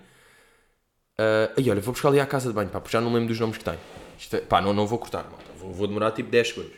Uh, 1.20 1.50
aí, 1.56 1.68
olha, 1.68 1.80
vou 1.80 1.92
buscar 1.92 2.10
ali 2.10 2.20
à 2.20 2.26
casa 2.26 2.48
de 2.48 2.54
banho, 2.54 2.68
pá, 2.68 2.80
porque 2.80 2.92
já 2.92 3.00
não 3.00 3.12
lembro 3.12 3.26
dos 3.26 3.40
nomes 3.40 3.58
que 3.58 3.64
tem. 3.64 3.76
Isto 4.16 4.36
é, 4.36 4.40
pá, 4.40 4.60
não, 4.60 4.72
não 4.72 4.86
vou 4.86 5.00
cortar, 5.00 5.24
malta. 5.24 5.44
Vou, 5.58 5.72
vou 5.72 5.88
demorar 5.88 6.12
tipo 6.12 6.30
10 6.30 6.48
segundos. 6.48 6.76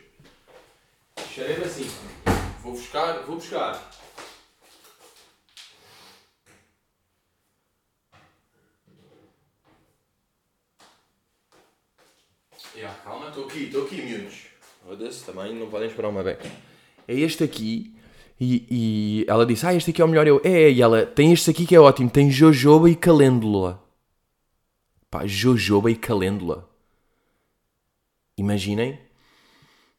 Cheirei-me 1.30 1.64
assim. 1.64 1.90
Vou 2.62 2.72
buscar, 2.72 3.18
vou 3.26 3.36
buscar. 3.36 3.90
Yeah, 12.74 12.96
calma, 13.04 13.28
estou 13.28 13.44
aqui, 13.44 13.64
estou 13.64 13.84
aqui, 13.84 14.00
miúdos. 14.00 14.46
Foda-se, 14.82 15.22
também 15.22 15.54
não 15.54 15.68
podem 15.68 15.88
esperar 15.88 16.08
uma 16.08 16.22
beca. 16.22 16.50
É 17.06 17.14
este 17.14 17.44
aqui. 17.44 17.94
E, 18.40 18.66
e, 18.70 19.24
ela 19.28 19.44
disse: 19.44 19.66
Ah, 19.66 19.74
este 19.74 19.90
aqui 19.90 20.00
é 20.00 20.04
o 20.04 20.08
melhor. 20.08 20.26
Eu, 20.26 20.40
é, 20.42 20.70
e 20.70 20.80
ela 20.80 21.04
tem 21.04 21.30
este 21.30 21.50
aqui 21.50 21.66
que 21.66 21.74
é 21.74 21.80
ótimo. 21.80 22.08
Tem 22.08 22.30
jojoba 22.30 22.88
e 22.88 22.96
calêndula. 22.96 23.89
Pá, 25.10 25.26
jojoba 25.26 25.90
e 25.90 25.96
calêndula. 25.96 26.70
Imaginem. 28.38 28.98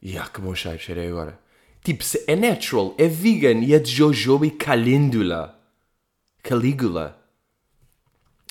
E 0.01 0.17
ah, 0.17 0.27
que 0.27 0.39
bom 0.39 0.55
cheiro, 0.55 0.79
cheirei 0.79 1.09
agora. 1.09 1.39
Tipo, 1.83 2.03
é 2.27 2.35
natural, 2.35 2.95
é 2.97 3.07
vegan 3.07 3.59
e 3.59 3.73
é 3.73 3.79
de 3.79 3.91
jojoba 3.91 4.47
e 4.47 4.51
calêndula. 4.51 5.59
Calígula. 6.41 7.19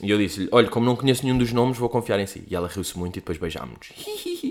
E 0.02 0.10
eu 0.10 0.18
disse-lhe: 0.18 0.48
Olha, 0.52 0.68
como 0.68 0.86
não 0.86 0.96
conheço 0.96 1.24
nenhum 1.24 1.38
dos 1.38 1.52
nomes, 1.52 1.78
vou 1.78 1.88
confiar 1.88 2.20
em 2.20 2.26
si. 2.26 2.44
E 2.48 2.54
ela 2.54 2.68
riu-se 2.68 2.98
muito 2.98 3.16
e 3.16 3.20
depois 3.20 3.38
beijámos-nos. 3.38 3.92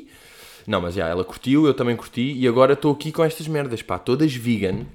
não, 0.66 0.82
mas 0.82 0.96
já, 0.96 1.08
ela 1.08 1.24
curtiu, 1.24 1.68
eu 1.68 1.74
também 1.74 1.96
curti. 1.96 2.34
E 2.34 2.48
agora 2.48 2.74
estou 2.74 2.92
aqui 2.92 3.12
com 3.12 3.24
estas 3.24 3.48
merdas, 3.48 3.82
pá, 3.82 4.00
todas 4.00 4.34
vegan. 4.34 4.86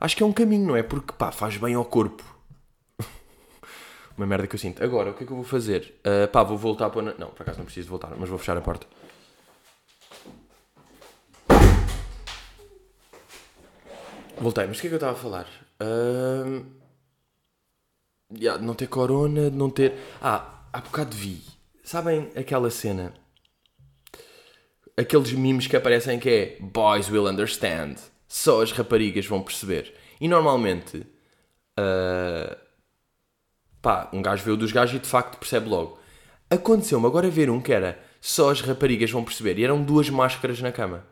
Acho 0.00 0.16
que 0.16 0.22
é 0.22 0.26
um 0.26 0.32
caminho, 0.32 0.66
não 0.66 0.76
é? 0.76 0.82
Porque, 0.82 1.12
pá, 1.12 1.30
faz 1.30 1.56
bem 1.56 1.74
ao 1.74 1.84
corpo. 1.84 2.24
Uma 4.16 4.26
merda 4.26 4.46
que 4.46 4.54
eu 4.54 4.58
sinto. 4.58 4.82
Agora, 4.82 5.10
o 5.10 5.14
que 5.14 5.24
é 5.24 5.26
que 5.26 5.32
eu 5.32 5.36
vou 5.36 5.44
fazer? 5.44 6.00
Uh, 6.00 6.28
pá, 6.28 6.42
vou 6.42 6.58
voltar 6.58 6.90
para. 6.90 7.14
Não, 7.18 7.28
por 7.28 7.42
acaso 7.42 7.58
não 7.58 7.64
preciso 7.64 7.88
voltar, 7.88 8.14
mas 8.18 8.28
vou 8.28 8.38
fechar 8.38 8.56
a 8.56 8.60
porta. 8.60 8.86
Voltei, 14.38 14.66
mas 14.66 14.78
o 14.78 14.80
que 14.80 14.86
é 14.86 14.90
que 14.90 14.94
eu 14.94 14.96
estava 14.96 15.12
a 15.12 15.16
falar? 15.16 15.46
Uh 15.80 16.82
yeah, 18.38 18.62
não 18.62 18.74
ter 18.74 18.86
corona, 18.86 19.50
não 19.50 19.70
ter. 19.70 19.94
Ah, 20.20 20.64
há 20.72 20.80
bocado 20.80 21.16
vi. 21.16 21.42
Sabem 21.82 22.30
aquela 22.36 22.70
cena? 22.70 23.12
Aqueles 24.96 25.32
memes 25.32 25.66
que 25.66 25.76
aparecem 25.76 26.18
que 26.18 26.28
é 26.28 26.56
Boys 26.60 27.10
will 27.10 27.26
understand. 27.26 27.96
Só 28.28 28.62
as 28.62 28.72
raparigas 28.72 29.26
vão 29.26 29.42
perceber. 29.42 29.94
E 30.20 30.28
normalmente. 30.28 31.06
Uh, 31.78 32.71
pá, 33.82 34.08
um 34.12 34.22
gajo 34.22 34.44
vê 34.44 34.52
o 34.52 34.56
dos 34.56 34.72
gajos 34.72 34.96
e 34.96 34.98
de 35.00 35.08
facto 35.08 35.36
percebe 35.38 35.68
logo. 35.68 35.98
Aconteceu-me 36.48 37.06
agora 37.06 37.28
ver 37.28 37.50
um 37.50 37.60
que 37.60 37.72
era 37.72 37.98
só 38.20 38.50
as 38.50 38.60
raparigas 38.60 39.10
vão 39.10 39.24
perceber. 39.24 39.58
E 39.58 39.64
eram 39.64 39.82
duas 39.82 40.08
máscaras 40.08 40.60
na 40.60 40.70
cama. 40.70 41.04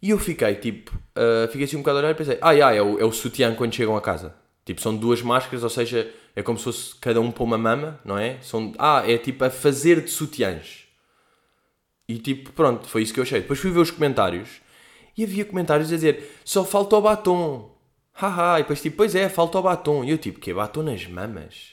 E 0.00 0.10
eu 0.10 0.18
fiquei 0.18 0.54
tipo, 0.56 0.94
uh, 1.16 1.46
fiquei 1.48 1.64
assim 1.64 1.76
um 1.76 1.80
bocado 1.80 1.98
a 1.98 2.00
olhar 2.00 2.10
e 2.10 2.14
pensei, 2.14 2.38
ah, 2.40 2.52
yeah, 2.52 2.76
é, 2.76 2.82
o, 2.82 2.98
é 2.98 3.04
o 3.04 3.12
sutiã 3.12 3.54
quando 3.54 3.74
chegam 3.74 3.96
a 3.96 4.00
casa. 4.00 4.34
Tipo, 4.64 4.80
são 4.80 4.96
duas 4.96 5.22
máscaras, 5.22 5.64
ou 5.64 5.70
seja, 5.70 6.12
é 6.36 6.42
como 6.42 6.58
se 6.58 6.64
fosse 6.64 6.94
cada 6.96 7.20
um 7.20 7.30
para 7.30 7.42
uma 7.42 7.58
mama, 7.58 8.00
não 8.04 8.16
é? 8.16 8.38
São, 8.40 8.72
ah, 8.78 9.02
é 9.06 9.18
tipo 9.18 9.44
a 9.44 9.50
fazer 9.50 10.00
de 10.00 10.10
sutiãs. 10.10 10.86
E 12.08 12.18
tipo, 12.18 12.52
pronto, 12.52 12.88
foi 12.88 13.02
isso 13.02 13.12
que 13.12 13.20
eu 13.20 13.24
achei. 13.24 13.40
Depois 13.40 13.58
fui 13.58 13.70
ver 13.70 13.80
os 13.80 13.90
comentários 13.90 14.60
e 15.16 15.24
havia 15.24 15.44
comentários 15.44 15.90
a 15.90 15.94
dizer 15.94 16.38
só 16.44 16.64
falta 16.64 16.96
o 16.96 17.00
batom. 17.00 17.71
Haha, 18.12 18.60
e 18.60 18.62
depois 18.62 18.80
tipo, 18.80 18.96
pois 18.98 19.14
é, 19.14 19.28
falta 19.28 19.58
o 19.58 19.62
batom. 19.62 20.04
E 20.04 20.10
eu 20.10 20.18
tipo, 20.18 20.38
que 20.38 20.52
batom 20.52 20.82
nas 20.82 21.06
mamas? 21.06 21.72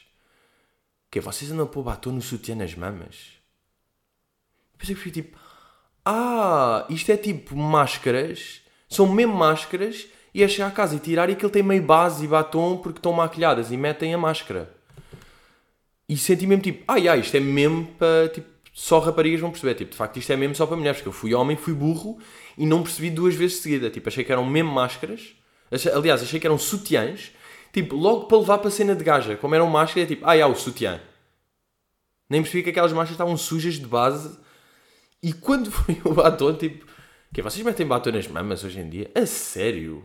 Que 1.10 1.20
vocês 1.20 1.50
andam 1.50 1.64
a 1.64 1.68
pôr 1.68 1.82
batom 1.82 2.12
no 2.12 2.22
sutiã 2.22 2.54
nas 2.54 2.74
mamas? 2.74 3.32
Depois 4.72 4.90
eu 4.90 4.96
fui 4.96 5.10
tipo, 5.10 5.38
ah, 6.04 6.86
isto 6.88 7.10
é 7.12 7.16
tipo 7.16 7.56
máscaras, 7.56 8.62
são 8.88 9.06
mesmo 9.06 9.34
máscaras 9.34 10.06
e 10.32 10.42
é 10.42 10.48
chegar 10.48 10.68
a 10.68 10.70
casa 10.70 10.96
e 10.96 10.98
tirar 10.98 11.28
e 11.28 11.32
aquilo 11.32 11.50
tem 11.50 11.62
meio 11.62 11.82
base 11.82 12.24
e 12.24 12.28
batom 12.28 12.78
porque 12.78 12.98
estão 12.98 13.12
maquilhadas 13.12 13.70
e 13.70 13.76
metem 13.76 14.14
a 14.14 14.18
máscara. 14.18 14.72
E 16.08 16.16
senti 16.16 16.46
mesmo 16.46 16.62
tipo, 16.62 16.84
ai 16.88 17.06
ai, 17.08 17.20
isto 17.20 17.36
é 17.36 17.40
mesmo 17.40 17.86
para 17.98 18.28
tipo, 18.30 18.48
só 18.72 18.98
raparigas 18.98 19.40
vão 19.40 19.50
perceber. 19.50 19.74
Tipo, 19.74 19.90
de 19.90 19.96
facto, 19.96 20.16
isto 20.16 20.32
é 20.32 20.36
mesmo 20.36 20.54
só 20.54 20.66
para 20.66 20.76
mulheres, 20.76 20.98
porque 20.98 21.08
eu 21.08 21.12
fui 21.12 21.34
homem, 21.34 21.56
fui 21.56 21.74
burro 21.74 22.18
e 22.56 22.64
não 22.66 22.82
percebi 22.82 23.10
duas 23.10 23.34
vezes 23.34 23.56
de 23.56 23.62
seguida. 23.62 23.90
Tipo, 23.90 24.08
achei 24.08 24.24
que 24.24 24.32
eram 24.32 24.44
mesmo 24.44 24.72
máscaras. 24.72 25.34
Aliás, 25.94 26.22
achei 26.22 26.40
que 26.40 26.46
eram 26.46 26.58
sutiãs. 26.58 27.32
Tipo, 27.72 27.94
logo 27.94 28.26
para 28.26 28.38
levar 28.38 28.58
para 28.58 28.68
a 28.68 28.70
cena 28.70 28.94
de 28.94 29.04
gaja. 29.04 29.36
Como 29.36 29.54
eram 29.54 29.68
máscaras, 29.68 30.04
é 30.10 30.14
tipo, 30.14 30.26
ah, 30.26 30.46
o 30.46 30.54
sutiã. 30.54 31.00
Nem 32.28 32.42
percebi 32.42 32.62
que 32.62 32.70
aquelas 32.70 32.92
máscaras 32.92 33.12
estavam 33.12 33.36
sujas 33.36 33.74
de 33.74 33.86
base. 33.86 34.38
E 35.22 35.32
quando 35.32 35.70
foi 35.72 36.00
o 36.04 36.14
batom, 36.14 36.54
tipo, 36.54 36.86
que 37.32 37.42
vocês 37.42 37.64
metem 37.64 37.86
batom 37.86 38.10
nas 38.10 38.26
mamas 38.26 38.64
hoje 38.64 38.80
em 38.80 38.88
dia? 38.88 39.10
A 39.14 39.24
sério? 39.26 40.04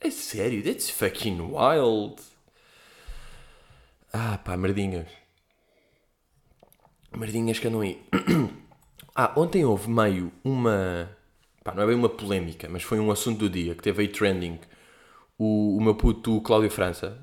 É 0.00 0.10
sério? 0.10 0.62
That's 0.62 0.90
fucking 0.90 1.40
wild. 1.40 2.22
Ah, 4.12 4.38
pá, 4.38 4.56
merdinhas. 4.56 5.08
Merdinhas 7.16 7.58
que 7.58 7.66
andam 7.66 7.80
aí. 7.82 8.00
ah, 9.14 9.32
ontem 9.36 9.64
houve 9.64 9.90
meio 9.90 10.32
uma. 10.44 11.10
Pá, 11.68 11.74
não 11.74 11.82
é 11.82 11.86
bem 11.86 11.94
uma 11.94 12.08
polémica, 12.08 12.66
mas 12.70 12.82
foi 12.82 12.98
um 12.98 13.10
assunto 13.10 13.40
do 13.40 13.50
dia 13.50 13.74
que 13.74 13.82
teve 13.82 14.00
aí 14.00 14.08
trending. 14.08 14.58
O, 15.36 15.76
o 15.76 15.82
meu 15.82 15.94
puto 15.94 16.40
Cláudio 16.40 16.70
França. 16.70 17.22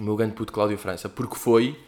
O 0.00 0.02
meu 0.02 0.16
grande 0.16 0.34
puto 0.34 0.52
Cláudio 0.52 0.76
França. 0.76 1.08
Porque 1.08 1.36
foi. 1.36 1.78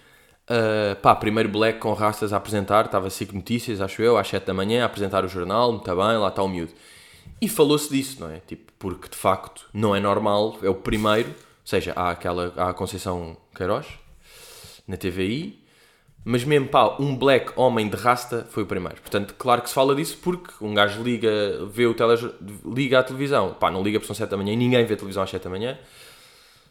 Uh, 0.49 0.95
pá, 1.03 1.13
primeiro 1.17 1.49
Black 1.49 1.81
com 1.81 1.93
raças 1.93 2.33
a 2.33 2.37
apresentar. 2.37 2.85
Estava 2.85 3.11
5 3.11 3.35
notícias, 3.35 3.81
acho 3.81 4.01
eu, 4.01 4.17
às 4.17 4.29
7 4.29 4.45
da 4.45 4.55
manhã, 4.55 4.85
a 4.85 4.87
apresentar 4.87 5.25
o 5.25 5.29
jornal. 5.29 5.73
Muito 5.73 5.85
bem, 5.85 5.97
lá 5.97 6.29
está 6.29 6.41
o 6.41 6.49
miúdo. 6.49 6.73
E 7.41 7.49
falou-se 7.49 7.91
disso, 7.91 8.21
não 8.21 8.31
é? 8.31 8.39
Tipo, 8.39 8.73
porque 8.79 9.09
de 9.09 9.17
facto 9.17 9.69
não 9.75 9.97
é 9.97 9.99
normal, 9.99 10.57
é 10.63 10.69
o 10.69 10.75
primeiro, 10.77 11.31
ou 11.31 11.35
seja, 11.65 11.93
há 11.97 12.11
aquela 12.11 12.53
há 12.57 12.71
a 12.71 12.75
Conceição 12.75 13.37
Queiroz 13.57 13.89
na 14.87 14.97
TVI, 14.97 15.64
Mas 16.25 16.43
mesmo, 16.43 16.69
pá, 16.69 16.97
um 16.99 17.15
black 17.15 17.53
homem 17.55 17.87
de 17.87 17.97
rasta 17.97 18.47
foi 18.49 18.63
o 18.63 18.67
primeiro. 18.67 18.97
Portanto, 19.03 19.35
claro 19.37 19.61
que 19.61 19.69
se 19.69 19.75
fala 19.75 19.95
disso 19.95 20.19
porque 20.23 20.53
um 20.61 20.73
gajo 20.73 21.03
liga, 21.03 21.31
vê 21.67 21.87
o 21.87 21.93
tele, 21.93 22.15
liga 22.65 23.01
a 23.01 23.03
televisão. 23.03 23.53
Pá, 23.53 23.71
não 23.71 23.83
liga 23.83 23.99
porque 23.99 24.07
são 24.07 24.17
7 24.17 24.31
da 24.31 24.37
manhã 24.37 24.55
e 24.55 24.57
ninguém 24.57 24.87
vê 24.87 24.97
televisão 24.97 25.23
às 25.23 25.29
7 25.29 25.43
da 25.43 25.51
manhã. 25.51 25.79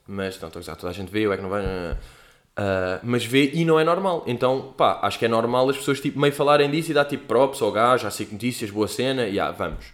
Mas, 0.07 0.39
não, 0.41 0.47
estou 0.47 0.59
a 0.59 0.61
dizer, 0.61 0.75
toda 0.75 0.89
a 0.89 0.93
gente 0.93 1.11
vê, 1.11 1.21
eu 1.21 1.31
é 1.31 1.37
que 1.37 1.43
não 1.43 1.49
vai... 1.49 1.63
Uh, 1.63 2.99
mas 3.03 3.23
vê 3.25 3.51
e 3.53 3.63
não 3.63 3.79
é 3.79 3.83
normal. 3.83 4.23
Então, 4.25 4.73
pá, 4.75 4.99
acho 5.03 5.19
que 5.19 5.25
é 5.25 5.27
normal 5.27 5.69
as 5.69 5.77
pessoas 5.77 5.99
tipo, 5.99 6.19
meio 6.19 6.33
falarem 6.33 6.69
disso 6.69 6.91
e 6.91 6.93
dar 6.93 7.05
tipo 7.05 7.25
props 7.25 7.61
ao 7.61 7.71
gajo, 7.71 8.07
há 8.07 8.11
5 8.11 8.33
notícias, 8.33 8.71
boa 8.71 8.87
cena, 8.87 9.27
e 9.27 9.39
ah, 9.39 9.51
vamos. 9.51 9.85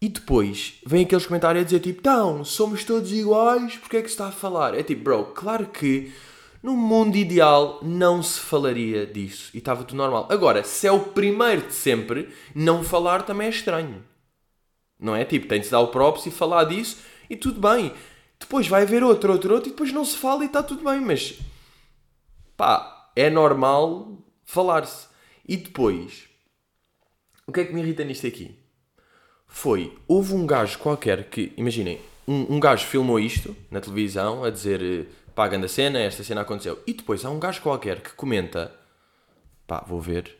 E 0.00 0.08
depois 0.08 0.74
vem 0.84 1.04
aqueles 1.04 1.26
comentários 1.26 1.62
a 1.62 1.64
dizer 1.64 1.80
tipo, 1.80 2.00
então, 2.00 2.42
somos 2.42 2.84
todos 2.84 3.12
iguais, 3.12 3.76
porque 3.76 3.98
é 3.98 4.02
que 4.02 4.08
se 4.08 4.14
está 4.14 4.28
a 4.28 4.32
falar? 4.32 4.74
É 4.74 4.82
tipo, 4.82 5.04
bro, 5.04 5.24
claro 5.26 5.66
que 5.66 6.10
no 6.62 6.76
mundo 6.76 7.16
ideal 7.16 7.78
não 7.82 8.22
se 8.22 8.38
falaria 8.38 9.06
disso 9.06 9.50
e 9.54 9.58
estava 9.58 9.84
tudo 9.84 9.96
normal. 9.96 10.28
Agora, 10.30 10.62
se 10.62 10.86
é 10.86 10.92
o 10.92 11.00
primeiro 11.00 11.68
de 11.68 11.74
sempre, 11.74 12.28
não 12.54 12.84
falar 12.84 13.22
também 13.22 13.46
é 13.46 13.50
estranho. 13.50 14.04
Não 14.98 15.16
é? 15.16 15.24
Tipo, 15.24 15.48
tem 15.48 15.60
de 15.60 15.70
dar 15.70 15.80
o 15.80 15.88
props 15.88 16.26
e 16.26 16.30
falar 16.30 16.64
disso 16.64 16.98
e 17.28 17.36
tudo 17.36 17.60
bem. 17.60 17.92
Depois 18.38 18.68
vai 18.68 18.82
haver 18.82 19.02
outro, 19.02 19.32
outro, 19.32 19.54
outro 19.54 19.68
e 19.68 19.72
depois 19.72 19.92
não 19.92 20.04
se 20.04 20.16
fala 20.16 20.42
e 20.42 20.46
está 20.46 20.62
tudo 20.62 20.84
bem. 20.84 21.00
Mas, 21.00 21.38
pá, 22.56 23.10
é 23.16 23.30
normal 23.30 24.18
falar-se. 24.44 25.08
E 25.48 25.56
depois, 25.56 26.28
o 27.46 27.52
que 27.52 27.60
é 27.60 27.64
que 27.64 27.72
me 27.72 27.80
irrita 27.80 28.04
nisto 28.04 28.26
aqui? 28.26 28.54
Foi, 29.46 29.96
houve 30.06 30.34
um 30.34 30.46
gajo 30.46 30.78
qualquer 30.78 31.28
que, 31.28 31.52
imaginem, 31.56 32.00
um, 32.26 32.54
um 32.54 32.60
gajo 32.60 32.86
filmou 32.86 33.18
isto 33.18 33.56
na 33.70 33.80
televisão 33.80 34.44
a 34.44 34.50
dizer 34.50 35.08
pá, 35.40 35.46
a 35.46 35.68
cena, 35.68 35.98
esta 35.98 36.22
cena 36.22 36.42
aconteceu. 36.42 36.82
E 36.86 36.92
depois 36.92 37.24
há 37.24 37.30
um 37.30 37.40
gajo 37.40 37.62
qualquer 37.62 38.02
que 38.02 38.12
comenta, 38.12 38.74
pá, 39.66 39.82
vou 39.86 39.98
ver. 39.98 40.36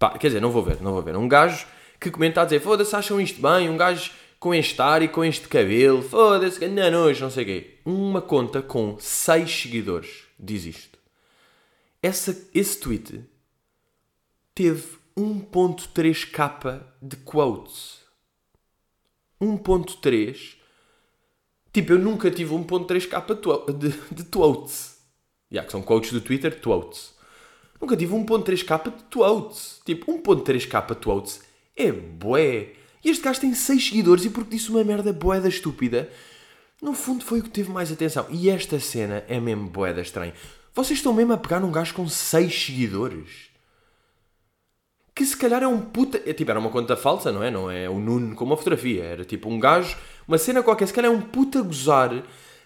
Pá, 0.00 0.18
quer 0.18 0.26
dizer, 0.28 0.40
não 0.40 0.50
vou 0.50 0.64
ver, 0.64 0.82
não 0.82 0.92
vou 0.92 1.02
ver. 1.02 1.16
Um 1.16 1.28
gajo 1.28 1.64
que 2.00 2.10
comenta 2.10 2.42
a 2.42 2.44
dizer, 2.44 2.58
foda-se, 2.58 2.96
acham 2.96 3.20
isto 3.20 3.40
bem? 3.40 3.70
Um 3.70 3.76
gajo 3.76 4.10
com 4.40 4.52
este 4.52 4.82
ar 4.82 5.00
e 5.00 5.06
com 5.06 5.24
este 5.24 5.46
cabelo, 5.46 6.02
foda-se, 6.02 6.66
não 6.66 6.90
nojo, 6.90 7.22
não 7.22 7.30
sei 7.30 7.44
o 7.44 7.46
quê. 7.46 7.78
Uma 7.84 8.20
conta 8.20 8.60
com 8.60 8.98
6 8.98 9.62
seguidores 9.62 10.24
diz 10.36 10.64
isto. 10.64 10.98
Essa, 12.02 12.36
esse 12.52 12.80
tweet 12.80 13.24
teve 14.56 14.98
1.3k 15.16 16.82
de 17.00 17.16
quotes. 17.18 18.00
1.3 19.40 20.55
Tipo, 21.76 21.92
eu 21.92 21.98
nunca 21.98 22.30
tive 22.30 22.54
1.3k 22.54 23.74
de, 23.76 23.90
de 24.10 24.24
tweets. 24.24 24.96
Yeah, 25.52 25.66
que 25.66 25.72
são 25.72 25.82
quotes 25.82 26.10
do 26.10 26.22
Twitter, 26.22 26.58
tweets. 26.58 27.12
Nunca 27.78 27.94
tive 27.94 28.14
1.3k 28.14 28.84
de 28.84 29.02
tweets. 29.10 29.82
Tipo, 29.84 30.18
1.3k 30.22 30.94
tweets 30.94 31.42
é 31.76 31.92
bué. 31.92 32.72
E 33.04 33.10
este 33.10 33.22
gajo 33.22 33.42
tem 33.42 33.52
6 33.52 33.88
seguidores 33.88 34.24
e 34.24 34.30
porque 34.30 34.56
disse 34.56 34.70
uma 34.70 34.82
merda 34.82 35.12
bué 35.12 35.38
da 35.38 35.50
estúpida, 35.50 36.08
no 36.80 36.94
fundo 36.94 37.22
foi 37.22 37.40
o 37.40 37.42
que 37.42 37.50
teve 37.50 37.70
mais 37.70 37.92
atenção. 37.92 38.26
E 38.30 38.48
esta 38.48 38.80
cena 38.80 39.22
é 39.28 39.38
mesmo 39.38 39.68
bué 39.68 39.92
da 39.92 40.00
estranha. 40.00 40.32
Vocês 40.74 40.98
estão 40.98 41.12
mesmo 41.12 41.34
a 41.34 41.36
pegar 41.36 41.60
num 41.60 41.70
gajo 41.70 41.92
com 41.92 42.08
6 42.08 42.64
seguidores? 42.68 43.50
que 45.16 45.24
se 45.24 45.34
calhar 45.34 45.62
é 45.62 45.66
um 45.66 45.80
puta. 45.80 46.20
É, 46.26 46.34
tipo, 46.34 46.50
era 46.50 46.60
uma 46.60 46.68
conta 46.68 46.94
falsa, 46.94 47.32
não 47.32 47.42
é? 47.42 47.50
Não 47.50 47.70
é 47.70 47.88
o 47.88 47.98
Nuno 47.98 48.36
com 48.36 48.44
uma 48.44 48.56
fotografia. 48.56 49.02
Era 49.02 49.24
tipo 49.24 49.48
um 49.48 49.58
gajo, 49.58 49.96
uma 50.26 50.38
cena 50.38 50.62
qualquer, 50.62 50.86
se 50.86 50.92
calhar 50.92 51.12
é 51.12 51.14
um 51.14 51.20
puta 51.20 51.62
gozar, 51.62 52.10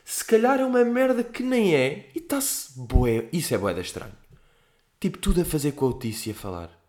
se 0.05 0.25
calhar 0.25 0.61
é 0.61 0.64
uma 0.64 0.85
merda 0.85 1.23
que 1.23 1.42
nem 1.42 1.75
é, 1.75 2.11
e 2.14 2.18
está-se 2.18 2.79
boé. 2.79 3.29
Isso 3.33 3.55
é 3.55 3.59
boé 3.59 3.79
estranho. 3.81 4.12
Tipo, 4.99 5.18
tudo 5.18 5.42
a 5.42 5.44
fazer 5.44 5.73
com 5.73 5.87
a 5.87 5.88
Otícia 5.90 6.33
a 6.33 6.35
falar. 6.35 6.81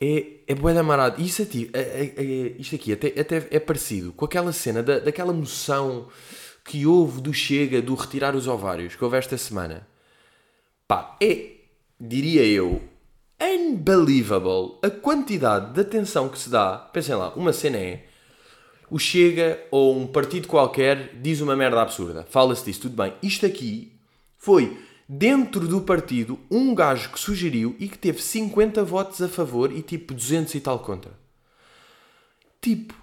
É, 0.00 0.40
é 0.46 0.54
boé 0.54 0.74
da 0.74 0.82
marado. 0.82 1.20
Isso 1.20 1.42
aqui, 1.42 1.70
é, 1.72 1.80
é, 1.80 2.14
é, 2.16 2.22
isto 2.58 2.74
aqui 2.74 2.92
até, 2.92 3.08
até 3.20 3.48
é 3.50 3.60
parecido 3.60 4.12
com 4.12 4.24
aquela 4.24 4.52
cena 4.52 4.82
da, 4.82 4.98
daquela 4.98 5.32
moção 5.32 6.08
que 6.64 6.86
houve 6.86 7.20
do 7.20 7.32
Chega 7.32 7.80
do 7.80 7.94
retirar 7.94 8.36
os 8.36 8.46
ovários 8.46 8.94
que 8.94 9.04
houve 9.04 9.16
esta 9.16 9.36
semana. 9.38 9.86
Pá, 10.86 11.16
é, 11.20 11.52
diria 12.00 12.44
eu, 12.44 12.82
unbelievable 13.40 14.78
a 14.82 14.90
quantidade 14.90 15.72
de 15.74 15.80
atenção 15.80 16.28
que 16.28 16.38
se 16.38 16.50
dá. 16.50 16.78
Pensem 16.78 17.14
lá, 17.14 17.30
uma 17.34 17.52
cena 17.52 17.78
é 17.78 18.07
o 18.90 18.98
Chega 18.98 19.60
ou 19.70 19.96
um 19.96 20.06
partido 20.06 20.48
qualquer 20.48 21.14
diz 21.20 21.40
uma 21.40 21.56
merda 21.56 21.82
absurda. 21.82 22.26
Fala-se 22.28 22.64
disso, 22.64 22.82
tudo 22.82 22.96
bem. 22.96 23.12
Isto 23.22 23.46
aqui 23.46 23.92
foi 24.36 24.78
dentro 25.08 25.66
do 25.66 25.80
partido 25.80 26.38
um 26.50 26.74
gajo 26.74 27.10
que 27.10 27.18
sugeriu 27.18 27.74
e 27.78 27.88
que 27.88 27.98
teve 27.98 28.22
50 28.22 28.84
votos 28.84 29.22
a 29.22 29.28
favor 29.28 29.72
e 29.72 29.82
tipo 29.82 30.12
200 30.12 30.54
e 30.54 30.60
tal 30.60 30.78
contra. 30.80 31.12
Tipo, 32.60 32.94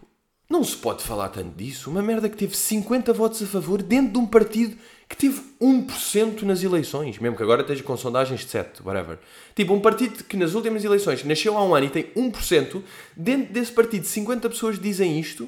não 0.50 0.64
se 0.64 0.76
pode 0.76 1.04
falar 1.04 1.30
tanto 1.30 1.56
disso. 1.56 1.90
Uma 1.90 2.02
merda 2.02 2.30
que 2.30 2.38
teve 2.38 2.56
50 2.56 3.12
votos 3.14 3.42
a 3.42 3.48
favor 3.48 3.82
dentro 3.82 4.14
de 4.14 4.20
um 4.20 4.28
partido 4.28 4.78
que 5.08 5.16
teve 5.16 5.42
1% 5.62 6.42
nas 6.44 6.64
eleições, 6.64 7.20
mesmo 7.20 7.38
que 7.38 7.44
agora 7.44 7.62
esteja 7.62 7.84
com 7.84 7.96
sondagens 7.96 8.42
de 8.42 8.48
7, 8.48 8.82
whatever. 8.84 9.20
Tipo, 9.56 9.74
um 9.74 9.80
partido 9.80 10.24
que 10.24 10.38
nas 10.38 10.54
últimas 10.54 10.84
eleições 10.84 11.24
nasceu 11.24 11.58
há 11.58 11.64
um 11.64 11.76
ano 11.76 11.86
e 11.86 11.90
tem 11.90 12.04
1%, 12.16 12.82
dentro 13.16 13.54
desse 13.54 13.72
partido 13.72 14.06
50 14.06 14.50
pessoas 14.50 14.80
dizem 14.80 15.20
isto, 15.20 15.48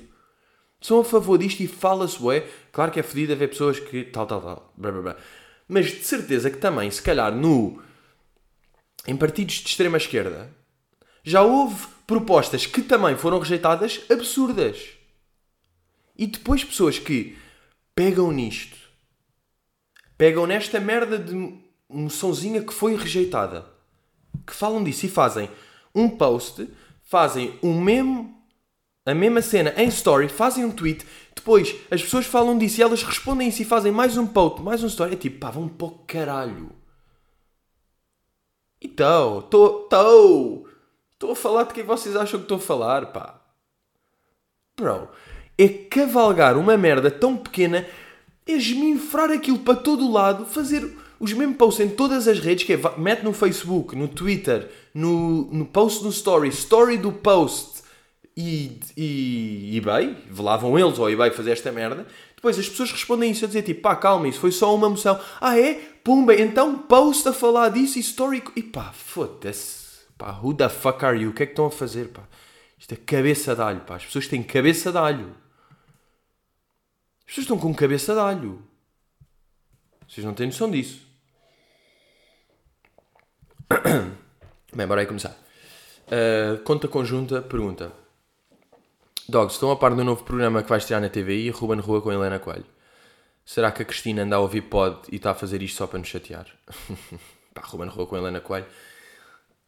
são 0.79 0.99
a 0.99 1.03
favor 1.03 1.37
disto 1.37 1.61
e 1.61 1.67
fala-se, 1.67 2.21
ué. 2.21 2.47
Claro 2.71 2.91
que 2.91 2.99
é 2.99 3.03
fedido 3.03 3.33
haver 3.33 3.49
pessoas 3.49 3.79
que 3.79 4.03
tal, 4.05 4.25
tal, 4.27 4.41
tal, 4.41 4.73
blá, 4.77 4.91
blá, 4.91 5.01
blá. 5.01 5.15
Mas 5.67 5.87
de 5.87 6.03
certeza 6.03 6.49
que 6.49 6.57
também, 6.57 6.89
se 6.91 7.01
calhar, 7.01 7.33
no 7.33 7.81
em 9.07 9.15
partidos 9.15 9.55
de 9.55 9.67
extrema 9.67 9.97
esquerda, 9.97 10.53
já 11.23 11.41
houve 11.41 11.87
propostas 12.05 12.65
que 12.65 12.81
também 12.81 13.15
foram 13.17 13.39
rejeitadas 13.39 14.01
absurdas. 14.09 14.89
E 16.17 16.27
depois 16.27 16.63
pessoas 16.63 16.99
que 16.99 17.37
pegam 17.95 18.31
nisto 18.31 18.87
pegam 20.17 20.47
nesta 20.47 20.79
merda 20.79 21.19
de 21.19 21.53
moçãozinha 21.87 22.63
que 22.63 22.73
foi 22.73 22.95
rejeitada, 22.95 23.65
que 24.45 24.53
falam 24.53 24.83
disso 24.83 25.05
e 25.05 25.09
fazem 25.09 25.49
um 25.93 26.09
post, 26.09 26.67
fazem 27.03 27.57
um 27.61 27.79
meme, 27.79 28.33
a 29.08 29.15
mesma 29.15 29.41
cena 29.41 29.74
em 29.78 29.88
story, 29.88 30.28
fazem 30.28 30.65
um 30.65 30.72
tweet, 30.72 31.06
depois 31.34 31.74
as 31.89 32.02
pessoas 32.02 32.26
falam 32.26 32.58
disso 32.58 32.80
e 32.80 32.84
elas 32.84 33.04
respondem 33.04 33.48
isso 33.48 33.62
e 33.62 33.65
fazem 33.65 33.89
mais 33.89 34.17
um 34.17 34.28
post, 34.28 34.62
mais 34.62 34.84
um 34.84 34.88
story. 34.88 35.13
É 35.13 35.15
tipo, 35.15 35.39
pá, 35.39 35.50
vão 35.50 35.70
para 35.70 35.88
o 35.88 35.91
caralho. 36.06 36.72
Então, 38.82 39.39
estou, 39.39 39.84
estou, 39.84 41.32
a 41.32 41.36
falar 41.36 41.63
de 41.63 41.74
quem 41.74 41.86
vocês 41.86 42.17
acham 42.17 42.39
que 42.39 42.46
estou 42.46 42.58
a 42.58 42.62
falar, 42.62 43.13
pá. 43.13 43.39
Bro, 44.76 45.08
é 45.58 45.70
cavalgar 45.70 46.58
uma 46.58 46.78
merda 46.78 47.10
tão 47.10 47.38
pequena 47.38 47.88
é 48.46 48.52
esminfrar 48.52 49.32
aquilo 49.32 49.60
para 49.60 49.76
todo 49.76 50.06
o 50.06 50.12
lado, 50.12 50.46
fazer 50.46 50.96
os 51.20 51.34
mesmos 51.34 51.58
posts 51.58 51.86
em 51.86 51.89
todas 51.89 52.28
as 52.28 52.39
redes, 52.39 52.65
que 52.65 52.74
é, 52.74 52.80
mete 52.98 53.24
no 53.24 53.34
Facebook, 53.34 53.96
no 53.96 54.08
Twitter, 54.08 54.70
no, 54.93 55.46
no 55.52 55.65
post 55.65 56.04
no 56.04 56.10
story, 56.10 56.50
story 56.50 56.98
do 56.98 57.12
post 57.12 57.76
e, 58.38 58.80
e 58.95 59.78
eBay, 59.78 60.15
vão 60.30 60.78
eles 60.78 61.00
ao 61.00 61.10
eBay 61.10 61.32
fazer 61.32 61.52
esta 61.52 61.71
merda, 61.71 62.06
depois 62.36 62.60
as 62.60 62.69
pessoas 62.69 62.91
respondem 62.91 63.32
isso 63.32 63.43
a 63.43 63.47
dizer 63.47 63.63
tipo, 63.63 63.82
pá, 63.82 63.95
calma, 63.95 64.28
isso 64.28 64.39
foi 64.39 64.52
só 64.52 64.76
uma 64.76 64.88
moção. 64.88 65.19
Ah 65.41 65.60
é? 65.60 65.73
Pumba, 66.04 66.36
então 66.36 66.78
post 66.78 67.28
a 67.28 67.34
falar 67.34 67.69
disso 67.69 67.97
story... 67.97 68.43
E 68.56 68.62
pá, 68.62 68.93
foda-se. 68.93 70.06
Pá, 70.15 70.39
who 70.39 70.54
the 70.54 70.69
fuck 70.69 71.04
are 71.04 71.17
you? 71.19 71.32
O 71.32 71.34
que 71.34 71.41
é 71.41 71.45
que 71.47 71.54
estão 71.54 71.65
a 71.65 71.71
fazer, 71.71 72.10
pá? 72.10 72.21
Isto 72.78 72.93
é 72.93 72.97
cabeça 72.97 73.56
de 73.56 73.62
alho, 73.62 73.82
pá. 73.82 73.95
As 73.95 74.06
pessoas 74.06 74.28
têm 74.28 74.43
cabeça 74.43 74.91
de 74.91 74.97
alho. 75.00 75.36
As 77.21 77.26
pessoas 77.26 77.45
estão 77.45 77.58
com 77.58 77.73
cabeça 77.73 78.13
de 78.13 78.19
alho. 78.19 78.63
Vocês 80.08 80.23
não 80.23 80.36
têm 80.36 80.45
noção 80.45 80.69
disso. 80.69 81.02
Bem, 84.73 84.86
bora 84.86 85.02
aí 85.02 85.08
começar. 85.08 85.36
Uh, 86.06 86.62
conta 86.63 86.88
conjunta 86.88 87.41
pergunta: 87.41 87.91
Dogs, 89.29 89.55
estão 89.55 89.69
a 89.71 89.75
par 89.75 89.93
do 89.93 90.05
novo 90.05 90.23
programa 90.23 90.63
que 90.63 90.69
vai 90.69 90.77
estrear 90.77 91.01
na 91.01 91.09
TVI, 91.09 91.49
Ruben 91.49 91.81
Rua 91.81 92.01
com 92.01 92.09
Helena 92.09 92.39
Coelho. 92.39 92.63
Será 93.45 93.73
que 93.73 93.81
a 93.81 93.85
Cristina 93.85 94.23
anda 94.23 94.37
a 94.37 94.39
ouvir 94.39 94.61
pod 94.61 94.99
e 95.11 95.17
está 95.17 95.31
a 95.31 95.33
fazer 95.33 95.61
isto 95.61 95.75
só 95.75 95.85
para 95.85 95.99
nos 95.99 96.07
chatear? 96.07 96.45
Pá, 97.53 97.61
Ruben 97.65 97.89
Rua 97.89 98.07
com 98.07 98.15
Helena 98.15 98.39
Coelho. 98.39 98.65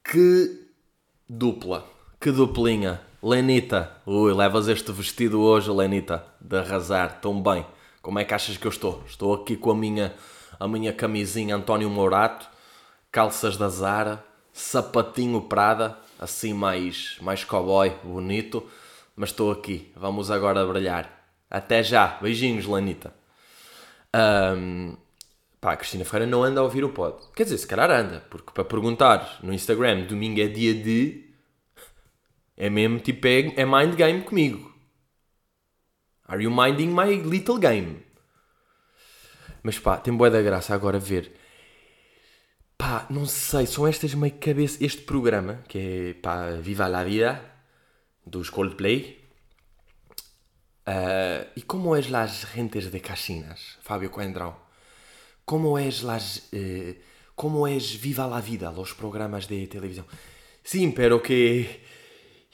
Que 0.01 0.65
dupla, 1.27 1.85
que 2.21 2.31
duplinha. 2.31 3.01
Lenita, 3.21 3.97
ui, 4.05 4.33
levas 4.33 4.69
este 4.69 4.93
vestido 4.93 5.41
hoje, 5.41 5.69
Lenita, 5.69 6.25
de 6.39 6.57
arrasar, 6.57 7.19
tão 7.19 7.43
bem. 7.43 7.65
Como 8.01 8.17
é 8.17 8.23
que 8.23 8.33
achas 8.33 8.55
que 8.55 8.65
eu 8.65 8.71
estou? 8.71 9.03
Estou 9.05 9.33
aqui 9.33 9.57
com 9.57 9.71
a 9.71 9.75
minha, 9.75 10.15
a 10.57 10.69
minha 10.69 10.93
camisinha 10.93 11.57
António 11.57 11.89
Mourato, 11.89 12.47
calças 13.11 13.57
da 13.57 13.67
Zara, 13.67 14.23
sapatinho 14.53 15.41
Prada, 15.41 15.97
assim 16.17 16.53
mais, 16.53 17.17
mais 17.19 17.43
cowboy, 17.43 17.93
bonito, 18.05 18.65
mas 19.19 19.31
estou 19.31 19.51
aqui. 19.51 19.91
Vamos 19.97 20.31
agora 20.31 20.65
brilhar. 20.65 21.35
Até 21.49 21.83
já. 21.83 22.17
Beijinhos, 22.21 22.65
Lenita. 22.65 23.13
Um, 24.15 24.95
Pá, 25.59 25.73
a 25.73 25.75
Cristina 25.75 26.05
Ferreira 26.05 26.31
não 26.31 26.41
anda 26.41 26.61
a 26.61 26.63
ouvir 26.63 26.85
o 26.85 26.89
pod. 26.89 27.17
Quer 27.35 27.43
dizer, 27.43 27.57
se 27.57 27.67
calhar 27.67 27.91
anda, 27.91 28.25
porque 28.29 28.53
para 28.53 28.63
perguntar 28.63 29.39
no 29.43 29.53
Instagram 29.53 30.05
domingo 30.05 30.39
é 30.39 30.47
dia 30.47 30.73
de. 30.73 31.29
É 32.55 32.69
mesmo 32.69 32.99
tipo, 32.99 33.27
é, 33.27 33.39
é 33.57 33.65
mind 33.65 33.95
game 33.95 34.21
comigo. 34.21 34.73
Are 36.25 36.41
you 36.41 36.49
minding 36.49 36.87
my 36.87 37.13
little 37.21 37.57
game? 37.57 38.01
Mas 39.61 39.77
pá, 39.77 39.97
tem 39.97 40.15
boa 40.15 40.29
da 40.29 40.41
graça 40.41 40.73
agora 40.73 40.97
ver. 40.97 41.33
Pá, 42.77 43.05
não 43.09 43.25
sei, 43.25 43.65
são 43.65 43.85
estas 43.85 44.13
meio 44.13 44.35
cabeça. 44.35 44.81
Este 44.81 45.01
programa, 45.01 45.61
que 45.67 45.77
é 45.77 46.13
pá, 46.21 46.51
Viva 46.51 46.87
la 46.87 47.03
Vida, 47.03 47.58
dos 48.29 48.49
Coldplay. 48.49 49.17
Uh, 50.87 51.45
e 51.55 51.61
como 51.61 51.95
é 51.95 52.01
las 52.09 52.45
gentes 52.45 52.89
de 52.89 52.99
Casinas, 52.99 53.77
Fábio 53.81 54.09
Coendrao? 54.09 54.55
Como 55.45 55.77
é 55.77 55.89
las. 56.03 56.49
Uh, 56.53 56.95
como 57.35 57.67
é 57.67 57.77
Viva 57.77 58.25
la 58.25 58.39
Vida, 58.39 58.69
los 58.69 58.93
programas 58.93 59.47
de 59.47 59.67
televisão? 59.67 60.05
Sim, 60.63 60.91
pero 60.91 61.19
que. 61.19 61.67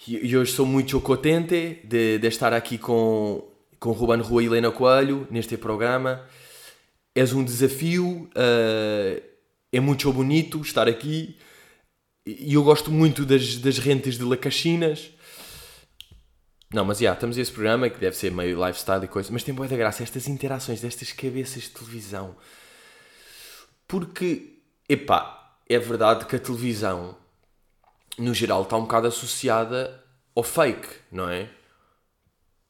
E 0.08 0.36
hoje 0.38 0.52
sou 0.52 0.66
muito 0.66 1.00
contente 1.02 1.80
de, 1.84 2.20
de 2.20 2.28
estar 2.28 2.54
aqui 2.54 2.78
com, 2.78 3.50
com 3.80 3.92
Ruben 3.92 4.22
Rua 4.22 4.44
e 4.44 4.46
Helena 4.46 4.72
Coelho 4.72 5.26
neste 5.32 5.58
programa. 5.58 6.28
És 7.16 7.32
um 7.32 7.44
desafio, 7.44 8.30
uh, 8.36 9.24
é 9.72 9.80
muito 9.80 10.12
bonito 10.12 10.62
estar 10.62 10.88
aqui 10.88 11.38
e 12.26 12.56
eu 12.56 12.64
gosto 12.64 12.92
muito 12.92 13.24
das, 13.24 13.58
das 13.58 13.78
rentes 13.78 14.18
de 14.18 14.24
Lacaxinas. 14.24 15.12
Não, 16.74 16.84
mas 16.84 16.98
já, 16.98 17.04
yeah, 17.04 17.18
estamos 17.18 17.38
a 17.38 17.42
esse 17.42 17.52
programa 17.52 17.90
que 17.90 18.00
deve 18.00 18.16
ser 18.16 18.32
meio 18.32 18.64
lifestyle 18.66 19.04
e 19.04 19.08
coisa, 19.08 19.32
mas 19.32 19.44
tem 19.44 19.54
boa 19.54 19.68
da 19.68 19.78
graça 19.78 20.04
estas 20.04 20.28
interações 20.28 20.82
destas 20.82 21.12
cabeças 21.12 21.64
de 21.64 21.70
televisão. 21.70 22.36
Porque, 23.88 24.60
epá, 24.90 25.58
é 25.70 25.78
verdade 25.78 26.26
que 26.26 26.36
a 26.36 26.40
televisão, 26.40 27.16
no 28.18 28.34
geral, 28.34 28.64
está 28.64 28.78
um 28.78 28.82
bocado 28.82 29.08
associada 29.08 30.04
ao 30.36 30.44
fake, 30.44 30.88
não 31.12 31.30
é? 31.30 31.50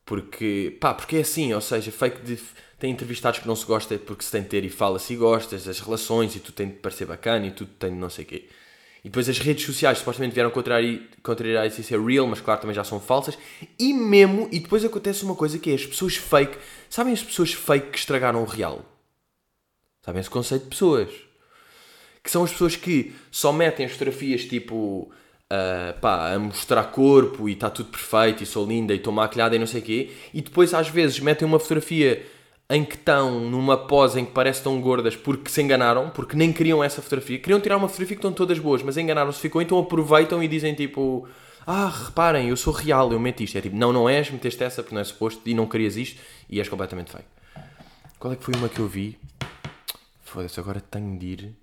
Porque, 0.06 0.78
pá, 0.80 0.94
porque 0.94 1.18
é 1.18 1.22
assim, 1.22 1.54
ou 1.54 1.62
seja, 1.62 1.92
fake 1.92 2.22
de, 2.22 2.40
tem 2.78 2.92
entrevistados 2.92 3.40
que 3.40 3.48
não 3.48 3.56
se 3.56 3.66
gosta 3.66 3.98
porque 3.98 4.24
se 4.24 4.32
tem 4.32 4.44
de 4.44 4.50
ter 4.50 4.64
e 4.64 4.70
fala-se 4.70 5.14
e 5.14 5.16
gostas, 5.18 5.68
as 5.68 5.80
relações 5.80 6.36
e 6.36 6.40
tudo 6.40 6.56
tem 6.56 6.68
de 6.68 6.76
parecer 6.76 7.06
bacana 7.06 7.48
e 7.48 7.52
tudo 7.52 7.72
tem 7.80 7.92
de 7.92 7.98
não 7.98 8.10
sei 8.10 8.26
o 8.26 8.28
quê. 8.28 8.50
E 9.06 9.08
depois 9.08 9.30
as 9.30 9.38
redes 9.38 9.64
sociais 9.64 10.00
supostamente 10.00 10.34
vieram 10.34 10.50
contrariar 10.50 11.68
isso 11.68 11.80
e 11.80 11.84
ser 11.84 12.04
real, 12.04 12.26
mas 12.26 12.42
claro 12.42 12.60
também 12.60 12.76
já 12.76 12.84
são 12.84 13.00
falsas. 13.00 13.38
E 13.78 13.94
mesmo, 13.94 14.50
e 14.52 14.60
depois 14.60 14.84
acontece 14.84 15.24
uma 15.24 15.36
coisa 15.36 15.60
que 15.60 15.70
é 15.70 15.76
as 15.76 15.86
pessoas 15.86 16.16
fake. 16.16 16.58
Sabem 16.90 17.14
as 17.14 17.22
pessoas 17.22 17.54
fake 17.54 17.92
que 17.92 18.00
estragaram 18.00 18.42
o 18.42 18.46
real? 18.46 18.84
Sabem 20.04 20.20
esse 20.20 20.30
conceito 20.30 20.64
de 20.64 20.70
pessoas? 20.70 21.10
Que 22.24 22.32
são 22.32 22.44
as 22.44 22.52
pessoas 22.52 22.76
que 22.76 23.14
só 23.30 23.54
metem 23.54 23.86
as 23.86 23.92
fotografias 23.92 24.44
tipo. 24.46 25.12
Uh, 25.54 26.00
pá, 26.02 26.34
a 26.34 26.40
mostrar 26.40 26.86
corpo 26.86 27.48
e 27.48 27.54
está 27.54 27.70
tudo 27.70 27.92
perfeito 27.92 28.42
e 28.42 28.48
sou 28.48 28.66
linda 28.66 28.92
e 28.92 28.98
estou 28.98 29.14
maquilhada 29.14 29.56
e 29.56 29.60
não 29.60 29.68
sei 29.68 29.82
o 29.82 29.84
quê. 29.84 30.12
E 30.34 30.42
depois 30.42 30.74
às 30.74 30.90
vezes 30.90 31.20
metem 31.20 31.48
uma 31.48 31.60
fotografia 31.60 32.26
em 32.70 32.84
que 32.84 32.96
estão 32.96 33.40
numa 33.40 33.78
pose 33.78 34.20
em 34.20 34.26
que 34.26 34.32
parecem 34.32 34.64
tão 34.64 34.82
gordas 34.82 35.16
porque 35.16 35.50
se 35.50 35.62
enganaram, 35.62 36.10
porque 36.10 36.36
nem 36.36 36.52
queriam 36.52 36.84
essa 36.84 37.02
fotografia. 37.02 37.38
Queriam 37.40 37.60
tirar 37.60 37.78
uma 37.78 37.88
fotografia 37.88 38.16
que 38.16 38.20
estão 38.20 38.34
todas 38.34 38.58
boas, 38.58 38.82
mas 38.82 38.98
enganaram-se, 38.98 39.40
ficou, 39.40 39.62
então 39.62 39.78
aproveitam 39.78 40.42
e 40.42 40.48
dizem 40.48 40.74
tipo: 40.74 41.28
Ah, 41.66 41.88
reparem, 42.06 42.50
eu 42.50 42.58
sou 42.58 42.74
real, 42.74 43.12
eu 43.12 43.20
meto 43.20 43.44
isto. 43.44 43.58
É 43.58 43.62
tipo: 43.62 43.76
Não, 43.76 43.94
não 43.94 44.10
és, 44.10 44.32
meteste 44.32 44.64
essa 44.64 44.82
porque 44.82 44.96
não 44.96 45.02
é 45.02 45.04
suposto 45.04 45.48
e 45.48 45.54
não 45.54 45.68
querias 45.68 45.96
isto 45.96 46.20
e 46.50 46.60
és 46.60 46.68
completamente 46.68 47.12
fake. 47.12 47.28
Qual 48.20 48.34
é 48.34 48.36
que 48.36 48.44
foi 48.44 48.56
uma 48.56 48.68
que 48.68 48.80
eu 48.80 48.88
vi? 48.88 49.20
Foda-se, 50.24 50.60
agora 50.60 50.82
tenho 50.82 51.20
de 51.20 51.26
ir. 51.26 51.56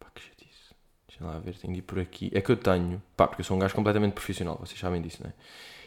Pá, 0.00 0.08
que 0.12 0.22
chatice. 0.22 0.74
Deixa 1.06 1.24
lá 1.24 1.38
ver, 1.38 1.54
tenho 1.56 1.72
de 1.72 1.78
ir 1.78 1.82
por 1.82 2.00
aqui. 2.00 2.30
É 2.34 2.40
que 2.40 2.50
eu 2.50 2.56
tenho, 2.56 3.00
pá, 3.16 3.28
porque 3.28 3.42
eu 3.42 3.44
sou 3.44 3.56
um 3.56 3.60
gajo 3.60 3.74
completamente 3.76 4.14
profissional, 4.14 4.58
vocês 4.60 4.78
sabem 4.78 5.00
disso, 5.00 5.18
não 5.22 5.30
é? 5.30 5.34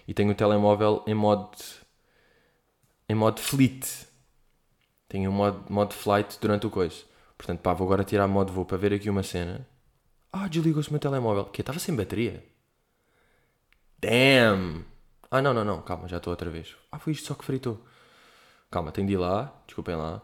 E 0.08 0.14
tenho 0.14 0.32
o 0.32 0.36
telemóvel 0.36 1.04
em 1.06 1.14
modo. 1.14 1.58
em 3.10 3.16
modo 3.16 3.42
fleet 3.42 4.13
tenho 5.14 5.30
o 5.30 5.34
modo, 5.34 5.72
modo 5.72 5.94
flight 5.94 6.40
durante 6.42 6.66
o 6.66 6.72
coiso. 6.72 7.06
Portanto, 7.38 7.60
pá, 7.60 7.72
vou 7.72 7.86
agora 7.86 8.04
tirar 8.04 8.28
modo 8.28 8.52
voo 8.52 8.66
para 8.66 8.80
ver 8.80 8.94
aqui 8.94 9.12
uma 9.12 9.22
cena. 9.22 9.68
Ah, 10.32 10.48
desligou-se 10.48 10.90
o 10.90 10.92
meu 10.92 11.00
telemóvel. 11.00 11.46
Que 11.46 11.62
estava 11.62 11.78
sem 11.78 11.96
bateria. 11.96 12.44
Damn! 14.00 14.84
Ah, 15.30 15.40
não, 15.40 15.54
não, 15.54 15.64
não. 15.64 15.84
Calma, 15.84 16.08
já 16.08 16.18
estou 16.18 16.32
outra 16.32 16.50
vez. 16.50 16.76
Ah, 16.92 16.98
foi 16.98 17.14
isto 17.14 17.28
só 17.28 17.36
que 17.36 17.46
fritou. 17.46 17.86
Calma, 18.72 18.92
tenho 18.92 19.06
de 19.06 19.14
ir 19.14 19.18
lá. 19.18 19.54
Desculpem 19.68 19.96
lá. 19.96 20.20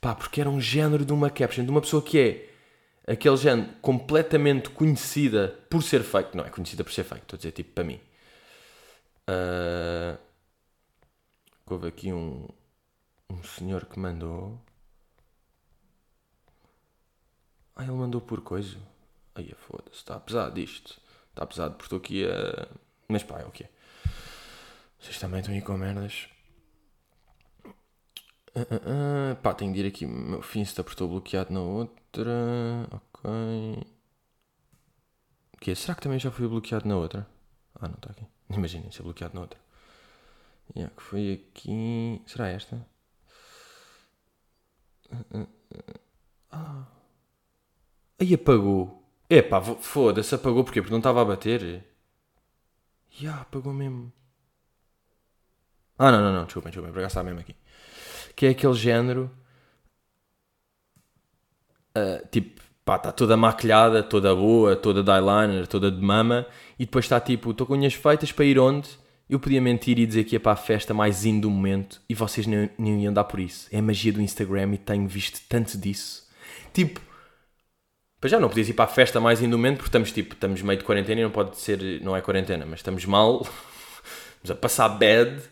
Pá, 0.00 0.12
porque 0.12 0.40
era 0.40 0.50
um 0.50 0.60
género 0.60 1.04
de 1.04 1.12
uma 1.12 1.30
caption 1.30 1.64
de 1.64 1.70
uma 1.70 1.80
pessoa 1.80 2.02
que 2.02 2.18
é 2.18 3.12
aquele 3.12 3.36
género 3.36 3.74
completamente 3.80 4.70
conhecida 4.70 5.56
por 5.70 5.84
ser 5.84 6.02
fake. 6.02 6.36
Não 6.36 6.44
é 6.44 6.50
conhecida 6.50 6.82
por 6.82 6.92
ser 6.92 7.04
fake, 7.04 7.22
estou 7.22 7.36
a 7.36 7.38
dizer 7.38 7.52
tipo 7.52 7.70
para 7.74 7.84
mim. 7.84 8.00
Uh... 9.30 10.18
Houve 11.64 11.86
aqui 11.86 12.12
um, 12.12 12.48
um 13.30 13.42
senhor 13.42 13.86
que 13.86 13.98
mandou. 13.98 14.60
Ah, 17.74 17.82
ele 17.84 17.92
mandou 17.92 18.20
por 18.20 18.40
coisa. 18.40 18.78
Aí 19.34 19.54
foda-se, 19.54 19.98
está 19.98 20.18
pesado 20.18 20.58
isto. 20.58 21.00
Está 21.30 21.46
pesado 21.46 21.74
porque 21.74 21.84
estou 21.84 21.98
aqui 21.98 22.24
a. 22.26 22.68
Mas 23.08 23.22
pá, 23.22 23.40
é 23.40 23.44
o 23.44 23.50
que 23.50 23.64
é. 23.64 23.70
Vocês 24.98 25.18
também 25.18 25.40
estão 25.40 25.54
aí 25.54 25.60
com 25.60 25.76
merdas. 25.76 26.28
Uh, 28.54 28.60
uh, 28.60 29.32
uh. 29.32 29.36
Pá, 29.42 29.52
tenho 29.54 29.72
de 29.72 29.80
ir 29.80 29.86
aqui. 29.86 30.06
Meu 30.06 30.40
Finsta 30.42 30.82
porque 30.82 30.94
estou 30.94 31.08
bloqueado 31.08 31.52
na 31.52 31.60
outra. 31.60 32.32
Ok. 32.90 33.86
O 35.54 35.58
quê? 35.60 35.74
Será 35.74 35.94
que 35.94 36.02
também 36.02 36.18
já 36.18 36.30
fui 36.30 36.48
bloqueado 36.48 36.88
na 36.88 36.96
outra? 36.96 37.26
Ah, 37.74 37.88
não 37.88 37.96
está 37.96 38.10
aqui. 38.10 38.26
Imaginem 38.50 38.90
ser 38.90 39.02
bloqueado 39.02 39.34
na 39.34 39.42
outra. 39.42 39.60
Yeah, 40.74 40.94
que 40.94 41.02
foi 41.02 41.32
aqui. 41.32 42.22
Será 42.26 42.48
esta? 42.48 42.86
Ah. 46.50 46.84
Aí 48.18 48.34
apagou. 48.34 49.02
Epá, 49.28 49.60
foda-se, 49.60 50.34
apagou 50.34 50.64
porquê? 50.64 50.80
Porque 50.80 50.92
não 50.92 50.98
estava 50.98 51.20
a 51.22 51.24
bater. 51.24 51.62
Ya, 51.62 51.82
yeah, 53.20 53.42
apagou 53.42 53.72
mesmo. 53.72 54.12
Ah, 55.98 56.12
não, 56.12 56.20
não, 56.20 56.32
não, 56.32 56.44
desculpem, 56.44 56.70
desculpem, 56.70 56.92
por 56.92 56.98
acaso 56.98 57.12
está 57.12 57.22
mesmo 57.22 57.40
aqui. 57.40 57.56
Que 58.34 58.46
é 58.46 58.50
aquele 58.50 58.74
género. 58.74 59.30
Uh, 61.96 62.26
tipo, 62.30 62.60
pá, 62.84 62.96
está 62.96 63.10
toda 63.10 63.36
maquilhada, 63.36 64.02
toda 64.02 64.34
boa, 64.34 64.76
toda 64.76 65.02
de 65.02 65.10
eyeliner, 65.10 65.66
toda 65.66 65.90
de 65.90 66.00
mama. 66.00 66.46
E 66.78 66.84
depois 66.84 67.06
está 67.06 67.18
tipo, 67.18 67.50
estou 67.50 67.66
com 67.66 67.74
unhas 67.74 67.94
feitas 67.94 68.30
para 68.32 68.44
ir 68.44 68.58
onde? 68.58 68.88
Eu 69.28 69.40
podia 69.40 69.60
mentir 69.60 69.98
e 69.98 70.06
dizer 70.06 70.24
que 70.24 70.36
ia 70.36 70.40
para 70.40 70.52
a 70.52 70.56
festa 70.56 70.94
mais 70.94 71.24
indo 71.24 71.42
do 71.42 71.50
momento 71.50 72.00
e 72.08 72.14
vocês 72.14 72.46
nem, 72.46 72.70
nem 72.78 73.02
iam 73.02 73.12
dar 73.12 73.24
por 73.24 73.40
isso. 73.40 73.68
É 73.72 73.78
a 73.78 73.82
magia 73.82 74.12
do 74.12 74.20
Instagram 74.20 74.74
e 74.74 74.78
tenho 74.78 75.08
visto 75.08 75.40
tanto 75.48 75.76
disso. 75.76 76.28
Tipo, 76.72 77.00
para 78.20 78.30
já 78.30 78.38
não 78.38 78.48
podias 78.48 78.68
ir 78.68 78.74
para 78.74 78.84
a 78.84 78.88
festa 78.88 79.20
mais 79.20 79.42
indo 79.42 79.50
do 79.50 79.58
momento 79.58 79.78
porque 79.78 79.88
estamos 79.88 80.12
tipo, 80.12 80.34
estamos 80.34 80.62
meio 80.62 80.78
de 80.78 80.84
quarentena 80.84 81.20
e 81.20 81.24
não 81.24 81.30
pode 81.30 81.56
ser, 81.58 82.00
não 82.02 82.16
é 82.16 82.20
quarentena, 82.20 82.64
mas 82.64 82.78
estamos 82.78 83.04
mal, 83.04 83.40
estamos 84.36 84.50
a 84.50 84.54
passar 84.54 84.88
bad 84.90 85.42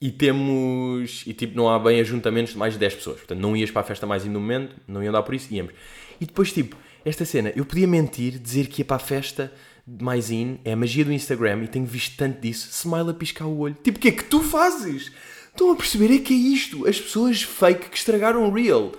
e 0.00 0.10
temos, 0.10 1.22
e 1.26 1.32
tipo, 1.32 1.56
não 1.56 1.68
há 1.68 1.78
bem 1.78 2.00
ajuntamentos 2.00 2.52
de 2.52 2.58
mais 2.58 2.74
de 2.74 2.80
10 2.80 2.94
pessoas. 2.96 3.18
Portanto, 3.18 3.38
não 3.38 3.56
ias 3.56 3.70
para 3.70 3.82
a 3.82 3.84
festa 3.84 4.04
mais 4.04 4.24
indo 4.24 4.34
do 4.34 4.40
momento, 4.40 4.76
não 4.86 5.02
iam 5.02 5.12
dar 5.12 5.22
por 5.22 5.34
isso, 5.34 5.52
íamos. 5.54 5.72
E 6.20 6.26
depois, 6.26 6.52
tipo, 6.52 6.76
esta 7.04 7.24
cena, 7.24 7.52
eu 7.54 7.64
podia 7.64 7.86
mentir, 7.86 8.38
dizer 8.38 8.66
que 8.66 8.82
ia 8.82 8.84
para 8.84 8.96
a 8.96 8.98
festa 8.98 9.52
mais 9.86 10.30
in, 10.30 10.58
é 10.64 10.72
a 10.72 10.76
magia 10.76 11.04
do 11.04 11.12
Instagram 11.12 11.64
e 11.64 11.68
tenho 11.68 11.84
visto 11.84 12.16
tanto 12.16 12.40
disso. 12.40 12.68
Smile 12.70 13.10
a 13.10 13.14
piscar 13.14 13.46
o 13.46 13.58
olho. 13.58 13.76
Tipo, 13.82 13.98
o 13.98 14.00
que 14.00 14.08
é 14.08 14.12
que 14.12 14.24
tu 14.24 14.42
fazes? 14.42 15.12
Estão 15.46 15.70
a 15.70 15.76
perceber? 15.76 16.14
É 16.14 16.18
que 16.18 16.34
é 16.34 16.36
isto. 16.36 16.86
As 16.86 17.00
pessoas 17.00 17.42
fake 17.42 17.90
que 17.90 17.96
estragaram 17.96 18.50
real. 18.52 18.92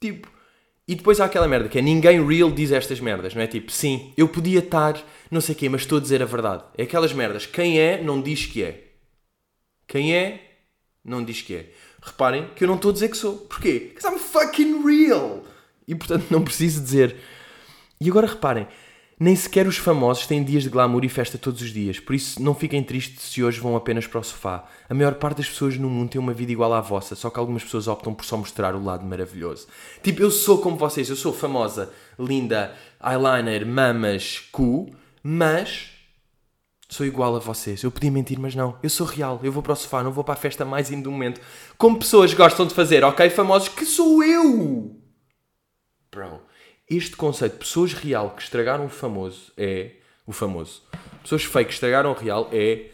Tipo, 0.00 0.28
e 0.88 0.94
depois 0.94 1.20
há 1.20 1.24
aquela 1.24 1.48
merda 1.48 1.68
que 1.68 1.78
é 1.78 1.82
ninguém 1.82 2.24
real 2.24 2.50
diz 2.50 2.70
estas 2.70 3.00
merdas, 3.00 3.34
não 3.34 3.42
é? 3.42 3.46
Tipo, 3.46 3.72
sim, 3.72 4.12
eu 4.16 4.28
podia 4.28 4.60
estar 4.60 5.02
não 5.30 5.40
sei 5.40 5.54
quê, 5.54 5.68
mas 5.68 5.82
estou 5.82 5.98
a 5.98 6.00
dizer 6.00 6.22
a 6.22 6.26
verdade. 6.26 6.64
É 6.76 6.84
aquelas 6.84 7.12
merdas. 7.12 7.46
Quem 7.46 7.80
é, 7.80 8.02
não 8.02 8.20
diz 8.20 8.46
que 8.46 8.62
é. 8.62 8.84
Quem 9.86 10.14
é, 10.14 10.58
não 11.04 11.24
diz 11.24 11.42
que 11.42 11.54
é. 11.54 11.72
Reparem 12.02 12.48
que 12.54 12.62
eu 12.62 12.68
não 12.68 12.76
estou 12.76 12.90
a 12.90 12.94
dizer 12.94 13.08
que 13.08 13.16
sou. 13.16 13.38
Porquê? 13.38 13.92
Because 13.94 14.06
I'm 14.06 14.18
fucking 14.18 14.84
real. 14.84 15.44
E 15.86 15.94
portanto 15.94 16.26
não 16.30 16.42
preciso 16.42 16.82
dizer. 16.82 17.16
E 18.00 18.08
agora 18.08 18.26
reparem, 18.26 18.68
nem 19.18 19.34
sequer 19.34 19.66
os 19.66 19.78
famosos 19.78 20.26
têm 20.26 20.44
dias 20.44 20.62
de 20.62 20.68
glamour 20.68 21.04
e 21.04 21.08
festa 21.08 21.38
todos 21.38 21.62
os 21.62 21.72
dias, 21.72 21.98
por 21.98 22.14
isso 22.14 22.40
não 22.42 22.54
fiquem 22.54 22.82
tristes 22.82 23.22
se 23.24 23.42
hoje 23.42 23.58
vão 23.58 23.74
apenas 23.74 24.06
para 24.06 24.20
o 24.20 24.24
sofá. 24.24 24.66
A 24.88 24.94
maior 24.94 25.14
parte 25.14 25.38
das 25.38 25.48
pessoas 25.48 25.78
no 25.78 25.88
mundo 25.88 26.10
tem 26.10 26.20
uma 26.20 26.34
vida 26.34 26.52
igual 26.52 26.72
à 26.74 26.80
vossa, 26.80 27.14
só 27.14 27.30
que 27.30 27.38
algumas 27.38 27.64
pessoas 27.64 27.88
optam 27.88 28.14
por 28.14 28.24
só 28.24 28.36
mostrar 28.36 28.74
o 28.74 28.84
lado 28.84 29.04
maravilhoso. 29.06 29.66
Tipo, 30.02 30.22
eu 30.22 30.30
sou 30.30 30.58
como 30.58 30.76
vocês, 30.76 31.08
eu 31.08 31.16
sou 31.16 31.32
famosa, 31.32 31.92
linda, 32.18 32.74
eyeliner, 33.02 33.66
mamas, 33.66 34.40
cu, 34.52 34.94
mas 35.22 35.90
sou 36.88 37.06
igual 37.06 37.34
a 37.36 37.38
vocês. 37.38 37.82
Eu 37.82 37.90
podia 37.90 38.10
mentir, 38.10 38.38
mas 38.38 38.54
não. 38.54 38.78
Eu 38.82 38.90
sou 38.90 39.06
real, 39.06 39.40
eu 39.42 39.50
vou 39.50 39.62
para 39.62 39.72
o 39.72 39.76
sofá, 39.76 40.02
não 40.02 40.12
vou 40.12 40.24
para 40.24 40.34
a 40.34 40.36
festa 40.36 40.64
mais 40.64 40.90
indo 40.90 41.04
do 41.04 41.10
momento. 41.10 41.40
Como 41.78 41.98
pessoas 41.98 42.34
gostam 42.34 42.66
de 42.66 42.74
fazer, 42.74 43.02
ok, 43.02 43.30
famosos, 43.30 43.68
que 43.68 43.84
sou 43.84 44.22
eu! 44.22 45.06
bro, 46.16 46.40
este 46.88 47.16
conceito 47.16 47.54
de 47.54 47.58
pessoas 47.58 47.92
real 47.92 48.30
que 48.30 48.42
estragaram 48.42 48.86
o 48.86 48.88
famoso 48.88 49.52
é. 49.56 49.92
O 50.26 50.32
famoso. 50.32 50.82
Pessoas 51.22 51.44
fake 51.44 51.68
que 51.68 51.74
estragaram 51.74 52.10
o 52.10 52.14
real 52.14 52.48
é. 52.52 52.86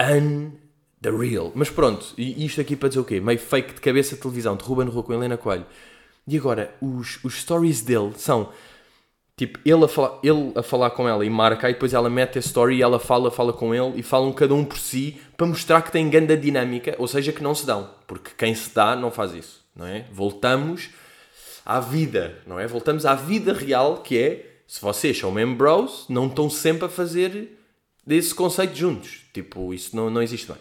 Un. 0.00 0.52
The 1.00 1.10
real. 1.10 1.52
Mas 1.54 1.70
pronto, 1.70 2.12
e 2.18 2.44
isto 2.44 2.60
aqui 2.60 2.74
para 2.74 2.88
dizer 2.88 3.00
o 3.00 3.04
quê? 3.04 3.20
Meio 3.20 3.38
fake 3.38 3.74
de 3.74 3.80
cabeça 3.80 4.16
de 4.16 4.20
televisão, 4.20 4.56
de 4.56 4.64
Ruben 4.64 4.88
Rua 4.88 5.02
com 5.04 5.12
Helena 5.12 5.36
Coelho. 5.36 5.66
E 6.26 6.36
agora, 6.36 6.74
os, 6.80 7.22
os 7.24 7.40
stories 7.40 7.82
dele 7.82 8.12
são 8.16 8.52
tipo 9.36 9.60
ele 9.64 9.84
a, 9.84 9.88
falar, 9.88 10.18
ele 10.22 10.52
a 10.56 10.62
falar 10.62 10.90
com 10.90 11.08
ela 11.08 11.24
e 11.24 11.30
marca, 11.30 11.70
e 11.70 11.72
depois 11.72 11.94
ela 11.94 12.10
mete 12.10 12.36
a 12.36 12.40
story 12.40 12.76
e 12.76 12.82
ela 12.82 12.98
fala, 12.98 13.30
fala 13.30 13.52
com 13.52 13.72
ele 13.72 14.00
e 14.00 14.02
falam 14.02 14.32
cada 14.32 14.52
um 14.52 14.64
por 14.64 14.76
si 14.76 15.20
para 15.36 15.46
mostrar 15.46 15.80
que 15.82 15.92
tem 15.92 16.10
grande 16.10 16.36
dinâmica, 16.36 16.96
ou 16.98 17.06
seja, 17.06 17.32
que 17.32 17.42
não 17.42 17.54
se 17.54 17.64
dão, 17.64 17.88
porque 18.06 18.32
quem 18.36 18.52
se 18.52 18.74
dá 18.74 18.96
não 18.96 19.12
faz 19.12 19.32
isso, 19.32 19.64
não 19.76 19.86
é? 19.86 20.04
Voltamos 20.12 20.90
à 21.68 21.80
vida, 21.80 22.38
não 22.46 22.58
é? 22.58 22.66
Voltamos 22.66 23.04
à 23.04 23.14
vida 23.14 23.52
real 23.52 23.98
que 23.98 24.16
é 24.16 24.60
se 24.66 24.80
vocês 24.80 25.18
são 25.18 25.30
mesmo 25.30 25.54
bros, 25.54 26.06
não 26.08 26.26
estão 26.26 26.48
sempre 26.48 26.86
a 26.86 26.88
fazer 26.88 27.58
desse 28.06 28.34
conceito 28.34 28.74
juntos. 28.74 29.26
Tipo, 29.34 29.74
isso 29.74 29.94
não, 29.94 30.08
não 30.08 30.22
existe 30.22 30.46
bem. 30.46 30.56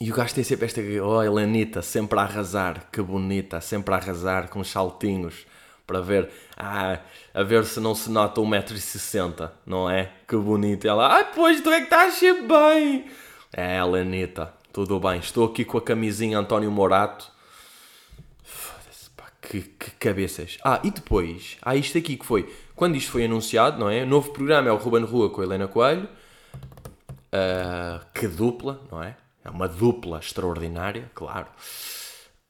E 0.00 0.10
o 0.10 0.14
gajo 0.14 0.34
tem 0.34 0.42
sempre 0.42 0.64
esta. 0.64 0.80
Oh, 1.02 1.22
Helenita, 1.22 1.82
sempre 1.82 2.18
a 2.18 2.22
arrasar, 2.22 2.88
que 2.90 3.02
bonita, 3.02 3.60
sempre 3.60 3.92
a 3.92 3.98
arrasar 3.98 4.48
com 4.48 4.64
saltinhos 4.64 5.46
para 5.86 6.00
ver. 6.00 6.30
Ah, 6.56 7.00
a 7.34 7.42
ver 7.42 7.66
se 7.66 7.80
não 7.80 7.94
se 7.94 8.10
nota 8.10 8.40
1,60m, 8.40 9.50
não 9.66 9.90
é? 9.90 10.10
Que 10.26 10.36
bonito. 10.36 10.86
E 10.86 10.88
ela, 10.88 11.14
ai, 11.14 11.30
pois 11.34 11.60
tu 11.60 11.70
é 11.70 11.80
que 11.80 11.84
estás 11.84 12.14
sempre 12.14 12.46
bem. 12.46 13.10
É, 13.52 13.76
Helenita, 13.76 14.54
tudo 14.72 14.98
bem. 14.98 15.18
Estou 15.18 15.44
aqui 15.44 15.66
com 15.66 15.76
a 15.76 15.82
camisinha 15.82 16.38
António 16.38 16.70
Morato. 16.70 17.39
Que, 19.40 19.62
que 19.62 19.90
cabeças. 19.92 20.58
Ah, 20.62 20.80
e 20.84 20.90
depois, 20.90 21.56
há 21.62 21.74
isto 21.74 21.96
aqui 21.96 22.16
que 22.16 22.26
foi. 22.26 22.52
Quando 22.76 22.96
isto 22.96 23.10
foi 23.10 23.24
anunciado, 23.24 23.78
não 23.78 23.88
é? 23.88 24.02
O 24.02 24.06
novo 24.06 24.32
programa 24.32 24.68
é 24.68 24.72
o 24.72 24.76
Ruben 24.76 25.04
Rua 25.04 25.30
com 25.30 25.40
a 25.40 25.44
Helena 25.44 25.66
Coelho. 25.66 26.08
Uh, 27.32 28.04
que 28.12 28.26
dupla, 28.26 28.80
não 28.90 29.02
é? 29.02 29.16
É 29.44 29.48
uma 29.48 29.68
dupla 29.68 30.18
extraordinária, 30.18 31.10
claro. 31.14 31.46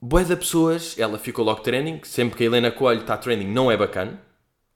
Boa 0.01 0.25
da 0.25 0.37
pessoas, 0.37 0.99
ela 0.99 1.19
ficou 1.19 1.45
logo 1.45 1.61
trending. 1.61 2.01
Sempre 2.05 2.39
que 2.39 2.43
a 2.43 2.47
Helena 2.47 2.71
Coelho 2.71 3.03
está 3.03 3.17
trending, 3.17 3.47
não 3.47 3.71
é 3.71 3.77
bacana, 3.77 4.21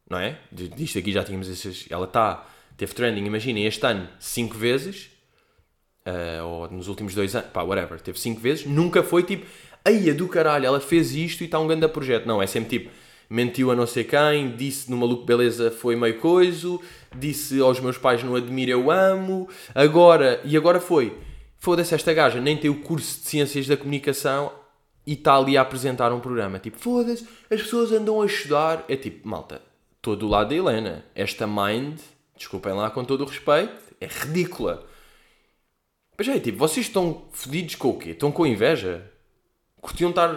não 0.09 0.19
é? 0.19 0.39
Disto 0.53 0.99
aqui 0.99 1.13
já 1.13 1.25
tínhamos 1.25 1.49
esses. 1.49 1.87
Ela 1.91 2.05
está, 2.05 2.47
teve 2.77 2.93
trending, 2.93 3.25
imaginem, 3.25 3.65
este 3.65 3.85
ano 3.87 4.07
5 4.19 4.57
vezes, 4.57 5.11
uh, 6.07 6.45
ou 6.45 6.71
nos 6.71 6.89
últimos 6.89 7.15
dois 7.15 7.35
anos, 7.35 7.49
pá, 7.51 7.63
whatever, 7.63 8.01
teve 8.01 8.19
5 8.21 8.41
vezes. 8.41 8.67
Nunca 8.67 9.03
foi 9.03 9.23
tipo, 9.23 9.47
aí 9.85 10.13
do 10.13 10.29
caralho, 10.29 10.67
ela 10.67 10.81
fez 10.81 11.15
isto 11.15 11.43
e 11.43 11.45
está 11.45 11.59
um 11.59 11.67
grande 11.67 11.87
projeto. 11.89 12.27
Não, 12.27 12.41
é 12.41 12.47
sempre 12.47 12.79
tipo, 12.79 12.91
mentiu 13.29 13.71
a 13.71 13.77
não 13.77 13.87
sei 13.87 14.05
quem, 14.05 14.57
disse 14.57 14.91
no 14.91 14.97
Maluco 14.97 15.25
Beleza 15.25 15.71
foi 15.71 15.97
meio 15.97 16.19
coiso, 16.19 16.81
disse 17.15 17.61
aos 17.61 17.81
meus 17.81 17.99
pais 17.99 18.23
não 18.23 18.37
admiro, 18.37 18.71
eu 18.71 18.91
amo, 18.91 19.49
agora, 19.75 20.41
e 20.45 20.57
agora 20.57 20.81
foi 20.81 21.17
foda-se, 21.65 21.95
esta 21.95 22.13
gaja 22.13 22.43
nem 22.43 22.59
tem 22.59 22.71
o 22.71 22.83
curso 22.83 23.23
de 23.23 23.27
Ciências 23.27 23.67
da 23.67 23.75
Comunicação 23.75 24.53
e 25.07 25.15
está 25.15 25.35
ali 25.35 25.57
a 25.57 25.63
apresentar 25.63 26.13
um 26.13 26.21
programa. 26.21 26.59
Tipo, 26.59 26.79
foda-se, 26.79 27.27
as 27.51 27.63
pessoas 27.63 27.91
andam 27.91 28.21
a 28.21 28.27
estudar. 28.27 28.85
É 28.87 28.97
tipo, 28.97 29.27
malta, 29.27 29.63
estou 29.97 30.15
do 30.15 30.29
lado 30.29 30.51
da 30.51 30.55
Helena. 30.55 31.07
Esta 31.15 31.47
mind, 31.47 31.99
desculpem 32.37 32.75
lá 32.75 32.91
com 32.91 33.03
todo 33.03 33.23
o 33.23 33.27
respeito, 33.27 33.95
é 33.99 34.07
ridícula. 34.07 34.87
Mas 36.19 36.29
é 36.29 36.39
tipo, 36.39 36.59
vocês 36.59 36.85
estão 36.85 37.25
fodidos 37.33 37.77
com 37.77 37.89
o 37.89 37.99
quê? 37.99 38.11
Estão 38.11 38.31
com 38.31 38.47
inveja? 38.47 39.11
Curtiam 39.85 40.09
estar 40.09 40.35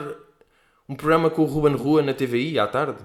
um 0.90 0.94
programa 0.94 1.30
com 1.30 1.42
o 1.42 1.46
Ruben 1.46 1.74
Rua 1.74 2.02
na 2.02 2.14
TVI 2.14 2.60
à 2.60 2.68
tarde? 2.68 3.02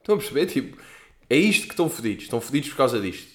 Estão 0.00 0.16
a 0.16 0.18
perceber? 0.18 0.46
Tipo, 0.46 0.82
é 1.30 1.36
isto 1.36 1.68
que 1.68 1.72
estão 1.72 1.88
fodidos. 1.88 2.24
Estão 2.24 2.40
fodidos 2.40 2.70
por 2.70 2.78
causa 2.78 3.00
disto. 3.00 3.30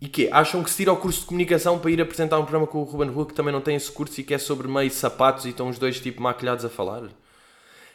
E 0.00 0.08
quê? 0.08 0.28
Acham 0.32 0.64
que 0.64 0.70
se 0.70 0.78
tira 0.78 0.92
o 0.92 0.96
curso 0.96 1.20
de 1.20 1.26
comunicação 1.26 1.78
para 1.78 1.92
ir 1.92 2.00
apresentar 2.00 2.40
um 2.40 2.42
programa 2.42 2.66
com 2.66 2.80
o 2.80 2.82
Ruben 2.82 3.10
Rua 3.10 3.24
que 3.24 3.34
também 3.34 3.52
não 3.52 3.60
tem 3.60 3.76
esse 3.76 3.90
curso 3.92 4.20
e 4.20 4.24
que 4.24 4.34
é 4.34 4.38
sobre 4.38 4.66
meio 4.66 4.90
sapatos 4.90 5.44
e 5.44 5.50
estão 5.50 5.68
os 5.68 5.78
dois 5.78 6.00
tipo 6.00 6.20
maquilhados 6.20 6.64
a 6.64 6.68
falar? 6.68 7.08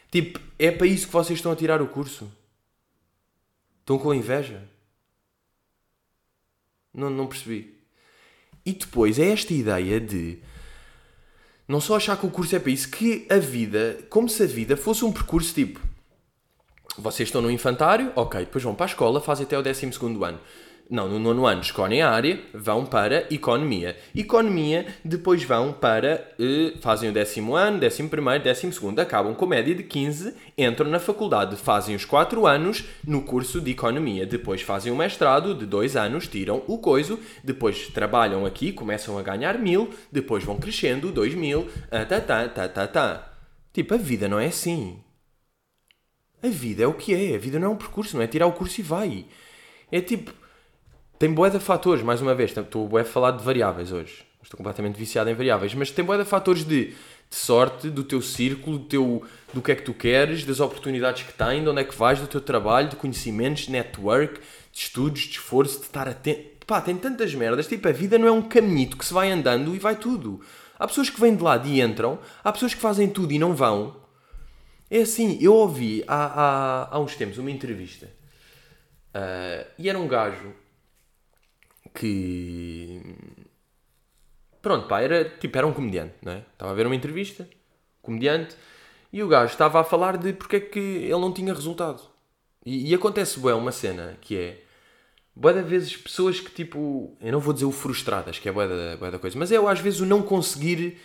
Tipo, 0.09 0.39
é 0.57 0.71
para 0.71 0.87
isso 0.87 1.07
que 1.07 1.13
vocês 1.13 1.37
estão 1.37 1.51
a 1.51 1.55
tirar 1.57 1.81
o 1.81 1.87
curso? 1.89 2.31
Estão 3.81 3.99
com 3.99 4.13
inveja? 4.13 4.63
Não, 6.93 7.09
não 7.09 7.27
percebi. 7.27 7.77
E 8.65 8.71
depois 8.71 9.19
é 9.19 9.31
esta 9.31 9.53
ideia 9.53 9.99
de 9.99 10.41
não 11.73 11.81
só 11.81 11.95
achar 11.95 12.15
que 12.15 12.25
o 12.27 12.29
curso 12.29 12.55
é 12.55 12.59
para 12.59 12.69
isso, 12.69 12.87
que 12.87 13.25
a 13.31 13.39
vida, 13.39 13.97
como 14.07 14.29
se 14.29 14.43
a 14.43 14.45
vida 14.45 14.77
fosse 14.77 15.03
um 15.03 15.11
percurso 15.11 15.51
tipo 15.55 15.79
vocês 16.95 17.29
estão 17.29 17.41
no 17.41 17.49
infantário, 17.49 18.11
ok, 18.15 18.41
depois 18.41 18.63
vão 18.63 18.75
para 18.75 18.85
a 18.85 18.89
escola, 18.89 19.19
fazem 19.19 19.47
até 19.47 19.57
o 19.57 19.63
12 19.63 19.89
ano 20.23 20.39
não, 20.89 21.07
no 21.07 21.17
nono 21.17 21.45
ano 21.45 21.61
escolhem 21.61 22.01
a 22.01 22.09
área, 22.09 22.39
vão 22.53 22.85
para 22.85 23.25
Economia. 23.33 23.97
Economia, 24.13 24.85
depois 25.03 25.43
vão 25.43 25.73
para, 25.73 26.29
eh, 26.39 26.73
fazem 26.81 27.09
o 27.09 27.13
décimo 27.13 27.55
ano, 27.55 27.79
décimo 27.79 28.09
primeiro, 28.09 28.43
décimo 28.43 28.71
segundo, 28.71 28.99
acabam 28.99 29.33
com 29.33 29.45
média 29.45 29.73
de 29.73 29.83
15, 29.83 30.35
entram 30.57 30.89
na 30.89 30.99
faculdade, 30.99 31.55
fazem 31.55 31.95
os 31.95 32.05
4 32.05 32.45
anos 32.45 32.83
no 33.05 33.21
curso 33.21 33.59
de 33.61 33.71
Economia, 33.71 34.25
depois 34.25 34.61
fazem 34.61 34.91
o 34.91 34.95
mestrado 34.95 35.55
de 35.55 35.65
2 35.65 35.95
anos, 35.95 36.27
tiram 36.27 36.61
o 36.67 36.77
coiso, 36.77 37.19
depois 37.43 37.87
trabalham 37.87 38.45
aqui, 38.45 38.71
começam 38.71 39.17
a 39.17 39.21
ganhar 39.21 39.57
mil, 39.57 39.89
depois 40.11 40.43
vão 40.43 40.57
crescendo, 40.57 41.11
2 41.11 41.33
mil, 41.33 41.67
ah, 41.89 42.05
tá, 42.05 42.19
tá, 42.21 42.47
tá, 42.47 42.67
tá, 42.67 42.87
tá. 42.87 43.33
Tipo, 43.71 43.95
a 43.95 43.97
vida 43.97 44.27
não 44.27 44.39
é 44.39 44.47
assim. 44.47 44.99
A 46.43 46.49
vida 46.49 46.83
é 46.83 46.87
o 46.87 46.93
que 46.93 47.15
é, 47.15 47.35
a 47.35 47.39
vida 47.39 47.57
não 47.57 47.69
é 47.69 47.71
um 47.71 47.77
percurso, 47.77 48.17
não 48.17 48.23
é 48.23 48.27
tirar 48.27 48.45
o 48.47 48.51
curso 48.51 48.81
e 48.81 48.83
vai. 48.83 49.25
É 49.89 50.01
tipo, 50.01 50.33
tem 51.17 51.33
boé 51.33 51.49
de 51.49 51.59
fatores, 51.59 52.03
mais 52.03 52.21
uma 52.21 52.35
vez, 52.35 52.55
estou 52.55 52.97
a 52.97 53.03
falar 53.03 53.31
de 53.31 53.43
variáveis 53.43 53.91
hoje. 53.91 54.25
Estou 54.41 54.57
completamente 54.57 54.97
viciado 54.97 55.29
em 55.29 55.33
variáveis, 55.33 55.73
mas 55.73 55.89
tem 55.89 56.03
boé 56.03 56.17
de 56.17 56.25
fatores 56.25 56.65
de, 56.65 56.87
de, 56.87 56.95
sorte, 57.35 57.89
do 57.89 58.03
teu 58.03 58.21
círculo, 58.21 58.77
do, 58.77 58.85
teu, 58.85 59.23
do 59.53 59.61
que 59.61 59.71
é 59.71 59.75
que 59.75 59.83
tu 59.83 59.93
queres, 59.93 60.43
das 60.43 60.59
oportunidades 60.59 61.23
que 61.23 61.33
tens, 61.33 61.63
de 61.63 61.69
onde 61.69 61.81
é 61.81 61.83
que 61.83 61.95
vais, 61.95 62.19
do 62.19 62.27
teu 62.27 62.41
trabalho, 62.41 62.89
de 62.89 62.95
conhecimentos, 62.95 63.67
network, 63.69 64.39
de 64.71 64.79
estudos, 64.79 65.21
de 65.21 65.31
esforço, 65.31 65.79
de 65.79 65.85
estar 65.85 66.07
atento. 66.07 66.65
Pá, 66.67 66.81
tem 66.81 66.95
tantas 66.95 67.33
merdas. 67.33 67.67
Tipo, 67.67 67.87
a 67.87 67.91
vida 67.91 68.17
não 68.17 68.27
é 68.27 68.31
um 68.31 68.41
caminhito 68.41 68.97
que 68.97 69.05
se 69.05 69.13
vai 69.13 69.31
andando 69.31 69.75
e 69.75 69.79
vai 69.79 69.95
tudo. 69.95 70.41
Há 70.77 70.87
pessoas 70.87 71.09
que 71.09 71.19
vêm 71.19 71.35
de 71.35 71.43
lado 71.43 71.67
e 71.67 71.81
entram, 71.81 72.19
há 72.43 72.51
pessoas 72.51 72.73
que 72.73 72.81
fazem 72.81 73.07
tudo 73.07 73.31
e 73.31 73.39
não 73.39 73.55
vão. 73.55 73.95
É 74.89 75.01
assim, 75.01 75.37
eu 75.41 75.53
ouvi 75.53 76.03
há, 76.07 76.25
há, 76.25 76.95
há 76.95 76.99
uns 76.99 77.15
tempos 77.15 77.37
uma 77.37 77.49
entrevista 77.49 78.05
uh, 79.15 79.65
e 79.79 79.89
era 79.89 79.97
um 79.97 80.07
gajo 80.07 80.53
que. 81.93 83.01
Pronto, 84.61 84.87
pá, 84.87 85.01
era 85.01 85.25
tipo, 85.25 85.57
era 85.57 85.67
um 85.67 85.73
comediante, 85.73 86.15
não 86.21 86.33
é? 86.33 86.43
Estava 86.53 86.71
a 86.71 86.75
ver 86.75 86.85
uma 86.85 86.95
entrevista, 86.95 87.47
comediante, 88.01 88.55
e 89.11 89.21
o 89.21 89.27
gajo 89.27 89.51
estava 89.51 89.79
a 89.81 89.83
falar 89.83 90.17
de 90.17 90.33
porque 90.33 90.55
é 90.55 90.59
que 90.59 90.79
ele 90.79 91.19
não 91.19 91.33
tinha 91.33 91.53
resultado. 91.53 92.01
E, 92.65 92.89
e 92.89 92.95
acontece, 92.95 93.39
bué, 93.39 93.53
uma 93.53 93.71
cena 93.71 94.17
que 94.21 94.37
é. 94.37 94.59
De 95.35 95.61
vezes 95.63 95.97
pessoas 95.97 96.39
que 96.39 96.51
tipo. 96.51 97.17
Eu 97.19 97.31
não 97.31 97.39
vou 97.39 97.53
dizer 97.53 97.65
o 97.65 97.71
frustradas, 97.71 98.39
que 98.39 98.47
é 98.47 98.51
bué 98.51 98.67
da, 98.67 99.19
coisa, 99.19 99.37
mas 99.37 99.51
é 99.51 99.57
às 99.57 99.79
vezes 99.79 99.99
o 99.99 100.05
não 100.05 100.21
conseguir. 100.21 100.99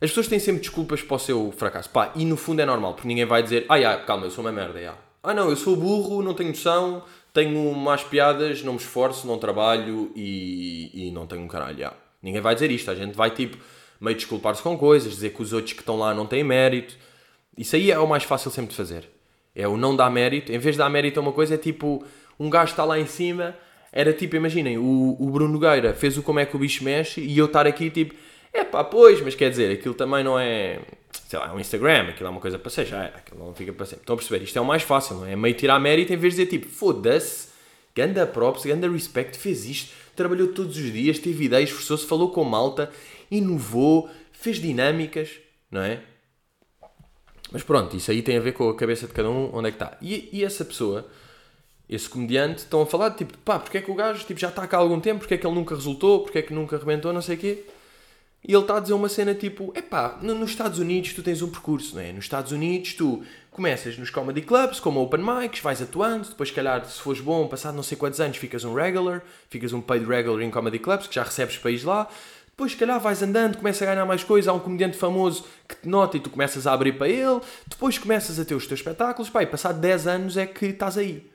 As 0.00 0.10
pessoas 0.10 0.28
têm 0.28 0.38
sempre 0.38 0.60
desculpas 0.60 1.00
para 1.00 1.14
o 1.14 1.18
seu 1.18 1.52
fracasso. 1.52 1.88
Pá, 1.90 2.12
e 2.16 2.24
no 2.24 2.36
fundo 2.36 2.60
é 2.60 2.66
normal, 2.66 2.94
porque 2.94 3.06
ninguém 3.06 3.24
vai 3.24 3.42
dizer, 3.42 3.66
ah, 3.68 3.96
calma, 3.98 4.26
eu 4.26 4.30
sou 4.30 4.44
uma 4.44 4.50
merda, 4.50 4.80
já. 4.80 4.96
Ah, 5.22 5.32
não, 5.32 5.48
eu 5.48 5.56
sou 5.56 5.76
burro, 5.76 6.22
não 6.22 6.34
tenho 6.34 6.50
noção, 6.50 7.04
tenho 7.32 7.72
más 7.74 8.04
piadas, 8.04 8.62
não 8.62 8.74
me 8.74 8.78
esforço, 8.78 9.26
não 9.26 9.38
trabalho 9.38 10.12
e, 10.14 11.08
e 11.08 11.10
não 11.10 11.26
tenho 11.26 11.42
um 11.42 11.48
caralho. 11.48 11.90
Ninguém 12.22 12.40
vai 12.40 12.54
dizer 12.54 12.70
isto. 12.70 12.90
A 12.90 12.94
gente 12.94 13.14
vai 13.14 13.30
tipo 13.30 13.56
meio 14.00 14.16
desculpar-se 14.16 14.62
com 14.62 14.76
coisas, 14.76 15.12
dizer 15.12 15.30
que 15.30 15.42
os 15.42 15.52
outros 15.52 15.72
que 15.72 15.80
estão 15.80 15.98
lá 15.98 16.12
não 16.12 16.26
têm 16.26 16.44
mérito. 16.44 16.96
Isso 17.56 17.76
aí 17.76 17.90
é 17.90 17.98
o 17.98 18.06
mais 18.06 18.24
fácil 18.24 18.50
sempre 18.50 18.70
de 18.70 18.76
fazer. 18.76 19.08
É 19.54 19.66
o 19.66 19.76
não 19.76 19.94
dar 19.94 20.10
mérito. 20.10 20.52
Em 20.52 20.58
vez 20.58 20.74
de 20.74 20.78
dar 20.78 20.88
mérito 20.90 21.20
a 21.20 21.22
uma 21.22 21.32
coisa, 21.32 21.54
é 21.54 21.58
tipo 21.58 22.04
um 22.38 22.50
gajo 22.50 22.72
está 22.72 22.84
lá 22.84 22.98
em 22.98 23.06
cima. 23.06 23.56
Era 23.92 24.12
tipo, 24.12 24.36
imaginem, 24.36 24.78
o, 24.78 25.16
o 25.20 25.30
Bruno 25.30 25.52
Nogueira 25.52 25.92
fez 25.94 26.16
o 26.16 26.22
Como 26.22 26.40
é 26.40 26.46
que 26.46 26.56
o 26.56 26.58
bicho 26.58 26.82
mexe 26.82 27.20
e 27.20 27.36
eu 27.36 27.44
estar 27.46 27.66
aqui 27.66 27.90
tipo, 27.90 28.14
é 28.52 28.64
pá, 28.64 28.82
pois, 28.82 29.20
mas 29.20 29.34
quer 29.34 29.50
dizer, 29.50 29.70
aquilo 29.70 29.94
também 29.94 30.24
não 30.24 30.38
é 30.38 30.80
sei 31.32 31.38
lá, 31.38 31.48
é 31.48 31.52
um 31.52 31.58
Instagram, 31.58 32.08
aquilo 32.10 32.26
é 32.26 32.30
uma 32.30 32.40
coisa 32.42 32.58
para 32.58 32.70
ser, 32.70 32.84
já 32.84 33.04
é, 33.04 33.06
aquilo 33.06 33.42
não 33.42 33.54
fica 33.54 33.72
para 33.72 33.86
sempre. 33.86 34.02
Estão 34.02 34.12
a 34.12 34.16
perceber? 34.18 34.44
Isto 34.44 34.58
é 34.58 34.60
o 34.60 34.66
mais 34.66 34.82
fácil, 34.82 35.16
não 35.16 35.24
é? 35.24 35.32
É 35.32 35.36
meio 35.36 35.54
tirar 35.54 35.80
mérito 35.80 36.12
em 36.12 36.16
vez 36.18 36.34
de 36.34 36.44
dizer 36.44 36.58
tipo, 36.58 36.70
foda-se, 36.70 37.48
ganda 37.96 38.26
props, 38.26 38.66
ganda 38.66 38.86
respect, 38.86 39.38
fez 39.38 39.64
isto, 39.64 39.94
trabalhou 40.14 40.48
todos 40.48 40.76
os 40.76 40.92
dias, 40.92 41.18
teve 41.18 41.46
ideias, 41.46 41.70
esforçou-se, 41.70 42.04
falou 42.04 42.30
com 42.32 42.44
malta, 42.44 42.92
inovou, 43.30 44.10
fez 44.30 44.58
dinâmicas, 44.58 45.30
não 45.70 45.80
é? 45.80 46.00
Mas 47.50 47.62
pronto, 47.62 47.96
isso 47.96 48.10
aí 48.10 48.20
tem 48.20 48.36
a 48.36 48.40
ver 48.40 48.52
com 48.52 48.68
a 48.68 48.76
cabeça 48.76 49.06
de 49.06 49.14
cada 49.14 49.30
um, 49.30 49.56
onde 49.56 49.68
é 49.68 49.70
que 49.70 49.76
está. 49.76 49.96
E, 50.02 50.28
e 50.34 50.44
essa 50.44 50.66
pessoa, 50.66 51.08
esse 51.88 52.10
comediante, 52.10 52.58
estão 52.58 52.82
a 52.82 52.86
falar 52.86 53.08
de 53.08 53.16
tipo, 53.16 53.38
pá, 53.38 53.58
porque 53.58 53.78
é 53.78 53.80
que 53.80 53.90
o 53.90 53.94
gajo 53.94 54.22
tipo, 54.26 54.38
já 54.38 54.50
está 54.50 54.66
cá 54.66 54.76
há 54.76 54.80
algum 54.80 55.00
tempo, 55.00 55.20
porque 55.20 55.32
é 55.32 55.38
que 55.38 55.46
ele 55.46 55.54
nunca 55.54 55.74
resultou, 55.74 56.20
porque 56.24 56.40
é 56.40 56.42
que 56.42 56.52
nunca 56.52 56.76
arrebentou, 56.76 57.10
não 57.10 57.22
sei 57.22 57.36
o 57.36 57.38
quê. 57.38 57.64
E 58.46 58.52
ele 58.52 58.62
está 58.62 58.76
a 58.76 58.80
dizer 58.80 58.94
uma 58.94 59.08
cena 59.08 59.34
tipo: 59.34 59.72
epá, 59.76 60.18
no- 60.20 60.34
nos 60.34 60.50
Estados 60.50 60.78
Unidos 60.78 61.12
tu 61.12 61.22
tens 61.22 61.42
um 61.42 61.48
percurso, 61.48 61.94
não 61.94 62.02
é? 62.02 62.12
Nos 62.12 62.24
Estados 62.24 62.50
Unidos 62.52 62.94
tu 62.94 63.22
começas 63.50 63.96
nos 63.98 64.10
comedy 64.10 64.42
clubs, 64.42 64.80
como 64.80 65.00
open 65.00 65.20
mics, 65.22 65.60
vais 65.60 65.80
atuando, 65.82 66.28
depois, 66.28 66.48
se 66.48 66.54
calhar, 66.54 66.84
se 66.84 67.00
fores 67.00 67.20
bom, 67.20 67.46
passado 67.46 67.74
não 67.74 67.82
sei 67.82 67.96
quantos 67.96 68.20
anos, 68.20 68.36
ficas 68.38 68.64
um 68.64 68.74
regular, 68.74 69.22
ficas 69.48 69.72
um 69.72 69.80
paid 69.80 70.04
regular 70.04 70.42
em 70.42 70.50
comedy 70.50 70.78
clubs, 70.78 71.06
que 71.06 71.14
já 71.14 71.22
recebes 71.22 71.60
ir 71.64 71.84
lá. 71.84 72.08
Depois, 72.48 72.72
se 72.72 72.78
calhar, 72.78 72.98
vais 73.00 73.22
andando, 73.22 73.56
começas 73.56 73.82
a 73.82 73.86
ganhar 73.92 74.04
mais 74.04 74.22
coisa, 74.24 74.50
há 74.50 74.54
um 74.54 74.58
comediante 74.60 74.96
famoso 74.96 75.44
que 75.68 75.74
te 75.76 75.88
nota 75.88 76.16
e 76.16 76.20
tu 76.20 76.28
começas 76.30 76.66
a 76.66 76.72
abrir 76.72 76.92
para 76.98 77.08
ele, 77.08 77.40
depois 77.66 77.96
começas 77.96 78.38
a 78.38 78.44
ter 78.44 78.54
os 78.54 78.66
teus 78.66 78.80
espetáculos, 78.80 79.30
pá, 79.30 79.42
e 79.42 79.46
passado 79.46 79.80
10 79.80 80.06
anos 80.06 80.36
é 80.36 80.46
que 80.46 80.66
estás 80.66 80.98
aí. 80.98 81.30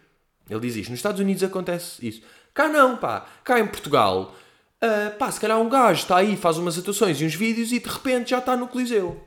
Ele 0.49 0.60
diz 0.60 0.76
isto. 0.76 0.89
Nos 0.91 0.99
Estados 0.99 1.20
Unidos 1.20 1.43
acontece 1.43 2.05
isso. 2.08 2.22
Cá 2.53 2.68
não, 2.70 2.97
pá. 2.97 3.26
Cá 3.43 3.60
em 3.60 3.66
Portugal, 3.68 4.36
ah, 4.82 5.16
pá, 5.18 5.32
se 5.32 5.40
calhar 5.40 5.60
um 5.60 5.70
gajo 5.70 6.02
está 6.02 6.18
aí, 6.18 6.38
faz 6.38 6.58
umas 6.58 6.78
atuações 6.78 7.20
e 7.20 7.26
uns 7.26 7.36
vídeos 7.36 7.72
e 7.72 7.80
de 7.80 7.90
repente 7.90 8.32
já 8.32 8.40
está 8.40 8.56
no 8.56 8.68
Coliseu. 8.68 9.24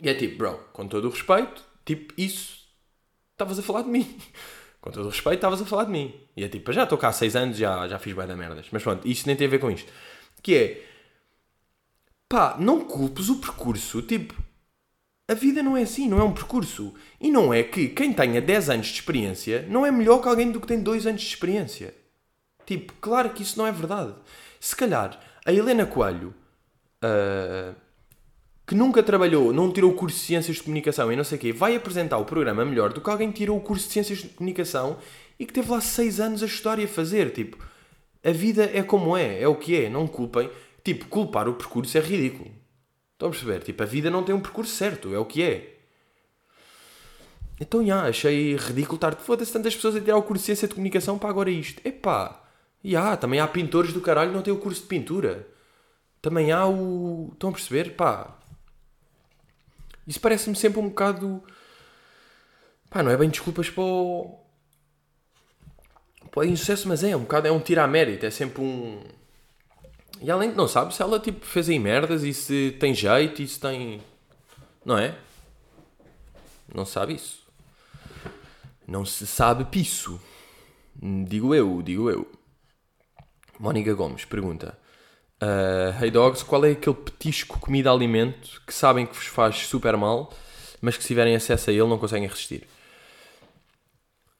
E 0.00 0.08
é 0.08 0.14
tipo, 0.14 0.38
bro, 0.38 0.58
com 0.72 0.86
todo 0.88 1.06
o 1.06 1.10
respeito, 1.10 1.64
tipo, 1.84 2.12
isso, 2.18 2.58
estavas 3.32 3.58
a 3.58 3.62
falar 3.62 3.82
de 3.82 3.88
mim. 3.88 4.06
Com 4.80 4.90
todo 4.90 5.06
o 5.06 5.08
respeito, 5.08 5.36
estavas 5.36 5.62
a 5.62 5.64
falar 5.64 5.84
de 5.84 5.92
mim. 5.92 6.14
E 6.36 6.44
é 6.44 6.48
tipo, 6.48 6.70
já 6.70 6.82
estou 6.82 6.98
cá 6.98 7.08
há 7.08 7.12
6 7.12 7.36
anos, 7.36 7.56
já, 7.56 7.88
já 7.88 7.98
fiz 7.98 8.12
bué 8.12 8.26
da 8.26 8.36
merdas. 8.36 8.66
Mas 8.70 8.82
pronto, 8.82 9.08
isto 9.08 9.26
nem 9.26 9.34
tem 9.34 9.46
a 9.46 9.50
ver 9.50 9.58
com 9.58 9.70
isto. 9.70 9.90
Que 10.42 10.54
é, 10.54 10.84
pá, 12.28 12.54
não 12.58 12.84
culpes 12.84 13.30
o 13.30 13.36
percurso, 13.36 14.02
tipo, 14.02 14.34
a 15.26 15.32
vida 15.32 15.62
não 15.62 15.74
é 15.74 15.84
assim, 15.84 16.06
não 16.06 16.20
é 16.20 16.22
um 16.22 16.34
percurso. 16.34 16.92
E 17.18 17.30
não 17.30 17.54
é 17.54 17.62
que 17.62 17.88
quem 17.88 18.12
tenha 18.12 18.42
10 18.42 18.68
anos 18.68 18.88
de 18.88 18.94
experiência 18.96 19.66
não 19.70 19.86
é 19.86 19.90
melhor 19.90 20.20
que 20.20 20.28
alguém 20.28 20.52
do 20.52 20.60
que 20.60 20.66
tem 20.66 20.82
2 20.82 21.06
anos 21.06 21.22
de 21.22 21.28
experiência. 21.28 21.94
Tipo, 22.66 22.92
claro 23.00 23.30
que 23.30 23.42
isso 23.42 23.58
não 23.58 23.66
é 23.66 23.72
verdade. 23.72 24.14
Se 24.60 24.74
calhar 24.74 25.18
a 25.44 25.52
Helena 25.52 25.84
Coelho, 25.86 26.34
ah, 27.02 27.74
que 28.66 28.74
nunca 28.74 29.02
trabalhou, 29.02 29.52
não 29.52 29.70
tirou 29.70 29.90
o 29.90 29.94
curso 29.94 30.16
de 30.16 30.24
Ciências 30.24 30.56
de 30.56 30.62
Comunicação 30.62 31.12
e 31.12 31.16
não 31.16 31.24
sei 31.24 31.36
o 31.36 31.40
quê, 31.40 31.52
vai 31.52 31.76
apresentar 31.76 32.16
o 32.16 32.24
programa 32.24 32.64
melhor 32.64 32.92
do 32.94 33.00
que 33.00 33.10
alguém 33.10 33.30
que 33.30 33.38
tirou 33.38 33.58
o 33.58 33.60
curso 33.60 33.86
de 33.86 33.92
Ciências 33.92 34.20
de 34.20 34.28
Comunicação 34.28 34.96
e 35.38 35.44
que 35.44 35.52
teve 35.52 35.70
lá 35.70 35.80
6 35.80 36.20
anos 36.20 36.42
a 36.42 36.46
estudar 36.46 36.78
e 36.78 36.84
a 36.84 36.88
fazer. 36.88 37.30
Tipo, 37.30 37.58
a 38.24 38.30
vida 38.30 38.70
é 38.72 38.82
como 38.82 39.16
é, 39.16 39.42
é 39.42 39.46
o 39.46 39.54
que 39.54 39.84
é, 39.84 39.90
não 39.90 40.06
culpem. 40.06 40.50
Tipo, 40.82 41.06
culpar 41.06 41.46
o 41.46 41.54
percurso 41.54 41.96
é 41.98 42.00
ridículo. 42.00 42.50
Estão 43.12 43.28
a 43.28 43.30
perceber? 43.30 43.62
Tipo, 43.62 43.82
a 43.82 43.86
vida 43.86 44.10
não 44.10 44.22
tem 44.22 44.34
um 44.34 44.40
percurso 44.40 44.74
certo, 44.74 45.14
é 45.14 45.18
o 45.18 45.26
que 45.26 45.42
é. 45.42 45.76
Então, 47.60 47.84
já, 47.84 48.06
achei 48.06 48.56
ridículo 48.56 48.96
estar. 48.96 49.14
Foda-se 49.16 49.52
tantas 49.52 49.74
pessoas 49.74 49.96
a 49.96 50.00
tirar 50.00 50.16
o 50.16 50.22
curso 50.22 50.42
de 50.42 50.46
Ciência 50.46 50.68
de 50.68 50.74
Comunicação 50.74 51.18
para 51.18 51.28
agora 51.28 51.50
isto. 51.50 51.86
Epá, 51.86 52.43
já, 52.92 53.16
também 53.16 53.40
há 53.40 53.48
pintores 53.48 53.92
do 53.92 54.00
caralho 54.00 54.30
que 54.30 54.36
não 54.36 54.42
têm 54.42 54.52
o 54.52 54.58
curso 54.58 54.82
de 54.82 54.88
pintura. 54.88 55.48
Também 56.20 56.52
há 56.52 56.66
o. 56.66 57.30
Estão 57.32 57.48
a 57.50 57.52
perceber? 57.52 57.96
Pá. 57.96 58.36
Isso 60.06 60.20
parece-me 60.20 60.54
sempre 60.54 60.80
um 60.80 60.88
bocado. 60.88 61.42
Pá, 62.90 63.02
não 63.02 63.10
é 63.10 63.16
bem 63.16 63.30
desculpas 63.30 63.70
para 63.70 63.82
o. 63.82 64.38
para 66.30 66.40
o 66.40 66.44
insucesso, 66.44 66.86
mas 66.86 67.02
é, 67.02 67.16
um 67.16 67.20
bocado. 67.20 67.48
É 67.48 67.52
um 67.52 67.60
tiro 67.60 67.80
a 67.80 67.86
mérito, 67.86 68.26
é 68.26 68.30
sempre 68.30 68.62
um. 68.62 69.02
E 70.20 70.30
além 70.30 70.50
de 70.50 70.56
não 70.56 70.68
sabe 70.68 70.94
se 70.94 71.02
ela 71.02 71.18
tipo 71.18 71.44
fez 71.44 71.68
aí 71.68 71.78
merdas 71.78 72.22
e 72.22 72.32
se 72.32 72.76
tem 72.78 72.94
jeito 72.94 73.42
e 73.42 73.48
se 73.48 73.58
tem. 73.58 74.00
Não 74.84 74.98
é? 74.98 75.16
Não 76.72 76.84
sabe 76.84 77.14
isso. 77.14 77.42
Não 78.86 79.04
se 79.04 79.26
sabe 79.26 79.64
pisso. 79.64 80.20
Digo 81.26 81.54
eu, 81.54 81.82
digo 81.82 82.10
eu. 82.10 82.43
Mónica 83.58 83.92
Gomes 83.94 84.24
pergunta: 84.24 84.76
uh, 85.42 86.02
Hey 86.02 86.10
Dogs, 86.10 86.44
qual 86.44 86.64
é 86.64 86.72
aquele 86.72 86.96
petisco, 86.96 87.58
comida, 87.58 87.90
alimento 87.90 88.62
que 88.66 88.74
sabem 88.74 89.06
que 89.06 89.14
vos 89.14 89.26
faz 89.26 89.56
super 89.66 89.96
mal, 89.96 90.32
mas 90.80 90.96
que 90.96 91.02
se 91.02 91.08
tiverem 91.08 91.34
acesso 91.34 91.70
a 91.70 91.72
ele 91.72 91.86
não 91.86 91.98
conseguem 91.98 92.28
resistir? 92.28 92.66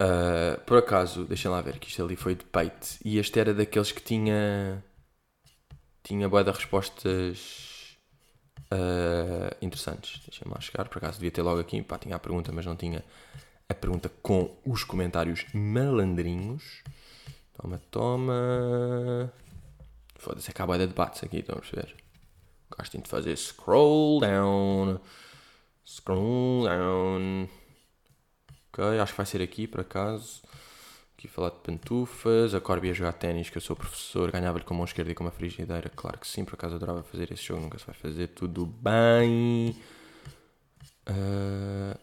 Uh, 0.02 0.60
por 0.66 0.78
acaso, 0.78 1.24
deixem 1.24 1.50
lá 1.50 1.60
ver 1.60 1.78
que 1.78 1.88
isto 1.88 2.02
ali 2.02 2.16
foi 2.16 2.34
de 2.34 2.44
peito 2.44 2.98
e 3.04 3.18
este 3.18 3.38
era 3.38 3.54
daqueles 3.54 3.92
que 3.92 4.02
tinha 4.02 4.82
tinha 6.02 6.28
boa 6.28 6.44
de 6.44 6.50
respostas 6.50 7.96
uh, 8.72 9.56
interessantes. 9.62 10.20
Deixem-me 10.26 10.52
lá 10.52 10.60
chegar, 10.60 10.88
por 10.88 10.98
acaso 10.98 11.18
devia 11.18 11.30
ter 11.30 11.42
logo 11.42 11.60
aqui, 11.60 11.82
pá, 11.82 11.98
tinha 11.98 12.16
a 12.16 12.18
pergunta, 12.18 12.52
mas 12.52 12.66
não 12.66 12.76
tinha 12.76 13.02
a 13.68 13.74
pergunta 13.74 14.10
com 14.22 14.54
os 14.66 14.84
comentários 14.84 15.46
malandrinhos. 15.54 16.82
Toma, 17.54 17.80
toma. 17.90 19.32
Foda-se, 20.16 20.50
acaba 20.50 20.78
de 20.78 20.86
debates 20.86 21.22
aqui, 21.22 21.38
estão 21.38 21.56
a 21.56 21.60
perceber? 21.60 21.94
Gostem 22.76 23.00
de 23.00 23.08
fazer 23.08 23.36
scroll 23.36 24.20
down. 24.20 25.00
Scroll 25.86 26.64
down. 26.64 27.48
Ok, 28.72 28.98
acho 28.98 29.12
que 29.12 29.16
vai 29.16 29.26
ser 29.26 29.42
aqui, 29.42 29.66
por 29.66 29.80
acaso. 29.80 30.42
Aqui 31.16 31.28
falar 31.28 31.50
de 31.50 31.58
pantufas, 31.58 32.54
a 32.54 32.60
Corby 32.60 32.90
a 32.90 32.92
jogar 32.92 33.12
ténis, 33.12 33.48
que 33.48 33.56
eu 33.56 33.62
sou 33.62 33.76
professor, 33.76 34.30
ganhava-lhe 34.32 34.64
com 34.64 34.74
a 34.74 34.76
mão 34.76 34.84
esquerda 34.84 35.12
e 35.12 35.14
com 35.14 35.24
uma 35.24 35.30
frigideira. 35.30 35.88
Claro 35.94 36.18
que 36.18 36.26
sim, 36.26 36.44
por 36.44 36.54
acaso 36.54 36.74
adorava 36.74 37.02
fazer 37.04 37.30
esse 37.32 37.42
jogo, 37.44 37.62
nunca 37.62 37.78
se 37.78 37.86
vai 37.86 37.94
fazer. 37.94 38.28
Tudo 38.28 38.66
bem. 38.66 39.76
Ah, 41.06 41.96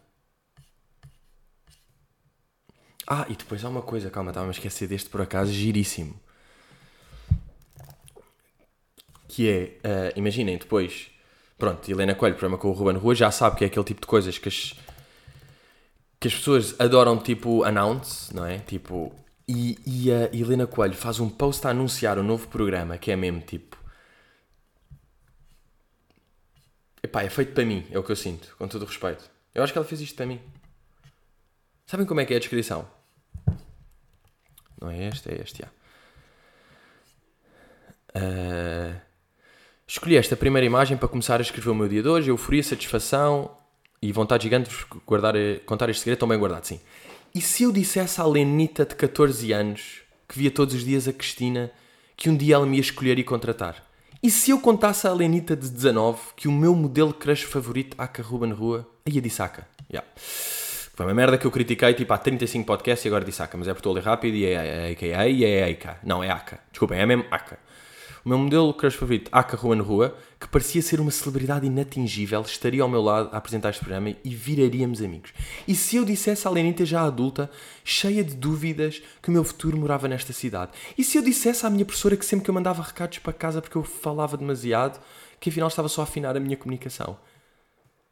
Ah, 3.13 3.25
e 3.27 3.35
depois 3.35 3.65
há 3.65 3.67
uma 3.67 3.81
coisa, 3.81 4.09
calma, 4.09 4.31
estava-me 4.31 4.51
a 4.51 4.55
esquecer 4.55 4.87
deste 4.87 5.09
por 5.09 5.19
acaso, 5.19 5.51
giríssimo. 5.51 6.17
Que 9.27 9.49
é, 9.49 9.79
ah, 9.83 10.13
imaginem, 10.15 10.57
depois, 10.57 11.11
pronto, 11.57 11.91
Helena 11.91 12.15
Coelho, 12.15 12.35
programa 12.35 12.57
com 12.57 12.69
o 12.69 12.71
Ruben 12.71 12.95
Rua, 12.95 13.13
já 13.13 13.29
sabe 13.29 13.57
que 13.57 13.65
é 13.65 13.67
aquele 13.67 13.83
tipo 13.83 13.99
de 13.99 14.07
coisas 14.07 14.37
que 14.37 14.47
as, 14.47 14.73
que 16.21 16.29
as 16.29 16.33
pessoas 16.33 16.79
adoram, 16.79 17.17
tipo, 17.17 17.65
announce, 17.65 18.33
não 18.33 18.45
é? 18.45 18.59
Tipo, 18.59 19.13
e, 19.45 19.77
e 19.85 20.09
a 20.09 20.33
Helena 20.33 20.65
Coelho 20.65 20.95
faz 20.95 21.19
um 21.19 21.29
post 21.29 21.67
a 21.67 21.71
anunciar 21.71 22.17
o 22.17 22.23
novo 22.23 22.47
programa, 22.47 22.97
que 22.97 23.11
é 23.11 23.17
mesmo, 23.17 23.41
tipo... 23.41 23.75
Epá, 27.03 27.23
é 27.23 27.29
feito 27.29 27.51
para 27.53 27.65
mim, 27.65 27.85
é 27.91 27.99
o 27.99 28.03
que 28.03 28.11
eu 28.13 28.15
sinto, 28.15 28.55
com 28.57 28.69
todo 28.69 28.83
o 28.83 28.85
respeito. 28.85 29.29
Eu 29.53 29.61
acho 29.61 29.73
que 29.73 29.77
ela 29.77 29.85
fez 29.85 29.99
isto 29.99 30.15
para 30.15 30.25
mim. 30.25 30.39
Sabem 31.85 32.05
como 32.05 32.21
é 32.21 32.25
que 32.25 32.33
é 32.33 32.37
a 32.37 32.39
descrição? 32.39 33.00
Não 34.81 34.89
é 34.89 35.07
este, 35.07 35.29
é 35.29 35.41
este, 35.41 35.59
já. 35.59 35.69
Ah, 38.13 38.99
escolhi 39.87 40.17
esta 40.17 40.35
primeira 40.35 40.65
imagem 40.65 40.97
para 40.97 41.07
começar 41.07 41.39
a 41.39 41.41
escrever 41.41 41.69
o 41.69 41.75
meu 41.75 41.87
dia 41.87 42.01
de 42.01 42.09
hoje. 42.09 42.29
Euforia, 42.29 42.63
satisfação 42.63 43.55
e 44.01 44.11
vontade 44.11 44.43
gigante 44.43 44.69
de 44.69 44.75
guardar, 45.05 45.35
contar 45.65 45.89
este 45.89 46.01
segredo 46.01 46.19
tão 46.19 46.27
bem 46.27 46.39
guardado, 46.39 46.65
sim. 46.65 46.79
E 47.33 47.39
se 47.39 47.63
eu 47.63 47.71
dissesse 47.71 48.19
à 48.19 48.25
Lenita 48.25 48.85
de 48.85 48.95
14 48.95 49.53
anos, 49.53 50.01
que 50.27 50.37
via 50.37 50.51
todos 50.51 50.73
os 50.73 50.83
dias 50.83 51.07
a 51.07 51.13
Cristina, 51.13 51.71
que 52.17 52.29
um 52.29 52.35
dia 52.35 52.55
ela 52.55 52.65
me 52.65 52.77
ia 52.77 52.81
escolher 52.81 53.17
e 53.19 53.23
contratar? 53.23 53.85
E 54.23 54.29
se 54.29 54.51
eu 54.51 54.59
contasse 54.59 55.07
à 55.07 55.13
Lenita 55.13 55.55
de 55.55 55.69
19 55.69 56.19
que 56.35 56.47
o 56.47 56.51
meu 56.51 56.75
modelo 56.75 57.13
crush 57.13 57.43
favorito, 57.43 57.95
Aka 57.97 58.21
Ruben 58.21 58.51
Rua, 58.51 58.87
aí 59.05 59.17
a 59.17 59.21
disse 59.21 59.41
Aka. 59.41 59.67
Yeah. 59.89 60.07
Foi 60.93 61.05
uma 61.05 61.13
merda 61.13 61.37
que 61.37 61.45
eu 61.45 61.51
critiquei 61.51 61.93
tipo 61.93 62.13
há 62.13 62.17
35 62.17 62.65
podcasts 62.65 63.05
e 63.05 63.07
agora 63.07 63.23
disse 63.23 63.41
Aka, 63.41 63.57
mas 63.57 63.67
é 63.67 63.71
porque 63.71 63.79
estou 63.79 63.91
a 63.91 63.95
ler 63.95 64.03
rápido 64.03 64.35
e 64.35 64.45
é 64.45 64.91
AKA 64.91 65.27
e 65.27 65.45
é 65.45 65.71
AKA. 65.71 65.99
Não, 66.03 66.23
é 66.23 66.29
Aka. 66.29 66.59
Desculpem, 66.71 66.99
é 66.99 67.05
mesmo 67.05 67.25
Aka. 67.31 67.57
O 68.23 68.29
meu 68.29 68.37
modelo 68.37 68.71
crush 68.73 68.95
favorito, 68.95 69.29
Aka 69.31 69.57
Ruben 69.57 69.81
Rua, 69.81 70.15
que 70.39 70.47
parecia 70.47 70.79
ser 70.81 70.99
uma 70.99 71.09
celebridade 71.09 71.65
inatingível, 71.65 72.41
estaria 72.41 72.83
ao 72.83 72.89
meu 72.89 73.01
lado 73.01 73.29
a 73.31 73.37
apresentar 73.37 73.71
este 73.71 73.79
programa 73.79 74.15
e 74.23 74.35
viraríamos 74.35 75.01
amigos. 75.01 75.33
E 75.67 75.73
se 75.73 75.95
eu 75.95 76.05
dissesse 76.05 76.47
à 76.47 76.51
Lenita 76.51 76.85
já 76.85 77.01
adulta, 77.01 77.49
cheia 77.83 78.23
de 78.23 78.35
dúvidas, 78.35 79.01
que 79.23 79.29
o 79.29 79.31
meu 79.31 79.43
futuro 79.43 79.75
morava 79.75 80.07
nesta 80.07 80.33
cidade? 80.33 80.71
E 80.95 81.03
se 81.03 81.17
eu 81.17 81.23
dissesse 81.23 81.65
à 81.65 81.69
minha 81.69 81.83
professora 81.83 82.15
que 82.15 82.25
sempre 82.25 82.43
que 82.43 82.51
eu 82.51 82.53
mandava 82.53 82.83
recados 82.83 83.17
para 83.17 83.33
casa 83.33 83.59
porque 83.59 83.77
eu 83.77 83.83
falava 83.83 84.37
demasiado, 84.37 85.01
que 85.39 85.49
afinal 85.49 85.69
estava 85.69 85.89
só 85.89 86.01
a 86.01 86.03
afinar 86.03 86.37
a 86.37 86.39
minha 86.39 86.57
comunicação? 86.57 87.17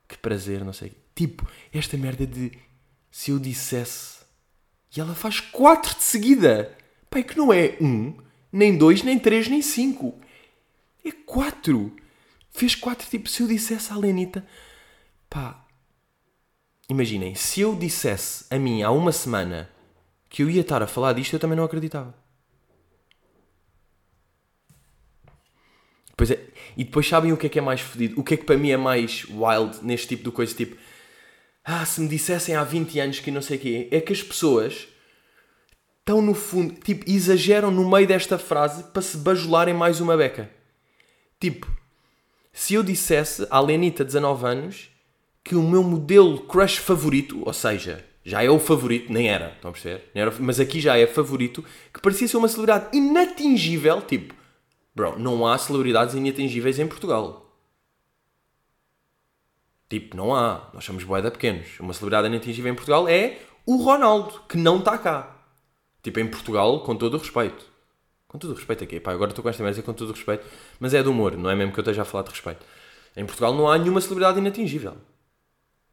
Que 0.08 0.18
prazer, 0.18 0.66
não 0.66 0.74
sei. 0.74 0.92
Tipo, 1.14 1.48
esta 1.72 1.96
merda 1.98 2.26
de 2.26 2.52
se 3.12 3.32
eu 3.32 3.40
dissesse 3.40 4.20
e 4.96 5.00
ela 5.00 5.14
faz 5.14 5.40
quatro 5.40 5.96
de 5.96 6.04
seguida. 6.04 6.76
Pai, 7.10 7.24
que 7.24 7.38
não 7.38 7.54
é 7.54 7.78
um, 7.80 8.16
nem 8.52 8.78
dois, 8.78 9.04
nem 9.04 9.20
três, 9.20 9.48
nem 9.48 9.62
cinco. 9.62 10.20
É 11.04 11.12
quatro. 11.12 11.96
Fez 12.50 12.76
quatro, 12.76 13.08
tipo, 13.08 13.30
se 13.30 13.42
eu 13.42 13.48
dissesse 13.48 13.92
à 13.94 13.96
Lenita, 13.96 14.46
pá, 15.30 15.66
imaginem, 16.90 17.36
se 17.36 17.62
eu 17.62 17.76
dissesse 17.76 18.46
a 18.50 18.58
mim 18.58 18.82
há 18.82 18.92
uma 18.92 19.12
semana 19.12 19.70
que 20.28 20.44
eu 20.44 20.50
ia 20.50 20.62
estar 20.62 20.82
a 20.82 20.88
falar 20.88 21.14
disto, 21.14 21.34
eu 21.34 21.40
também 21.40 21.56
não 21.56 21.64
acreditava. 21.64 22.14
Pois 26.18 26.32
é, 26.32 26.48
e 26.76 26.84
depois 26.84 27.08
sabem 27.08 27.32
o 27.32 27.38
que 27.38 27.46
é 27.46 27.50
que 27.50 27.60
é 27.60 27.62
mais 27.62 27.80
fodido? 27.80 28.20
O 28.20 28.24
que 28.24 28.34
é 28.34 28.38
que 28.38 28.44
para 28.44 28.58
mim 28.58 28.72
é 28.72 28.78
mais 28.78 29.26
wild 29.30 29.80
neste 29.84 30.08
tipo 30.08 30.24
de 30.24 30.32
coisa? 30.32 30.54
Tipo, 30.54 30.76
ah, 31.72 31.86
se 31.86 32.02
me 32.02 32.08
dissessem 32.08 32.56
há 32.56 32.64
20 32.64 33.00
anos 33.00 33.20
que 33.20 33.30
não 33.30 33.44
sei 33.44 33.58
o 33.58 33.60
quê, 33.60 33.88
é 33.92 34.02
que 34.02 34.12
as 34.12 34.24
pessoas 34.24 34.88
estão 36.00 36.20
no 36.20 36.34
fundo, 36.34 36.74
tipo, 36.74 37.08
exageram 37.08 37.70
no 37.70 37.88
meio 37.88 38.08
desta 38.08 38.40
frase 38.40 38.86
para 38.86 39.04
se 39.04 39.18
bajularem 39.18 39.76
mais 39.76 40.02
uma 40.02 40.18
beca. 40.18 40.50
Tipo, 41.40 41.72
se 42.52 42.74
eu 42.74 42.82
dissesse 42.82 43.46
à 43.52 43.60
Lenita, 43.60 44.04
19 44.04 44.48
anos, 44.48 44.90
que 45.44 45.54
o 45.54 45.62
meu 45.62 45.84
modelo 45.84 46.40
crush 46.40 46.78
favorito, 46.78 47.44
ou 47.46 47.54
seja, 47.54 48.04
já 48.24 48.42
é 48.44 48.50
o 48.50 48.58
favorito, 48.58 49.14
nem 49.14 49.30
era, 49.30 49.50
estão 49.50 49.70
a 49.70 49.72
perceber? 49.72 50.10
Era, 50.16 50.34
mas 50.40 50.60
aqui 50.60 50.80
já 50.80 50.98
é 50.98 51.06
favorito, 51.06 51.64
que 51.94 52.02
parecia 52.02 52.28
ser 52.28 52.38
uma 52.38 52.48
celebridade 52.48 52.98
inatingível, 52.98 54.02
tipo, 54.02 54.34
bro, 54.96 55.20
não 55.20 55.46
há 55.46 55.56
celebridades 55.60 56.16
inatingíveis 56.16 56.80
em 56.80 56.88
Portugal. 56.88 57.49
Tipo, 59.90 60.16
não 60.16 60.36
há. 60.36 60.70
Nós 60.74 60.86
somos 60.86 61.04
boeda 61.04 61.32
pequenos. 61.32 61.80
Uma 61.80 61.94
celebridade 61.94 62.28
inatingível 62.28 62.72
em 62.72 62.76
Portugal 62.76 63.08
é 63.08 63.40
o 63.66 63.78
Ronaldo, 63.78 64.42
que 64.48 64.58
não 64.58 64.78
está 64.78 64.98
cá. 64.98 65.36
Tipo, 66.04 66.20
em 66.20 66.28
Portugal, 66.28 66.82
com 66.82 66.96
todo 66.96 67.16
o 67.16 67.18
respeito. 67.18 67.66
Com 68.28 68.38
todo 68.38 68.52
o 68.52 68.56
respeito 68.56 68.84
aqui. 68.84 69.00
Pá, 69.00 69.12
agora 69.12 69.32
estou 69.32 69.42
com 69.42 69.50
esta 69.50 69.64
merda 69.64 69.82
com 69.82 69.94
todo 69.94 70.10
o 70.10 70.14
respeito. 70.14 70.46
Mas 70.80 70.94
é 70.94 71.02
do 71.02 71.12
humor, 71.12 71.36
não 71.36 71.50
é 71.50 71.56
mesmo 71.56 71.74
que 71.74 71.80
eu 71.80 71.82
esteja 71.82 72.04
a 72.04 72.06
falar 72.06 72.24
de 72.24 72.30
respeito. 72.30 72.64
Em 73.18 73.26
Portugal 73.26 73.54
não 73.54 73.70
há 73.70 73.78
nenhuma 73.78 74.00
celebridade 74.00 74.38
inatingível. 74.38 74.96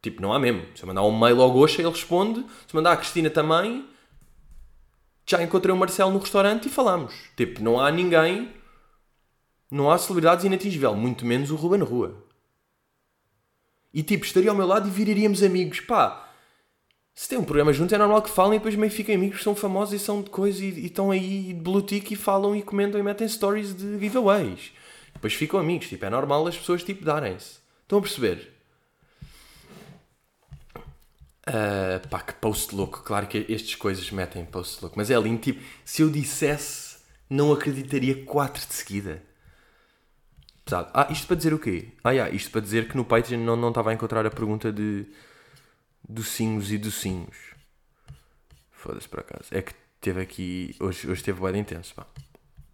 Tipo, 0.03 0.21
não 0.21 0.33
há 0.33 0.39
mesmo. 0.39 0.63
Se 0.77 0.83
eu 0.83 0.87
mandar 0.87 1.03
um 1.03 1.19
mail 1.19 1.41
ao 1.41 1.51
Goxa, 1.51 1.81
ele 1.81 1.91
responde. 1.91 2.45
Se 2.69 2.77
mandar 2.77 2.93
à 2.93 2.97
Cristina 2.97 3.31
também, 3.31 3.89
já 5.27 5.43
encontrei 5.43 5.75
o 5.75 5.77
Marcelo 5.77 6.13
no 6.13 6.19
restaurante 6.19 6.67
e 6.67 6.71
falamos. 6.71 7.15
Tipo, 7.35 7.63
não 7.63 7.81
há 7.81 7.91
ninguém. 7.91 8.53
Não 9.71 9.91
há 9.91 9.99
celebridades 9.99 10.45
inatingível. 10.45 10.95
Muito 10.95 11.25
menos 11.25 11.51
o 11.51 11.57
Ruben 11.57 11.81
Rua. 11.83 12.26
E 13.97 14.03
tipo, 14.03 14.27
estaria 14.27 14.51
ao 14.51 14.55
meu 14.55 14.67
lado 14.67 14.87
e 14.87 14.91
viraríamos 14.91 15.43
amigos. 15.43 15.81
Pá, 15.81 16.31
se 17.15 17.27
tem 17.31 17.39
um 17.39 17.45
programa 17.45 17.73
junto 17.73 17.95
é 17.95 17.97
normal 17.97 18.21
que 18.21 18.29
falem 18.29 18.57
e 18.57 18.59
depois 18.59 18.75
meio 18.75 18.93
ficam 18.93 19.15
amigos, 19.15 19.43
são 19.43 19.55
famosos 19.55 19.95
e 19.95 19.99
são 19.99 20.21
de 20.21 20.29
coisa 20.29 20.63
e, 20.63 20.85
estão 20.85 21.11
aí 21.11 21.45
de 21.45 21.55
blue 21.55 21.81
tick 21.81 22.11
e 22.11 22.15
falam 22.15 22.55
e 22.55 22.63
comentam 22.63 23.01
e 23.01 23.03
metem 23.03 23.27
stories 23.27 23.75
de 23.75 23.99
giveaways. 23.99 24.73
Depois 25.15 25.33
ficam 25.33 25.59
amigos. 25.59 25.89
Tipo, 25.89 26.05
é 26.05 26.11
normal 26.11 26.47
as 26.47 26.59
pessoas 26.59 26.85
tipo 26.85 27.07
darem-se. 27.07 27.57
Estão 27.85 27.99
a 27.99 28.03
perceber? 28.03 28.53
Uh, 31.49 32.07
pá, 32.11 32.21
que 32.21 32.35
post 32.35 32.75
louco. 32.75 33.03
Claro 33.03 33.27
que 33.27 33.47
estas 33.49 33.77
coisas 33.77 34.11
metem 34.11 34.45
post 34.45 34.83
louco. 34.83 34.99
Mas 34.99 35.11
é 35.11 35.19
lindo. 35.19 35.41
Tipo, 35.41 35.63
se 35.87 36.03
eu 36.03 36.11
dissesse, 36.11 36.99
não 37.31 37.51
acreditaria 37.51 38.27
quatro 38.27 38.61
de 38.67 38.75
seguida. 38.75 39.23
Pesado. 40.67 40.91
Ah, 40.93 41.07
isto 41.11 41.29
para 41.29 41.37
dizer 41.37 41.55
o 41.55 41.61
quê? 41.61 41.93
Ah, 42.03 42.11
yeah, 42.11 42.35
isto 42.35 42.51
para 42.51 42.61
dizer 42.61 42.89
que 42.89 42.97
no 42.97 43.05
Patreon 43.05 43.39
não, 43.39 43.55
não 43.55 43.69
estava 43.69 43.91
a 43.91 43.95
encontrar 43.95 44.27
a 44.27 44.31
pergunta 44.31 44.73
de 44.73 45.07
docinhos 46.09 46.73
e 46.73 46.77
docinhos. 46.77 47.37
Foda-se 48.73 49.09
por 49.09 49.21
acaso. 49.21 49.45
É 49.53 49.63
que 49.63 49.73
teve 50.01 50.21
aqui. 50.21 50.75
Hoje, 50.81 51.09
hoje 51.09 51.23
teve 51.23 51.41
bem 51.41 51.61
intenso, 51.61 51.95
pá. 51.95 52.05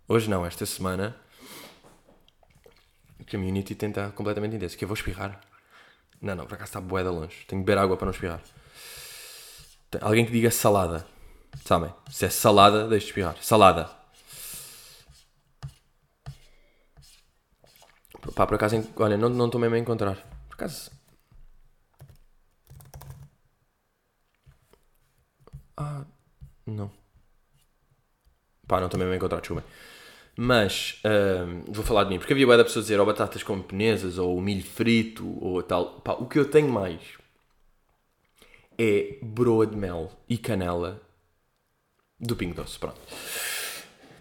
Hoje 0.08 0.30
não, 0.30 0.44
esta 0.46 0.64
semana. 0.64 1.14
O 3.20 3.30
community 3.30 3.74
tenta 3.74 4.10
completamente 4.12 4.56
intenso. 4.56 4.78
Que 4.78 4.84
eu 4.84 4.88
vou 4.88 4.94
espirrar. 4.94 5.38
Não, 6.18 6.34
não, 6.34 6.46
por 6.46 6.54
acaso 6.54 6.70
está 6.70 6.80
boeda 6.80 7.10
longe. 7.10 7.44
Tenho 7.46 7.60
que 7.60 7.66
beber 7.66 7.76
água 7.78 7.98
para 7.98 8.06
não 8.06 8.12
espirrar. 8.12 8.40
Tem 9.90 10.00
alguém 10.02 10.24
que 10.24 10.32
diga 10.32 10.50
salada. 10.50 11.06
Sabem? 11.62 11.92
Se 12.10 12.24
é 12.24 12.30
salada, 12.30 12.88
deixe 12.88 13.04
de 13.04 13.10
espirrar. 13.10 13.36
Salada. 13.42 14.01
Pá, 18.34 18.46
por 18.46 18.54
acaso, 18.54 18.76
olha, 18.96 19.16
não, 19.16 19.46
estou 19.46 19.60
mesmo 19.60 19.74
a 19.74 19.78
encontrar. 19.78 20.16
Por 20.48 20.54
acaso. 20.54 20.90
Ah, 25.76 26.04
não. 26.66 26.90
Pá, 28.66 28.78
não 28.78 28.86
estou 28.86 28.98
mesmo 28.98 29.12
a 29.12 29.16
encontrar, 29.16 29.40
desculpa. 29.40 29.64
Mas, 30.36 31.02
vou 31.68 31.84
falar 31.84 32.04
de 32.04 32.10
mim, 32.10 32.18
porque 32.18 32.32
havia 32.32 32.46
boa 32.46 32.56
da 32.56 32.64
pessoa 32.64 32.82
dizer 32.82 32.98
ou 32.98 33.06
batatas 33.06 33.42
com 33.42 33.60
penesas, 33.60 34.18
ou 34.18 34.40
milho 34.40 34.64
frito, 34.64 35.38
ou 35.44 35.62
tal. 35.62 36.00
Pá, 36.00 36.12
o 36.14 36.26
que 36.26 36.38
eu 36.38 36.50
tenho 36.50 36.68
mais 36.68 37.00
é 38.78 39.18
broa 39.22 39.66
de 39.66 39.76
mel 39.76 40.10
e 40.28 40.38
canela 40.38 41.00
do 42.18 42.36
Pingo 42.36 42.54
Doce, 42.54 42.78
pronto. 42.78 43.00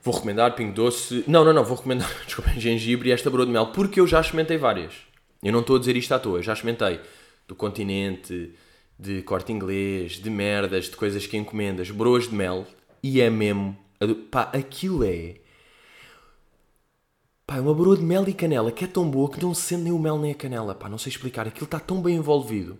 Vou 0.03 0.13
recomendar 0.13 0.55
Pingo 0.55 0.73
Doce. 0.73 1.23
Não, 1.27 1.45
não, 1.45 1.53
não, 1.53 1.63
vou 1.63 1.77
recomendar, 1.77 2.09
desculpa, 2.25 2.51
gengibre 2.51 3.09
e 3.09 3.11
esta 3.11 3.29
broa 3.29 3.45
de 3.45 3.51
mel, 3.51 3.67
porque 3.67 3.99
eu 3.99 4.07
já 4.07 4.19
experimentei 4.19 4.57
várias. 4.57 4.93
Eu 5.43 5.51
não 5.51 5.61
estou 5.61 5.75
a 5.75 5.79
dizer 5.79 5.95
isto 5.95 6.13
à 6.13 6.19
toa, 6.19 6.41
já 6.41 6.53
experimentei 6.53 6.99
do 7.47 7.55
continente, 7.55 8.53
de 8.97 9.21
corte 9.23 9.51
inglês, 9.51 10.13
de 10.13 10.29
merdas, 10.29 10.85
de 10.85 10.95
coisas 10.95 11.25
que 11.27 11.37
encomendas, 11.37 11.91
broas 11.91 12.27
de 12.27 12.35
mel, 12.35 12.65
e 13.03 13.21
é 13.21 13.29
mesmo. 13.29 13.77
Pá, 14.31 14.49
aquilo 14.53 15.03
é. 15.03 15.35
Pá, 17.45 17.57
é 17.57 17.61
uma 17.61 17.73
broa 17.73 17.97
de 17.97 18.03
mel 18.03 18.27
e 18.27 18.33
canela 18.33 18.71
que 18.71 18.85
é 18.85 18.87
tão 18.87 19.09
boa 19.09 19.29
que 19.29 19.41
não 19.41 19.53
se 19.53 19.61
sente 19.61 19.83
nem 19.83 19.91
o 19.91 19.99
mel 19.99 20.17
nem 20.17 20.31
a 20.31 20.35
canela. 20.35 20.73
Pá, 20.73 20.89
não 20.89 20.97
sei 20.97 21.11
explicar, 21.11 21.47
aquilo 21.47 21.65
está 21.65 21.79
tão 21.79 22.01
bem 22.01 22.15
envolvido. 22.15 22.79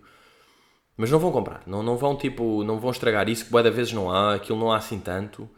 Mas 0.98 1.12
não 1.12 1.20
vão 1.20 1.32
comprar, 1.32 1.64
não, 1.66 1.82
não 1.82 1.98
vão 1.98 2.16
tipo, 2.16 2.64
não 2.64 2.80
vão 2.80 2.92
estragar 2.92 3.28
isso, 3.30 3.46
que 3.46 3.52
boa 3.52 3.64
da 3.64 3.70
vezes 3.70 3.94
não 3.94 4.12
há, 4.12 4.36
aquilo 4.36 4.60
não 4.60 4.72
há 4.72 4.78
assim 4.78 5.00
tanto. 5.00 5.50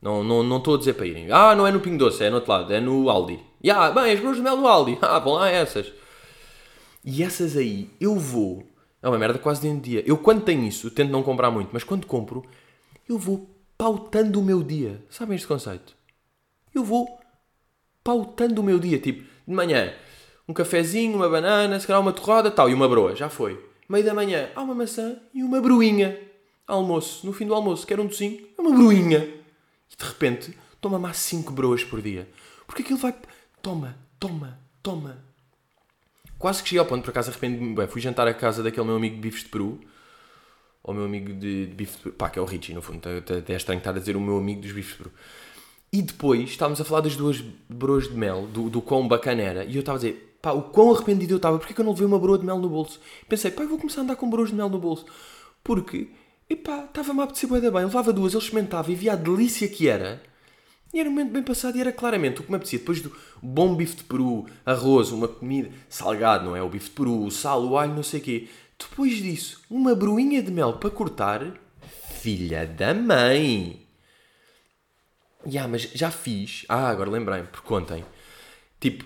Não 0.00 0.22
estou 0.22 0.42
não, 0.42 0.58
não 0.58 0.74
a 0.74 0.78
dizer 0.78 0.94
para 0.94 1.06
irem. 1.06 1.30
Ah, 1.30 1.54
não 1.54 1.66
é 1.66 1.70
no 1.70 1.80
Pingo 1.80 1.98
Doce, 1.98 2.24
é 2.24 2.30
no 2.30 2.36
outro 2.36 2.50
lado, 2.50 2.72
é 2.72 2.80
no 2.80 3.10
Aldi. 3.10 3.38
E 3.62 3.70
ah, 3.70 3.90
bem, 3.90 4.12
as 4.12 4.20
broas 4.20 4.36
de 4.36 4.42
mel 4.42 4.56
do 4.56 4.66
Aldi. 4.66 4.98
Ah, 5.02 5.18
vão 5.18 5.34
lá 5.34 5.50
essas. 5.50 5.92
E 7.04 7.22
essas 7.22 7.56
aí, 7.56 7.90
eu 8.00 8.16
vou. 8.16 8.66
É 9.02 9.08
uma 9.08 9.18
merda 9.18 9.38
quase 9.38 9.60
de 9.60 9.68
um 9.68 9.78
dia. 9.78 10.02
Eu 10.06 10.18
quando 10.18 10.42
tenho 10.42 10.64
isso, 10.64 10.90
tento 10.90 11.10
não 11.10 11.22
comprar 11.22 11.50
muito, 11.50 11.70
mas 11.72 11.84
quando 11.84 12.06
compro, 12.06 12.44
eu 13.08 13.18
vou 13.18 13.48
pautando 13.76 14.40
o 14.40 14.44
meu 14.44 14.62
dia. 14.62 15.02
Sabem 15.08 15.36
este 15.36 15.46
conceito? 15.46 15.94
Eu 16.74 16.84
vou 16.84 17.18
pautando 18.04 18.60
o 18.60 18.64
meu 18.64 18.78
dia. 18.78 18.98
Tipo, 18.98 19.24
de 19.46 19.54
manhã, 19.54 19.92
um 20.46 20.52
cafezinho, 20.52 21.16
uma 21.16 21.28
banana, 21.28 21.78
se 21.80 21.86
calhar 21.86 22.00
uma 22.00 22.12
torrada, 22.12 22.50
tal, 22.50 22.68
e 22.68 22.74
uma 22.74 22.88
broa, 22.88 23.16
já 23.16 23.28
foi. 23.28 23.62
Meio 23.88 24.04
da 24.04 24.14
manhã, 24.14 24.50
há 24.54 24.62
uma 24.62 24.74
maçã 24.74 25.16
e 25.34 25.42
uma 25.42 25.60
broinha. 25.60 26.18
Almoço, 26.66 27.26
no 27.26 27.32
fim 27.32 27.46
do 27.46 27.54
almoço, 27.54 27.86
quero 27.86 28.02
um 28.02 28.06
docinho, 28.06 28.46
é 28.56 28.60
uma 28.60 28.70
broinha. 28.70 29.39
E 29.92 29.96
de 29.96 30.04
repente 30.08 30.56
toma 30.80 30.98
mais 30.98 31.16
5 31.18 31.52
broas 31.52 31.84
por 31.84 32.00
dia. 32.00 32.28
Porque 32.66 32.82
aquilo 32.82 32.98
vai. 32.98 33.14
Toma, 33.62 33.96
toma, 34.18 34.58
toma. 34.82 35.24
Quase 36.38 36.62
que 36.62 36.70
cheguei 36.70 36.80
ao 36.80 36.86
ponto, 36.86 37.02
por 37.02 37.10
acaso 37.10 37.30
arrependi-me 37.30 37.74
bem. 37.74 37.86
Fui 37.86 38.00
jantar 38.00 38.26
à 38.26 38.32
casa 38.32 38.62
daquele 38.62 38.86
meu 38.86 38.96
amigo 38.96 39.16
de 39.16 39.20
bifes 39.20 39.42
de 39.42 39.50
Peru. 39.50 39.80
Ou 40.82 40.94
meu 40.94 41.04
amigo 41.04 41.34
de, 41.34 41.66
de 41.66 41.74
bife 41.74 41.96
de 41.96 42.02
Peru. 42.04 42.14
Pá, 42.14 42.30
que 42.30 42.38
é 42.38 42.42
o 42.42 42.44
Richie, 42.46 42.72
no 42.72 42.80
fundo. 42.80 43.06
Até 43.06 43.52
é 43.52 43.56
estranho 43.56 43.78
estar 43.78 43.90
a 43.90 43.98
dizer 43.98 44.16
o 44.16 44.20
meu 44.20 44.38
amigo 44.38 44.62
dos 44.62 44.72
bifes 44.72 44.92
de 44.92 44.98
Peru. 44.98 45.12
E 45.92 46.00
depois 46.00 46.48
estávamos 46.50 46.80
a 46.80 46.84
falar 46.84 47.00
das 47.00 47.16
duas 47.16 47.40
broas 47.68 48.08
de 48.08 48.14
mel, 48.14 48.46
do, 48.46 48.70
do 48.70 48.80
quão 48.80 49.06
bacana 49.08 49.42
era. 49.42 49.64
E 49.64 49.74
eu 49.74 49.80
estava 49.80 49.98
a 49.98 50.00
dizer, 50.00 50.38
pá, 50.40 50.52
o 50.52 50.62
quão 50.62 50.94
arrependido 50.94 51.34
eu 51.34 51.36
estava. 51.36 51.58
Porquê 51.58 51.74
que 51.74 51.80
eu 51.80 51.84
não 51.84 51.92
levei 51.92 52.06
uma 52.06 52.18
broa 52.18 52.38
de 52.38 52.46
mel 52.46 52.58
no 52.58 52.68
bolso? 52.68 53.00
Pensei, 53.28 53.50
pá, 53.50 53.64
eu 53.64 53.68
vou 53.68 53.78
começar 53.78 54.00
a 54.00 54.04
andar 54.04 54.16
com 54.16 54.30
broas 54.30 54.50
de 54.50 54.54
mel 54.54 54.68
no 54.68 54.78
bolso. 54.78 55.04
Porque 55.64 56.08
e 56.50 56.56
pá, 56.56 56.84
estava-me 56.84 57.20
a 57.20 57.22
apetecer 57.22 57.48
bem, 57.48 57.60
bem. 57.60 57.84
Levava 57.84 58.12
duas, 58.12 58.34
ele 58.34 58.42
experimentava 58.42 58.90
e 58.90 58.96
via 58.96 59.12
a 59.12 59.16
delícia 59.16 59.68
que 59.68 59.88
era. 59.88 60.20
E 60.92 60.98
era 60.98 61.08
um 61.08 61.12
momento 61.12 61.30
bem 61.30 61.44
passado 61.44 61.76
e 61.78 61.80
era 61.80 61.92
claramente 61.92 62.40
o 62.40 62.42
que 62.42 62.50
me 62.50 62.56
apetecia. 62.56 62.80
Depois 62.80 63.00
do 63.00 63.14
bom 63.40 63.76
bife 63.76 63.94
de 63.94 64.02
peru, 64.02 64.44
arroz, 64.66 65.12
uma 65.12 65.28
comida 65.28 65.70
salgado, 65.88 66.46
não 66.46 66.56
é? 66.56 66.60
O 66.60 66.68
bife 66.68 66.86
de 66.86 66.90
peru, 66.96 67.22
o 67.22 67.30
sal, 67.30 67.64
o 67.64 67.78
alho, 67.78 67.94
não 67.94 68.02
sei 68.02 68.18
o 68.18 68.22
quê. 68.24 68.48
Depois 68.76 69.12
disso, 69.12 69.62
uma 69.70 69.94
broinha 69.94 70.42
de 70.42 70.50
mel 70.50 70.72
para 70.72 70.90
cortar. 70.90 71.52
Filha 72.20 72.66
da 72.66 72.92
mãe! 72.92 73.86
Ya, 75.46 75.68
mas 75.68 75.82
já 75.82 76.10
fiz. 76.10 76.66
Ah, 76.68 76.88
agora 76.88 77.08
lembrei-me, 77.08 77.46
porque 77.46 77.72
ontem. 77.72 78.04
Tipo, 78.80 79.04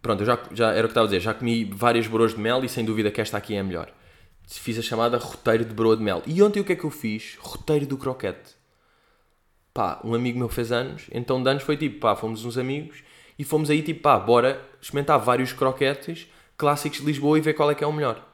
pronto, 0.00 0.22
eu 0.22 0.26
já, 0.26 0.40
já 0.52 0.72
era 0.72 0.86
o 0.86 0.88
que 0.88 0.92
estava 0.92 1.04
a 1.04 1.08
dizer. 1.10 1.20
Já 1.20 1.34
comi 1.34 1.64
várias 1.64 2.06
broas 2.06 2.32
de 2.32 2.40
mel 2.40 2.64
e 2.64 2.70
sem 2.70 2.86
dúvida 2.86 3.10
que 3.10 3.20
esta 3.20 3.36
aqui 3.36 3.54
é 3.54 3.60
a 3.60 3.64
melhor 3.64 3.92
fiz 4.48 4.78
a 4.78 4.82
chamada 4.82 5.18
roteiro 5.18 5.64
de 5.64 5.74
broa 5.74 5.96
de 5.96 6.02
mel. 6.02 6.22
E 6.26 6.42
ontem 6.42 6.60
o 6.60 6.64
que 6.64 6.72
é 6.72 6.76
que 6.76 6.84
eu 6.84 6.90
fiz? 6.90 7.36
Roteiro 7.40 7.86
do 7.86 7.98
croquete. 7.98 8.56
Pá, 9.74 10.00
um 10.02 10.14
amigo 10.14 10.38
meu 10.38 10.48
fez 10.48 10.72
anos, 10.72 11.06
então 11.12 11.42
de 11.42 11.48
anos 11.50 11.62
foi 11.62 11.76
tipo, 11.76 12.00
pá, 12.00 12.16
fomos 12.16 12.44
uns 12.44 12.56
amigos 12.56 13.02
e 13.38 13.44
fomos 13.44 13.70
aí 13.70 13.82
tipo, 13.82 14.00
pá, 14.00 14.18
bora 14.18 14.60
experimentar 14.80 15.18
vários 15.18 15.52
croquetes 15.52 16.26
clássicos 16.56 17.00
de 17.00 17.06
Lisboa 17.06 17.38
e 17.38 17.40
ver 17.40 17.54
qual 17.54 17.70
é 17.70 17.74
que 17.74 17.84
é 17.84 17.86
o 17.86 17.92
melhor. 17.92 18.26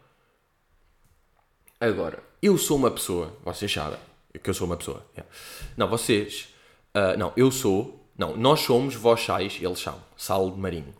Agora, 1.81 2.23
eu 2.41 2.57
sou 2.57 2.77
uma 2.77 2.91
pessoa, 2.91 3.37
vocês 3.45 3.71
sabem 3.71 3.99
que 4.43 4.51
eu 4.51 4.55
sou 4.55 4.67
uma 4.67 4.77
pessoa. 4.77 5.05
Yeah. 5.17 5.33
Não, 5.77 5.89
vocês, 5.89 6.49
uh, 6.97 7.17
não, 7.19 7.33
eu 7.37 7.51
sou, 7.51 8.09
não, 8.17 8.37
nós 8.37 8.61
somos, 8.61 8.95
vós 8.95 9.21
sais, 9.25 9.59
eles 9.61 9.79
são, 9.79 10.03
sal 10.17 10.51
de 10.51 10.59
marinho. 10.59 10.95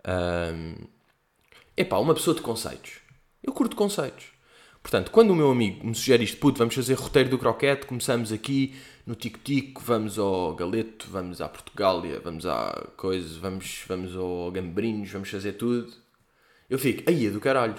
Uh, 0.00 0.88
epá, 1.76 1.98
uma 1.98 2.14
pessoa 2.14 2.34
de 2.34 2.42
conceitos. 2.42 3.00
Eu 3.42 3.52
curto 3.52 3.76
conceitos. 3.76 4.39
Portanto, 4.82 5.10
quando 5.10 5.30
o 5.30 5.36
meu 5.36 5.50
amigo 5.50 5.86
me 5.86 5.94
sugere 5.94 6.24
isto, 6.24 6.38
puto, 6.38 6.58
vamos 6.58 6.74
fazer 6.74 6.94
roteiro 6.94 7.28
do 7.28 7.38
croquete, 7.38 7.86
começamos 7.86 8.32
aqui 8.32 8.74
no 9.06 9.14
Tico-Tico, 9.14 9.82
vamos 9.84 10.18
ao 10.18 10.54
Galeto, 10.54 11.06
vamos 11.10 11.40
à 11.40 11.48
Portugália, 11.48 12.20
vamos 12.20 12.46
à 12.46 12.88
coisa, 12.96 13.38
vamos, 13.40 13.84
vamos 13.86 14.16
ao 14.16 14.50
Gambrinhos, 14.50 15.10
vamos 15.10 15.28
fazer 15.28 15.52
tudo. 15.52 15.92
Eu 16.68 16.78
fico, 16.78 17.08
aí 17.08 17.26
é 17.26 17.30
do 17.30 17.40
caralho. 17.40 17.74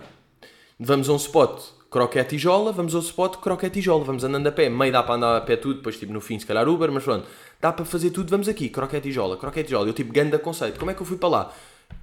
Vamos 0.79 1.09
a 1.09 1.13
um 1.13 1.15
spot, 1.15 1.61
croquete 1.89 2.35
e 2.35 2.37
jola, 2.37 2.71
vamos 2.71 2.93
ao 2.95 3.01
spot, 3.01 3.37
croquete 3.37 3.79
e 3.79 3.81
jola, 3.81 4.03
vamos 4.03 4.23
andando 4.23 4.47
a 4.47 4.51
pé, 4.51 4.69
meio 4.69 4.91
dá 4.91 5.03
para 5.03 5.15
andar 5.15 5.37
a 5.37 5.41
pé 5.41 5.55
tudo, 5.55 5.75
depois 5.75 5.97
tipo 5.97 6.13
no 6.13 6.21
fim 6.21 6.39
se 6.39 6.45
calhar 6.45 6.67
Uber, 6.67 6.91
mas 6.91 7.03
pronto, 7.03 7.27
dá 7.59 7.73
para 7.73 7.83
fazer 7.83 8.11
tudo, 8.11 8.29
vamos 8.29 8.47
aqui, 8.47 8.69
croquete 8.69 9.09
e 9.09 9.11
jola, 9.11 9.37
croquete 9.37 9.69
e 9.69 9.71
jola. 9.71 9.87
Eu 9.87 9.93
tipo, 9.93 10.13
ganda 10.13 10.39
conceito. 10.39 10.79
Como 10.79 10.91
é 10.91 10.93
que 10.93 11.01
eu 11.01 11.05
fui 11.05 11.17
para 11.17 11.29
lá? 11.29 11.53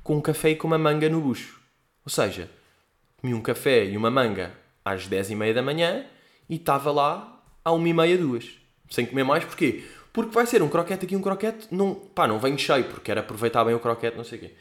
Com 0.03 0.16
um 0.16 0.20
café 0.20 0.51
e 0.51 0.57
com 0.57 0.66
uma 0.66 0.78
manga 0.78 1.09
no 1.09 1.20
bucho. 1.20 1.61
Ou 2.05 2.11
seja, 2.11 2.51
comi 3.20 3.32
um 3.32 3.40
café 3.40 3.84
e 3.84 3.96
uma 3.96 4.11
manga 4.11 4.53
às 4.89 5.07
10 5.07 5.30
e 5.30 5.34
meia 5.34 5.55
da 5.55 5.62
manhã 5.62 6.07
e 6.49 6.57
estava 6.57 6.91
lá 6.91 7.43
à 7.64 7.72
1 7.72 7.86
e 7.86 7.95
meia, 7.95 8.18
duas. 8.18 8.47
Sem 8.91 9.05
comer 9.05 9.24
mais, 9.24 9.45
porquê? 9.45 9.84
Porque 10.12 10.34
vai 10.34 10.47
ser 10.47 10.62
um 10.62 10.68
croquete 10.68 11.05
aqui, 11.05 11.14
um 11.14 11.20
croquete, 11.20 11.68
não, 11.70 11.95
pá, 11.95 12.26
não 12.26 12.39
venho 12.39 12.59
cheio, 12.59 12.84
porque 12.84 13.03
quero 13.03 13.20
aproveitar 13.20 13.64
bem 13.64 13.74
o 13.74 13.80
croquete, 13.80 14.16
não 14.16 14.24
sei 14.24 14.39
o 14.39 14.41
quê. 14.41 14.55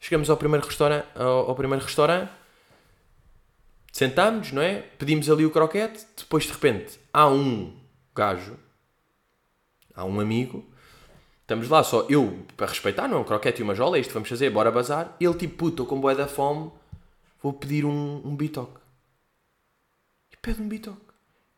Chegamos 0.00 0.28
ao 0.28 0.36
primeiro 0.36 0.66
restaurante, 0.66 1.06
ao, 1.14 1.48
ao 1.48 1.54
primeiro 1.54 1.84
restaurante, 1.84 2.30
sentámos, 3.92 4.52
não 4.52 4.60
é? 4.60 4.80
Pedimos 4.98 5.30
ali 5.30 5.46
o 5.46 5.50
croquete, 5.50 6.04
depois 6.16 6.44
de 6.44 6.52
repente 6.52 6.98
há 7.12 7.28
um 7.28 7.72
gajo, 8.14 8.58
há 9.94 10.04
um 10.04 10.20
amigo, 10.20 10.68
estamos 11.42 11.68
lá 11.68 11.82
só, 11.84 12.04
eu, 12.10 12.40
para 12.56 12.66
respeitar, 12.66 13.06
não 13.06 13.18
é 13.18 13.20
um 13.20 13.24
croquete 13.24 13.60
e 13.60 13.64
uma 13.64 13.74
jola, 13.74 13.96
é 13.96 14.00
isto 14.00 14.12
vamos 14.12 14.28
fazer, 14.28 14.50
bora 14.50 14.70
bazar. 14.70 15.16
Ele 15.20 15.34
tipo, 15.34 15.54
puto, 15.54 15.70
estou 15.70 15.86
com 15.86 16.00
boé 16.00 16.14
da 16.14 16.26
fome, 16.26 16.70
vou 17.42 17.52
pedir 17.52 17.84
um, 17.84 18.20
um 18.24 18.34
bitoque. 18.34 18.83
Pede 20.44 20.60
um 20.60 20.68
bitoque. 20.68 21.00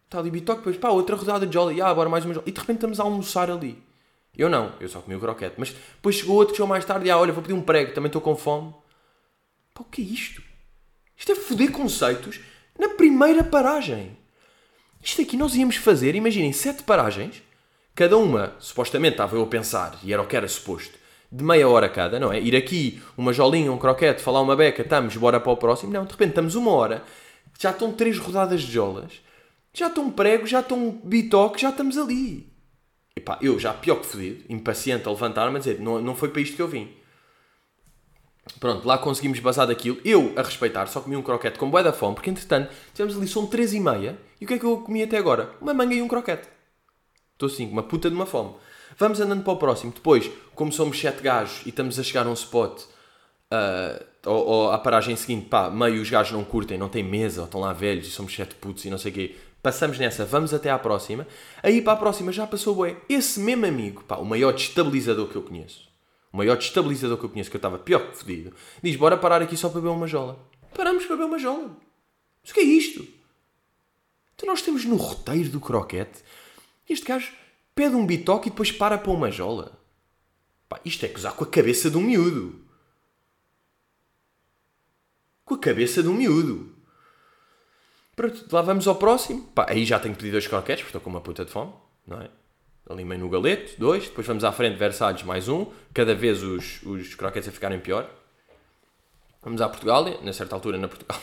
Está 0.04 0.20
ali 0.20 0.30
bitoque, 0.30 0.58
depois 0.58 0.76
pá, 0.76 0.90
outra 0.90 1.16
rodada 1.16 1.44
de 1.44 1.52
jola, 1.52 1.72
e 1.74 1.80
ah, 1.80 1.92
bora 1.92 2.08
mais 2.08 2.24
uma 2.24 2.32
jola. 2.32 2.46
E 2.46 2.52
de 2.52 2.60
repente 2.60 2.76
estamos 2.76 3.00
a 3.00 3.02
almoçar 3.02 3.50
ali. 3.50 3.82
Eu 4.38 4.48
não, 4.48 4.74
eu 4.78 4.88
só 4.88 5.00
comi 5.00 5.16
o 5.16 5.20
croquete. 5.20 5.56
Mas 5.58 5.70
depois 5.70 6.14
chegou 6.14 6.36
outro 6.36 6.52
que 6.52 6.58
chegou 6.58 6.68
mais 6.68 6.84
tarde 6.84 7.06
e 7.06 7.10
ah, 7.10 7.18
olha, 7.18 7.32
vou 7.32 7.42
pedir 7.42 7.54
um 7.54 7.60
prego, 7.60 7.92
também 7.92 8.06
estou 8.06 8.22
com 8.22 8.36
fome. 8.36 8.72
Pá, 9.74 9.80
o 9.80 9.84
que 9.84 10.00
é 10.00 10.04
isto? 10.04 10.40
Isto 11.16 11.32
é 11.32 11.34
foder 11.34 11.72
conceitos 11.72 12.38
na 12.78 12.90
primeira 12.90 13.42
paragem. 13.42 14.16
Isto 15.02 15.22
aqui 15.22 15.36
nós 15.36 15.56
íamos 15.56 15.76
fazer, 15.76 16.14
imaginem, 16.14 16.52
sete 16.52 16.84
paragens, 16.84 17.42
cada 17.92 18.16
uma, 18.16 18.54
supostamente, 18.60 19.14
estava 19.14 19.34
eu 19.34 19.42
a 19.42 19.46
pensar, 19.46 19.98
e 20.04 20.12
era 20.12 20.22
o 20.22 20.26
que 20.26 20.36
era 20.36 20.46
suposto, 20.46 20.96
de 21.30 21.42
meia 21.42 21.68
hora 21.68 21.88
cada, 21.88 22.20
não 22.20 22.32
é? 22.32 22.40
Ir 22.40 22.54
aqui, 22.54 23.02
uma 23.16 23.32
jolinha, 23.32 23.72
um 23.72 23.78
croquete, 23.78 24.22
falar 24.22 24.40
uma 24.40 24.54
beca, 24.54 24.82
estamos, 24.82 25.16
bora 25.16 25.40
para 25.40 25.52
o 25.52 25.56
próximo. 25.56 25.92
Não, 25.92 26.04
de 26.04 26.12
repente 26.12 26.30
estamos 26.30 26.54
uma 26.54 26.70
hora, 26.70 27.02
já 27.58 27.70
estão 27.70 27.92
três 27.92 28.18
rodadas 28.18 28.62
de 28.62 28.72
jolas, 28.72 29.20
já 29.72 29.88
estão 29.88 30.10
pregos, 30.10 30.50
já 30.50 30.60
estão 30.60 31.00
bitoque, 31.04 31.60
já 31.60 31.70
estamos 31.70 31.96
ali. 31.98 32.52
E 33.16 33.20
pá, 33.20 33.38
eu 33.40 33.58
já 33.58 33.72
pior 33.72 33.96
que 33.96 34.06
fodido, 34.06 34.44
impaciente 34.48 35.08
a 35.08 35.10
levantar-me 35.10 35.56
a 35.56 35.58
dizer, 35.58 35.80
não, 35.80 36.00
não 36.00 36.14
foi 36.14 36.28
para 36.28 36.42
isto 36.42 36.56
que 36.56 36.62
eu 36.62 36.68
vim. 36.68 36.94
Pronto, 38.60 38.86
lá 38.86 38.96
conseguimos 38.96 39.40
basar 39.40 39.66
daquilo. 39.66 39.98
Eu, 40.04 40.32
a 40.36 40.42
respeitar, 40.42 40.86
só 40.86 41.00
comi 41.00 41.16
um 41.16 41.22
croquete 41.22 41.58
com 41.58 41.70
boé 41.70 41.82
da 41.82 41.92
fome, 41.92 42.14
porque 42.14 42.30
entretanto, 42.30 42.72
tivemos 42.94 43.16
ali, 43.16 43.26
são 43.26 43.46
três 43.46 43.74
e 43.74 43.80
meia, 43.80 44.18
e 44.40 44.44
o 44.44 44.48
que 44.48 44.54
é 44.54 44.58
que 44.58 44.64
eu 44.64 44.78
comi 44.78 45.02
até 45.02 45.18
agora? 45.18 45.50
Uma 45.60 45.74
manga 45.74 45.94
e 45.94 46.02
um 46.02 46.08
croquete. 46.08 46.48
Estou 47.32 47.48
assim, 47.48 47.68
uma 47.68 47.82
puta 47.82 48.08
de 48.08 48.14
uma 48.14 48.24
fome. 48.24 48.54
Vamos 48.98 49.20
andando 49.20 49.42
para 49.42 49.52
o 49.52 49.56
próximo. 49.56 49.92
Depois, 49.92 50.30
como 50.54 50.72
somos 50.72 50.98
sete 50.98 51.22
gajos 51.22 51.66
e 51.66 51.70
estamos 51.70 51.98
a 51.98 52.02
chegar 52.02 52.26
a 52.26 52.30
um 52.30 52.34
spot, 52.34 52.82
uh, 52.82 54.04
ou, 54.26 54.46
ou 54.46 54.70
à 54.70 54.78
paragem 54.78 55.16
seguinte, 55.16 55.46
pá, 55.48 55.70
meio 55.70 56.02
os 56.02 56.10
gajos 56.10 56.32
não 56.32 56.44
curtem, 56.44 56.76
não 56.76 56.88
têm 56.88 57.02
mesa, 57.02 57.42
ou 57.42 57.46
estão 57.46 57.60
lá 57.60 57.72
velhos 57.72 58.06
e 58.06 58.10
somos 58.10 58.34
sete 58.34 58.54
putos 58.56 58.84
e 58.84 58.90
não 58.90 58.98
sei 58.98 59.10
o 59.12 59.14
quê. 59.14 59.36
Passamos 59.62 59.98
nessa, 59.98 60.24
vamos 60.24 60.52
até 60.52 60.70
à 60.70 60.78
próxima. 60.78 61.26
Aí 61.62 61.80
para 61.80 61.94
a 61.94 61.96
próxima 61.96 62.30
já 62.32 62.46
passou 62.46 62.74
bué. 62.74 62.96
Esse 63.08 63.40
mesmo 63.40 63.66
amigo, 63.66 64.04
pá, 64.04 64.16
o 64.16 64.24
maior 64.24 64.52
destabilizador 64.52 65.28
que 65.28 65.36
eu 65.36 65.42
conheço, 65.42 65.88
o 66.32 66.36
maior 66.36 66.56
destabilizador 66.56 67.18
que 67.18 67.24
eu 67.24 67.30
conheço, 67.30 67.50
que 67.50 67.56
eu 67.56 67.58
estava 67.58 67.78
pior 67.78 68.10
que 68.10 68.18
fodido, 68.18 68.52
diz: 68.82 68.96
bora 68.96 69.16
parar 69.16 69.40
aqui 69.42 69.56
só 69.56 69.68
para 69.68 69.80
beber 69.80 69.94
uma 69.94 70.06
jola. 70.06 70.38
Paramos 70.74 71.04
para 71.06 71.16
beber 71.16 71.28
uma 71.28 71.38
jola. 71.38 71.70
Mas 72.42 72.50
o 72.50 72.54
que 72.54 72.60
é 72.60 72.64
isto? 72.64 73.06
Então 74.34 74.48
nós 74.48 74.60
temos 74.60 74.84
no 74.84 74.96
roteiro 74.96 75.48
do 75.48 75.60
croquete 75.60 76.22
este 76.88 77.04
gajo 77.04 77.32
pede 77.74 77.96
um 77.96 78.06
bitoque 78.06 78.48
e 78.48 78.50
depois 78.50 78.70
para 78.70 78.96
para 78.96 79.10
uma 79.10 79.30
jola. 79.30 79.78
Pá, 80.68 80.80
isto 80.84 81.04
é 81.04 81.08
gozar 81.08 81.34
com 81.34 81.44
a 81.44 81.46
cabeça 81.46 81.90
de 81.90 81.96
um 81.96 82.00
miúdo. 82.00 82.64
Com 85.46 85.54
a 85.54 85.58
cabeça 85.58 86.02
de 86.02 86.08
um 86.08 86.12
miúdo. 86.12 86.74
Pronto, 88.16 88.44
lá 88.50 88.62
vamos 88.62 88.88
ao 88.88 88.96
próximo. 88.96 89.44
Pá, 89.54 89.66
aí 89.68 89.84
já 89.84 90.00
tenho 90.00 90.16
pedido 90.16 90.32
dois 90.32 90.46
croquetes, 90.48 90.82
porque 90.82 90.88
estou 90.88 91.00
com 91.00 91.08
uma 91.08 91.20
puta 91.20 91.44
de 91.44 91.52
fome, 91.52 91.72
não 92.04 92.20
é? 92.20 92.28
Ali 92.90 93.04
meio 93.04 93.20
no 93.20 93.28
galeto, 93.28 93.78
dois. 93.78 94.08
Depois 94.08 94.26
vamos 94.26 94.42
à 94.42 94.50
frente, 94.50 94.76
Versalhes, 94.76 95.22
mais 95.22 95.48
um. 95.48 95.70
Cada 95.94 96.16
vez 96.16 96.42
os, 96.42 96.82
os 96.82 97.14
croquetes 97.14 97.48
a 97.48 97.52
ficarem 97.52 97.78
pior. 97.78 98.10
Vamos 99.40 99.60
à 99.60 99.68
Portugália, 99.68 100.18
na 100.20 100.32
certa 100.32 100.56
altura 100.56 100.78
na 100.78 100.88
Portugal. 100.88 101.20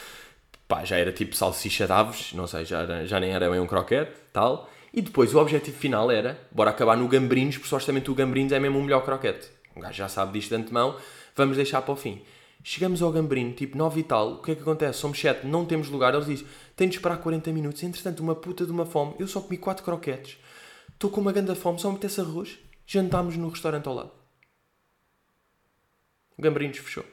Pá, 0.66 0.82
já 0.86 0.96
era 0.96 1.12
tipo 1.12 1.36
salsicha 1.36 1.86
de 1.86 1.92
aves, 1.92 2.32
não 2.32 2.46
sei, 2.46 2.64
já, 2.64 3.04
já 3.04 3.20
nem 3.20 3.32
era 3.32 3.50
bem 3.50 3.60
um 3.60 3.66
croquete, 3.66 4.12
tal. 4.32 4.70
E 4.94 5.02
depois 5.02 5.34
o 5.34 5.38
objetivo 5.38 5.76
final 5.76 6.10
era, 6.10 6.40
bora 6.50 6.70
acabar 6.70 6.96
no 6.96 7.06
Gambrinos, 7.06 7.56
porque 7.56 7.68
supostamente 7.68 8.10
o 8.10 8.14
Gambrinos 8.14 8.52
é 8.52 8.58
mesmo 8.58 8.78
o 8.78 8.82
melhor 8.82 9.04
croquete. 9.04 9.50
Um 9.76 9.80
gajo 9.82 9.98
já 9.98 10.08
sabe 10.08 10.32
disto 10.32 10.48
de 10.48 10.62
antemão, 10.62 10.96
vamos 11.36 11.58
deixar 11.58 11.82
para 11.82 11.92
o 11.92 11.96
fim. 11.96 12.22
Chegamos 12.62 13.00
ao 13.02 13.12
Gambrino, 13.12 13.52
tipo 13.52 13.78
9 13.78 14.00
e 14.00 14.02
tal, 14.02 14.32
o 14.34 14.42
que 14.42 14.50
é 14.50 14.54
que 14.54 14.62
acontece? 14.62 14.98
Somos 14.98 15.18
7, 15.18 15.46
não 15.46 15.64
temos 15.64 15.88
lugar. 15.88 16.12
Eles 16.14 16.26
dizem, 16.26 16.46
tem 16.76 16.88
de 16.88 16.96
esperar 16.96 17.18
40 17.18 17.52
minutos. 17.52 17.82
Entretanto, 17.82 18.20
uma 18.20 18.34
puta 18.34 18.66
de 18.66 18.72
uma 18.72 18.84
fome. 18.84 19.14
Eu 19.18 19.28
só 19.28 19.40
comi 19.40 19.56
4 19.56 19.84
croquetes. 19.84 20.38
Estou 20.92 21.10
com 21.10 21.20
uma 21.20 21.32
grande 21.32 21.54
fome, 21.54 21.78
só 21.78 21.88
me 21.88 21.94
metesse 21.94 22.20
arroz. 22.20 22.58
Jantámos 22.86 23.36
no 23.36 23.48
restaurante 23.48 23.86
ao 23.86 23.94
lado. 23.94 24.10
O 26.36 26.42
Gambrinos 26.42 26.78
fechou. 26.78 27.04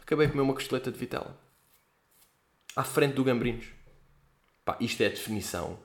Acabei 0.00 0.26
de 0.26 0.32
comer 0.32 0.42
uma 0.42 0.54
costeleta 0.54 0.90
de 0.90 0.98
vitela. 0.98 1.38
À 2.74 2.82
frente 2.82 3.14
do 3.14 3.24
Gambrinos. 3.24 3.66
Pá, 4.64 4.76
isto 4.80 5.02
é 5.02 5.06
a 5.06 5.10
definição. 5.10 5.78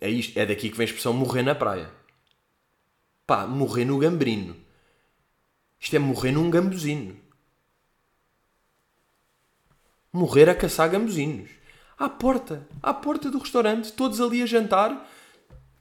É, 0.00 0.08
isto, 0.08 0.38
é 0.38 0.46
daqui 0.46 0.70
que 0.70 0.76
vem 0.76 0.84
a 0.84 0.86
expressão 0.86 1.12
morrer 1.12 1.42
na 1.42 1.54
praia. 1.54 1.90
Pá, 3.26 3.46
morrer 3.46 3.84
no 3.84 3.98
Gambrino. 3.98 4.56
Isto 5.82 5.96
é 5.96 5.98
morrer 5.98 6.30
num 6.30 6.48
gambuzino. 6.48 7.16
Morrer 10.12 10.48
a 10.48 10.54
caçar 10.54 10.88
gambuzinos. 10.88 11.50
À 11.98 12.08
porta, 12.08 12.68
à 12.80 12.94
porta 12.94 13.28
do 13.28 13.38
restaurante, 13.38 13.92
todos 13.92 14.20
ali 14.20 14.42
a 14.42 14.46
jantar. 14.46 15.10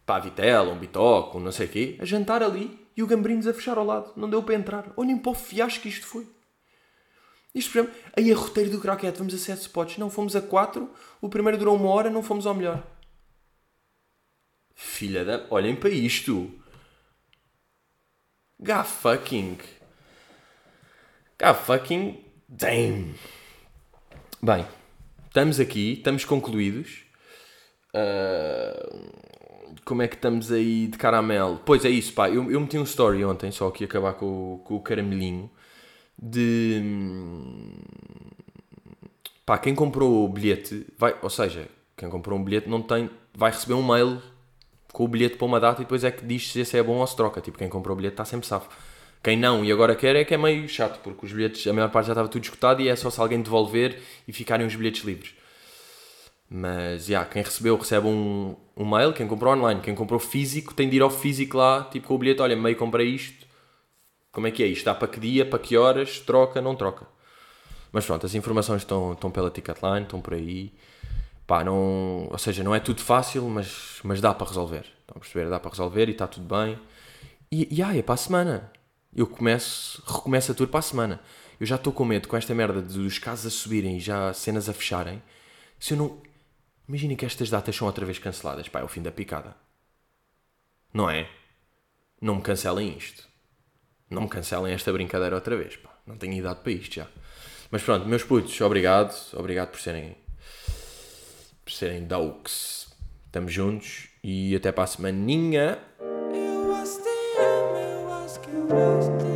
Pá, 0.03 0.19
vitela, 0.19 0.73
um 0.73 0.79
bitoque, 0.79 1.37
um 1.37 1.39
não 1.39 1.51
sei 1.51 1.67
o 1.67 1.69
quê. 1.69 1.97
A 1.99 2.05
jantar 2.05 2.41
ali 2.41 2.83
e 2.97 3.03
o 3.03 3.07
gambrinos 3.07 3.45
a 3.45 3.53
fechar 3.53 3.77
ao 3.77 3.85
lado. 3.85 4.11
Não 4.17 4.27
deu 4.27 4.41
para 4.41 4.55
entrar. 4.55 4.91
Olhem 4.97 5.19
para 5.19 5.33
o 5.33 5.35
fiasco 5.35 5.83
que 5.83 5.89
isto 5.89 6.07
foi. 6.07 6.27
Isto, 7.53 7.71
por 7.71 7.79
exemplo, 7.79 7.99
aí 8.17 8.31
a 8.31 8.35
roteiro 8.35 8.71
do 8.71 8.81
croquete, 8.81 9.19
vamos 9.19 9.35
a 9.35 9.37
7 9.37 9.61
spots. 9.61 9.99
Não, 9.99 10.09
fomos 10.09 10.35
a 10.35 10.41
4. 10.41 10.89
O 11.21 11.29
primeiro 11.29 11.59
durou 11.59 11.75
uma 11.75 11.89
hora, 11.89 12.09
não 12.09 12.23
fomos 12.23 12.47
ao 12.47 12.55
melhor. 12.55 12.83
Filha 14.73 15.23
da... 15.23 15.45
Olhem 15.51 15.75
para 15.75 15.91
isto. 15.91 16.51
God 18.59 18.85
fucking... 18.85 19.59
God 21.41 21.55
fucking 21.55 22.23
damn. 22.47 23.15
Bem, 24.43 24.63
estamos 25.25 25.59
aqui, 25.59 25.93
estamos 25.93 26.23
concluídos. 26.23 26.99
Uh, 27.95 29.09
como 29.83 30.03
é 30.03 30.07
que 30.07 30.13
estamos 30.13 30.51
aí 30.51 30.85
de 30.85 30.99
caramelo? 30.99 31.59
Pois 31.65 31.83
é 31.83 31.89
isso, 31.89 32.13
pá. 32.13 32.29
Eu, 32.29 32.51
eu 32.51 32.59
meti 32.61 32.77
um 32.77 32.83
story 32.83 33.25
ontem, 33.25 33.49
só 33.49 33.69
aqui 33.69 33.85
acabar 33.85 34.13
com, 34.13 34.61
com 34.63 34.75
o 34.75 34.81
caramelinho. 34.81 35.49
De. 36.21 36.79
Pá, 39.43 39.57
quem 39.57 39.73
comprou 39.73 40.23
o 40.23 40.29
bilhete, 40.29 40.85
vai, 40.95 41.15
ou 41.23 41.29
seja, 41.31 41.67
quem 41.97 42.07
comprou 42.07 42.37
um 42.37 42.43
bilhete 42.43 42.69
não 42.69 42.83
tem, 42.83 43.09
vai 43.33 43.49
receber 43.49 43.73
um 43.73 43.83
mail 43.83 44.21
com 44.93 45.05
o 45.05 45.07
bilhete 45.07 45.37
para 45.37 45.47
uma 45.47 45.59
data 45.59 45.81
e 45.81 45.85
depois 45.85 46.03
é 46.03 46.11
que 46.11 46.23
diz 46.23 46.51
se 46.51 46.59
esse 46.59 46.77
é 46.77 46.83
bom 46.83 46.97
ou 46.97 47.07
se 47.07 47.15
troca. 47.15 47.41
Tipo, 47.41 47.57
quem 47.57 47.67
comprou 47.67 47.95
o 47.95 47.97
bilhete 47.97 48.13
está 48.13 48.25
sempre 48.25 48.45
safo. 48.45 48.69
Quem 49.23 49.37
não 49.37 49.63
e 49.63 49.71
agora 49.71 49.95
quer 49.95 50.15
é 50.15 50.25
que 50.25 50.33
é 50.33 50.37
meio 50.37 50.67
chato, 50.67 50.99
porque 51.03 51.25
os 51.25 51.31
bilhetes, 51.31 51.65
a 51.67 51.73
maior 51.73 51.89
parte 51.91 52.07
já 52.07 52.13
estava 52.13 52.27
tudo 52.27 52.43
escutado 52.43 52.81
e 52.81 52.87
é 52.87 52.95
só 52.95 53.09
se 53.09 53.19
alguém 53.19 53.41
devolver 53.41 54.01
e 54.27 54.33
ficarem 54.33 54.65
os 54.65 54.75
bilhetes 54.75 55.03
livres. 55.03 55.35
Mas, 56.49 57.05
já, 57.05 57.19
yeah, 57.19 57.29
quem 57.29 57.43
recebeu 57.43 57.77
recebe 57.77 58.07
um, 58.07 58.55
um 58.75 58.85
mail, 58.85 59.13
quem 59.13 59.27
comprou 59.27 59.53
online, 59.53 59.79
quem 59.79 59.93
comprou 59.95 60.19
físico 60.19 60.73
tem 60.73 60.89
de 60.89 60.97
ir 60.97 61.01
ao 61.01 61.09
físico 61.09 61.55
lá, 61.55 61.83
tipo 61.83 62.07
com 62.07 62.15
o 62.15 62.17
bilhete, 62.17 62.41
olha, 62.41 62.55
meio 62.55 62.75
comprei 62.75 63.07
isto, 63.07 63.45
como 64.31 64.47
é 64.47 64.51
que 64.51 64.63
é 64.63 64.67
isto? 64.67 64.85
Dá 64.85 64.95
para 64.95 65.07
que 65.07 65.19
dia, 65.19 65.45
para 65.45 65.59
que 65.59 65.77
horas, 65.77 66.19
troca, 66.19 66.59
não 66.59 66.75
troca. 66.75 67.05
Mas 67.91 68.05
pronto, 68.05 68.25
as 68.25 68.33
informações 68.33 68.81
estão, 68.81 69.13
estão 69.13 69.29
pela 69.29 69.51
Ticketline, 69.51 70.03
estão 70.03 70.19
por 70.21 70.33
aí. 70.33 70.73
Pá, 71.45 71.63
não, 71.63 72.27
ou 72.29 72.37
seja, 72.37 72.63
não 72.63 72.73
é 72.73 72.79
tudo 72.79 73.01
fácil, 73.01 73.43
mas, 73.49 73.99
mas 74.03 74.21
dá 74.21 74.33
para 74.33 74.47
resolver. 74.47 74.85
Estão 75.01 75.17
a 75.17 75.19
perceber? 75.19 75.49
Dá 75.49 75.59
para 75.59 75.71
resolver 75.71 76.07
e 76.07 76.11
está 76.11 76.27
tudo 76.27 76.45
bem. 76.45 76.79
E, 77.51 77.67
e 77.69 77.83
ah, 77.83 77.95
é 77.95 78.01
para 78.01 78.13
a 78.15 78.17
semana 78.17 78.71
eu 79.15 79.27
começo, 79.27 80.01
recomeço 80.07 80.51
a 80.51 80.55
tour 80.55 80.67
para 80.67 80.79
a 80.79 80.83
semana. 80.83 81.21
Eu 81.59 81.65
já 81.65 81.75
estou 81.75 81.91
com 81.93 82.05
medo 82.05 82.27
com 82.27 82.37
esta 82.37 82.55
merda 82.55 82.81
dos 82.81 83.19
casos 83.19 83.45
a 83.45 83.49
subirem 83.49 83.97
e 83.97 83.99
já 83.99 84.33
cenas 84.33 84.69
a 84.69 84.73
fecharem. 84.73 85.21
Se 85.79 85.93
eu 85.93 85.97
não. 85.97 86.21
Imaginem 86.87 87.15
que 87.15 87.25
estas 87.25 87.49
datas 87.49 87.75
são 87.75 87.87
outra 87.87 88.05
vez 88.05 88.17
canceladas. 88.17 88.67
Pá, 88.67 88.79
é 88.79 88.83
o 88.83 88.87
fim 88.87 89.01
da 89.01 89.11
picada. 89.11 89.55
Não 90.93 91.09
é? 91.09 91.29
Não 92.19 92.35
me 92.35 92.41
cancelem 92.41 92.97
isto. 92.97 93.27
Não 94.09 94.23
me 94.23 94.29
cancelem 94.29 94.73
esta 94.73 94.91
brincadeira 94.91 95.35
outra 95.35 95.55
vez. 95.55 95.75
Pá. 95.75 95.89
Não 96.05 96.17
tenho 96.17 96.33
idade 96.33 96.61
para 96.61 96.71
isto 96.71 96.95
já. 96.95 97.07
Mas 97.69 97.83
pronto, 97.83 98.07
meus 98.07 98.23
putos, 98.23 98.59
obrigado. 98.61 99.15
Obrigado 99.33 99.69
por 99.69 99.79
serem. 99.79 100.15
por 101.63 101.71
serem 101.71 102.05
Daux. 102.05 102.89
Estamos 103.27 103.53
juntos 103.53 104.09
E 104.23 104.55
até 104.55 104.71
para 104.71 104.83
a 104.83 104.87
semaninha. 104.87 105.79
Acho 108.71 109.30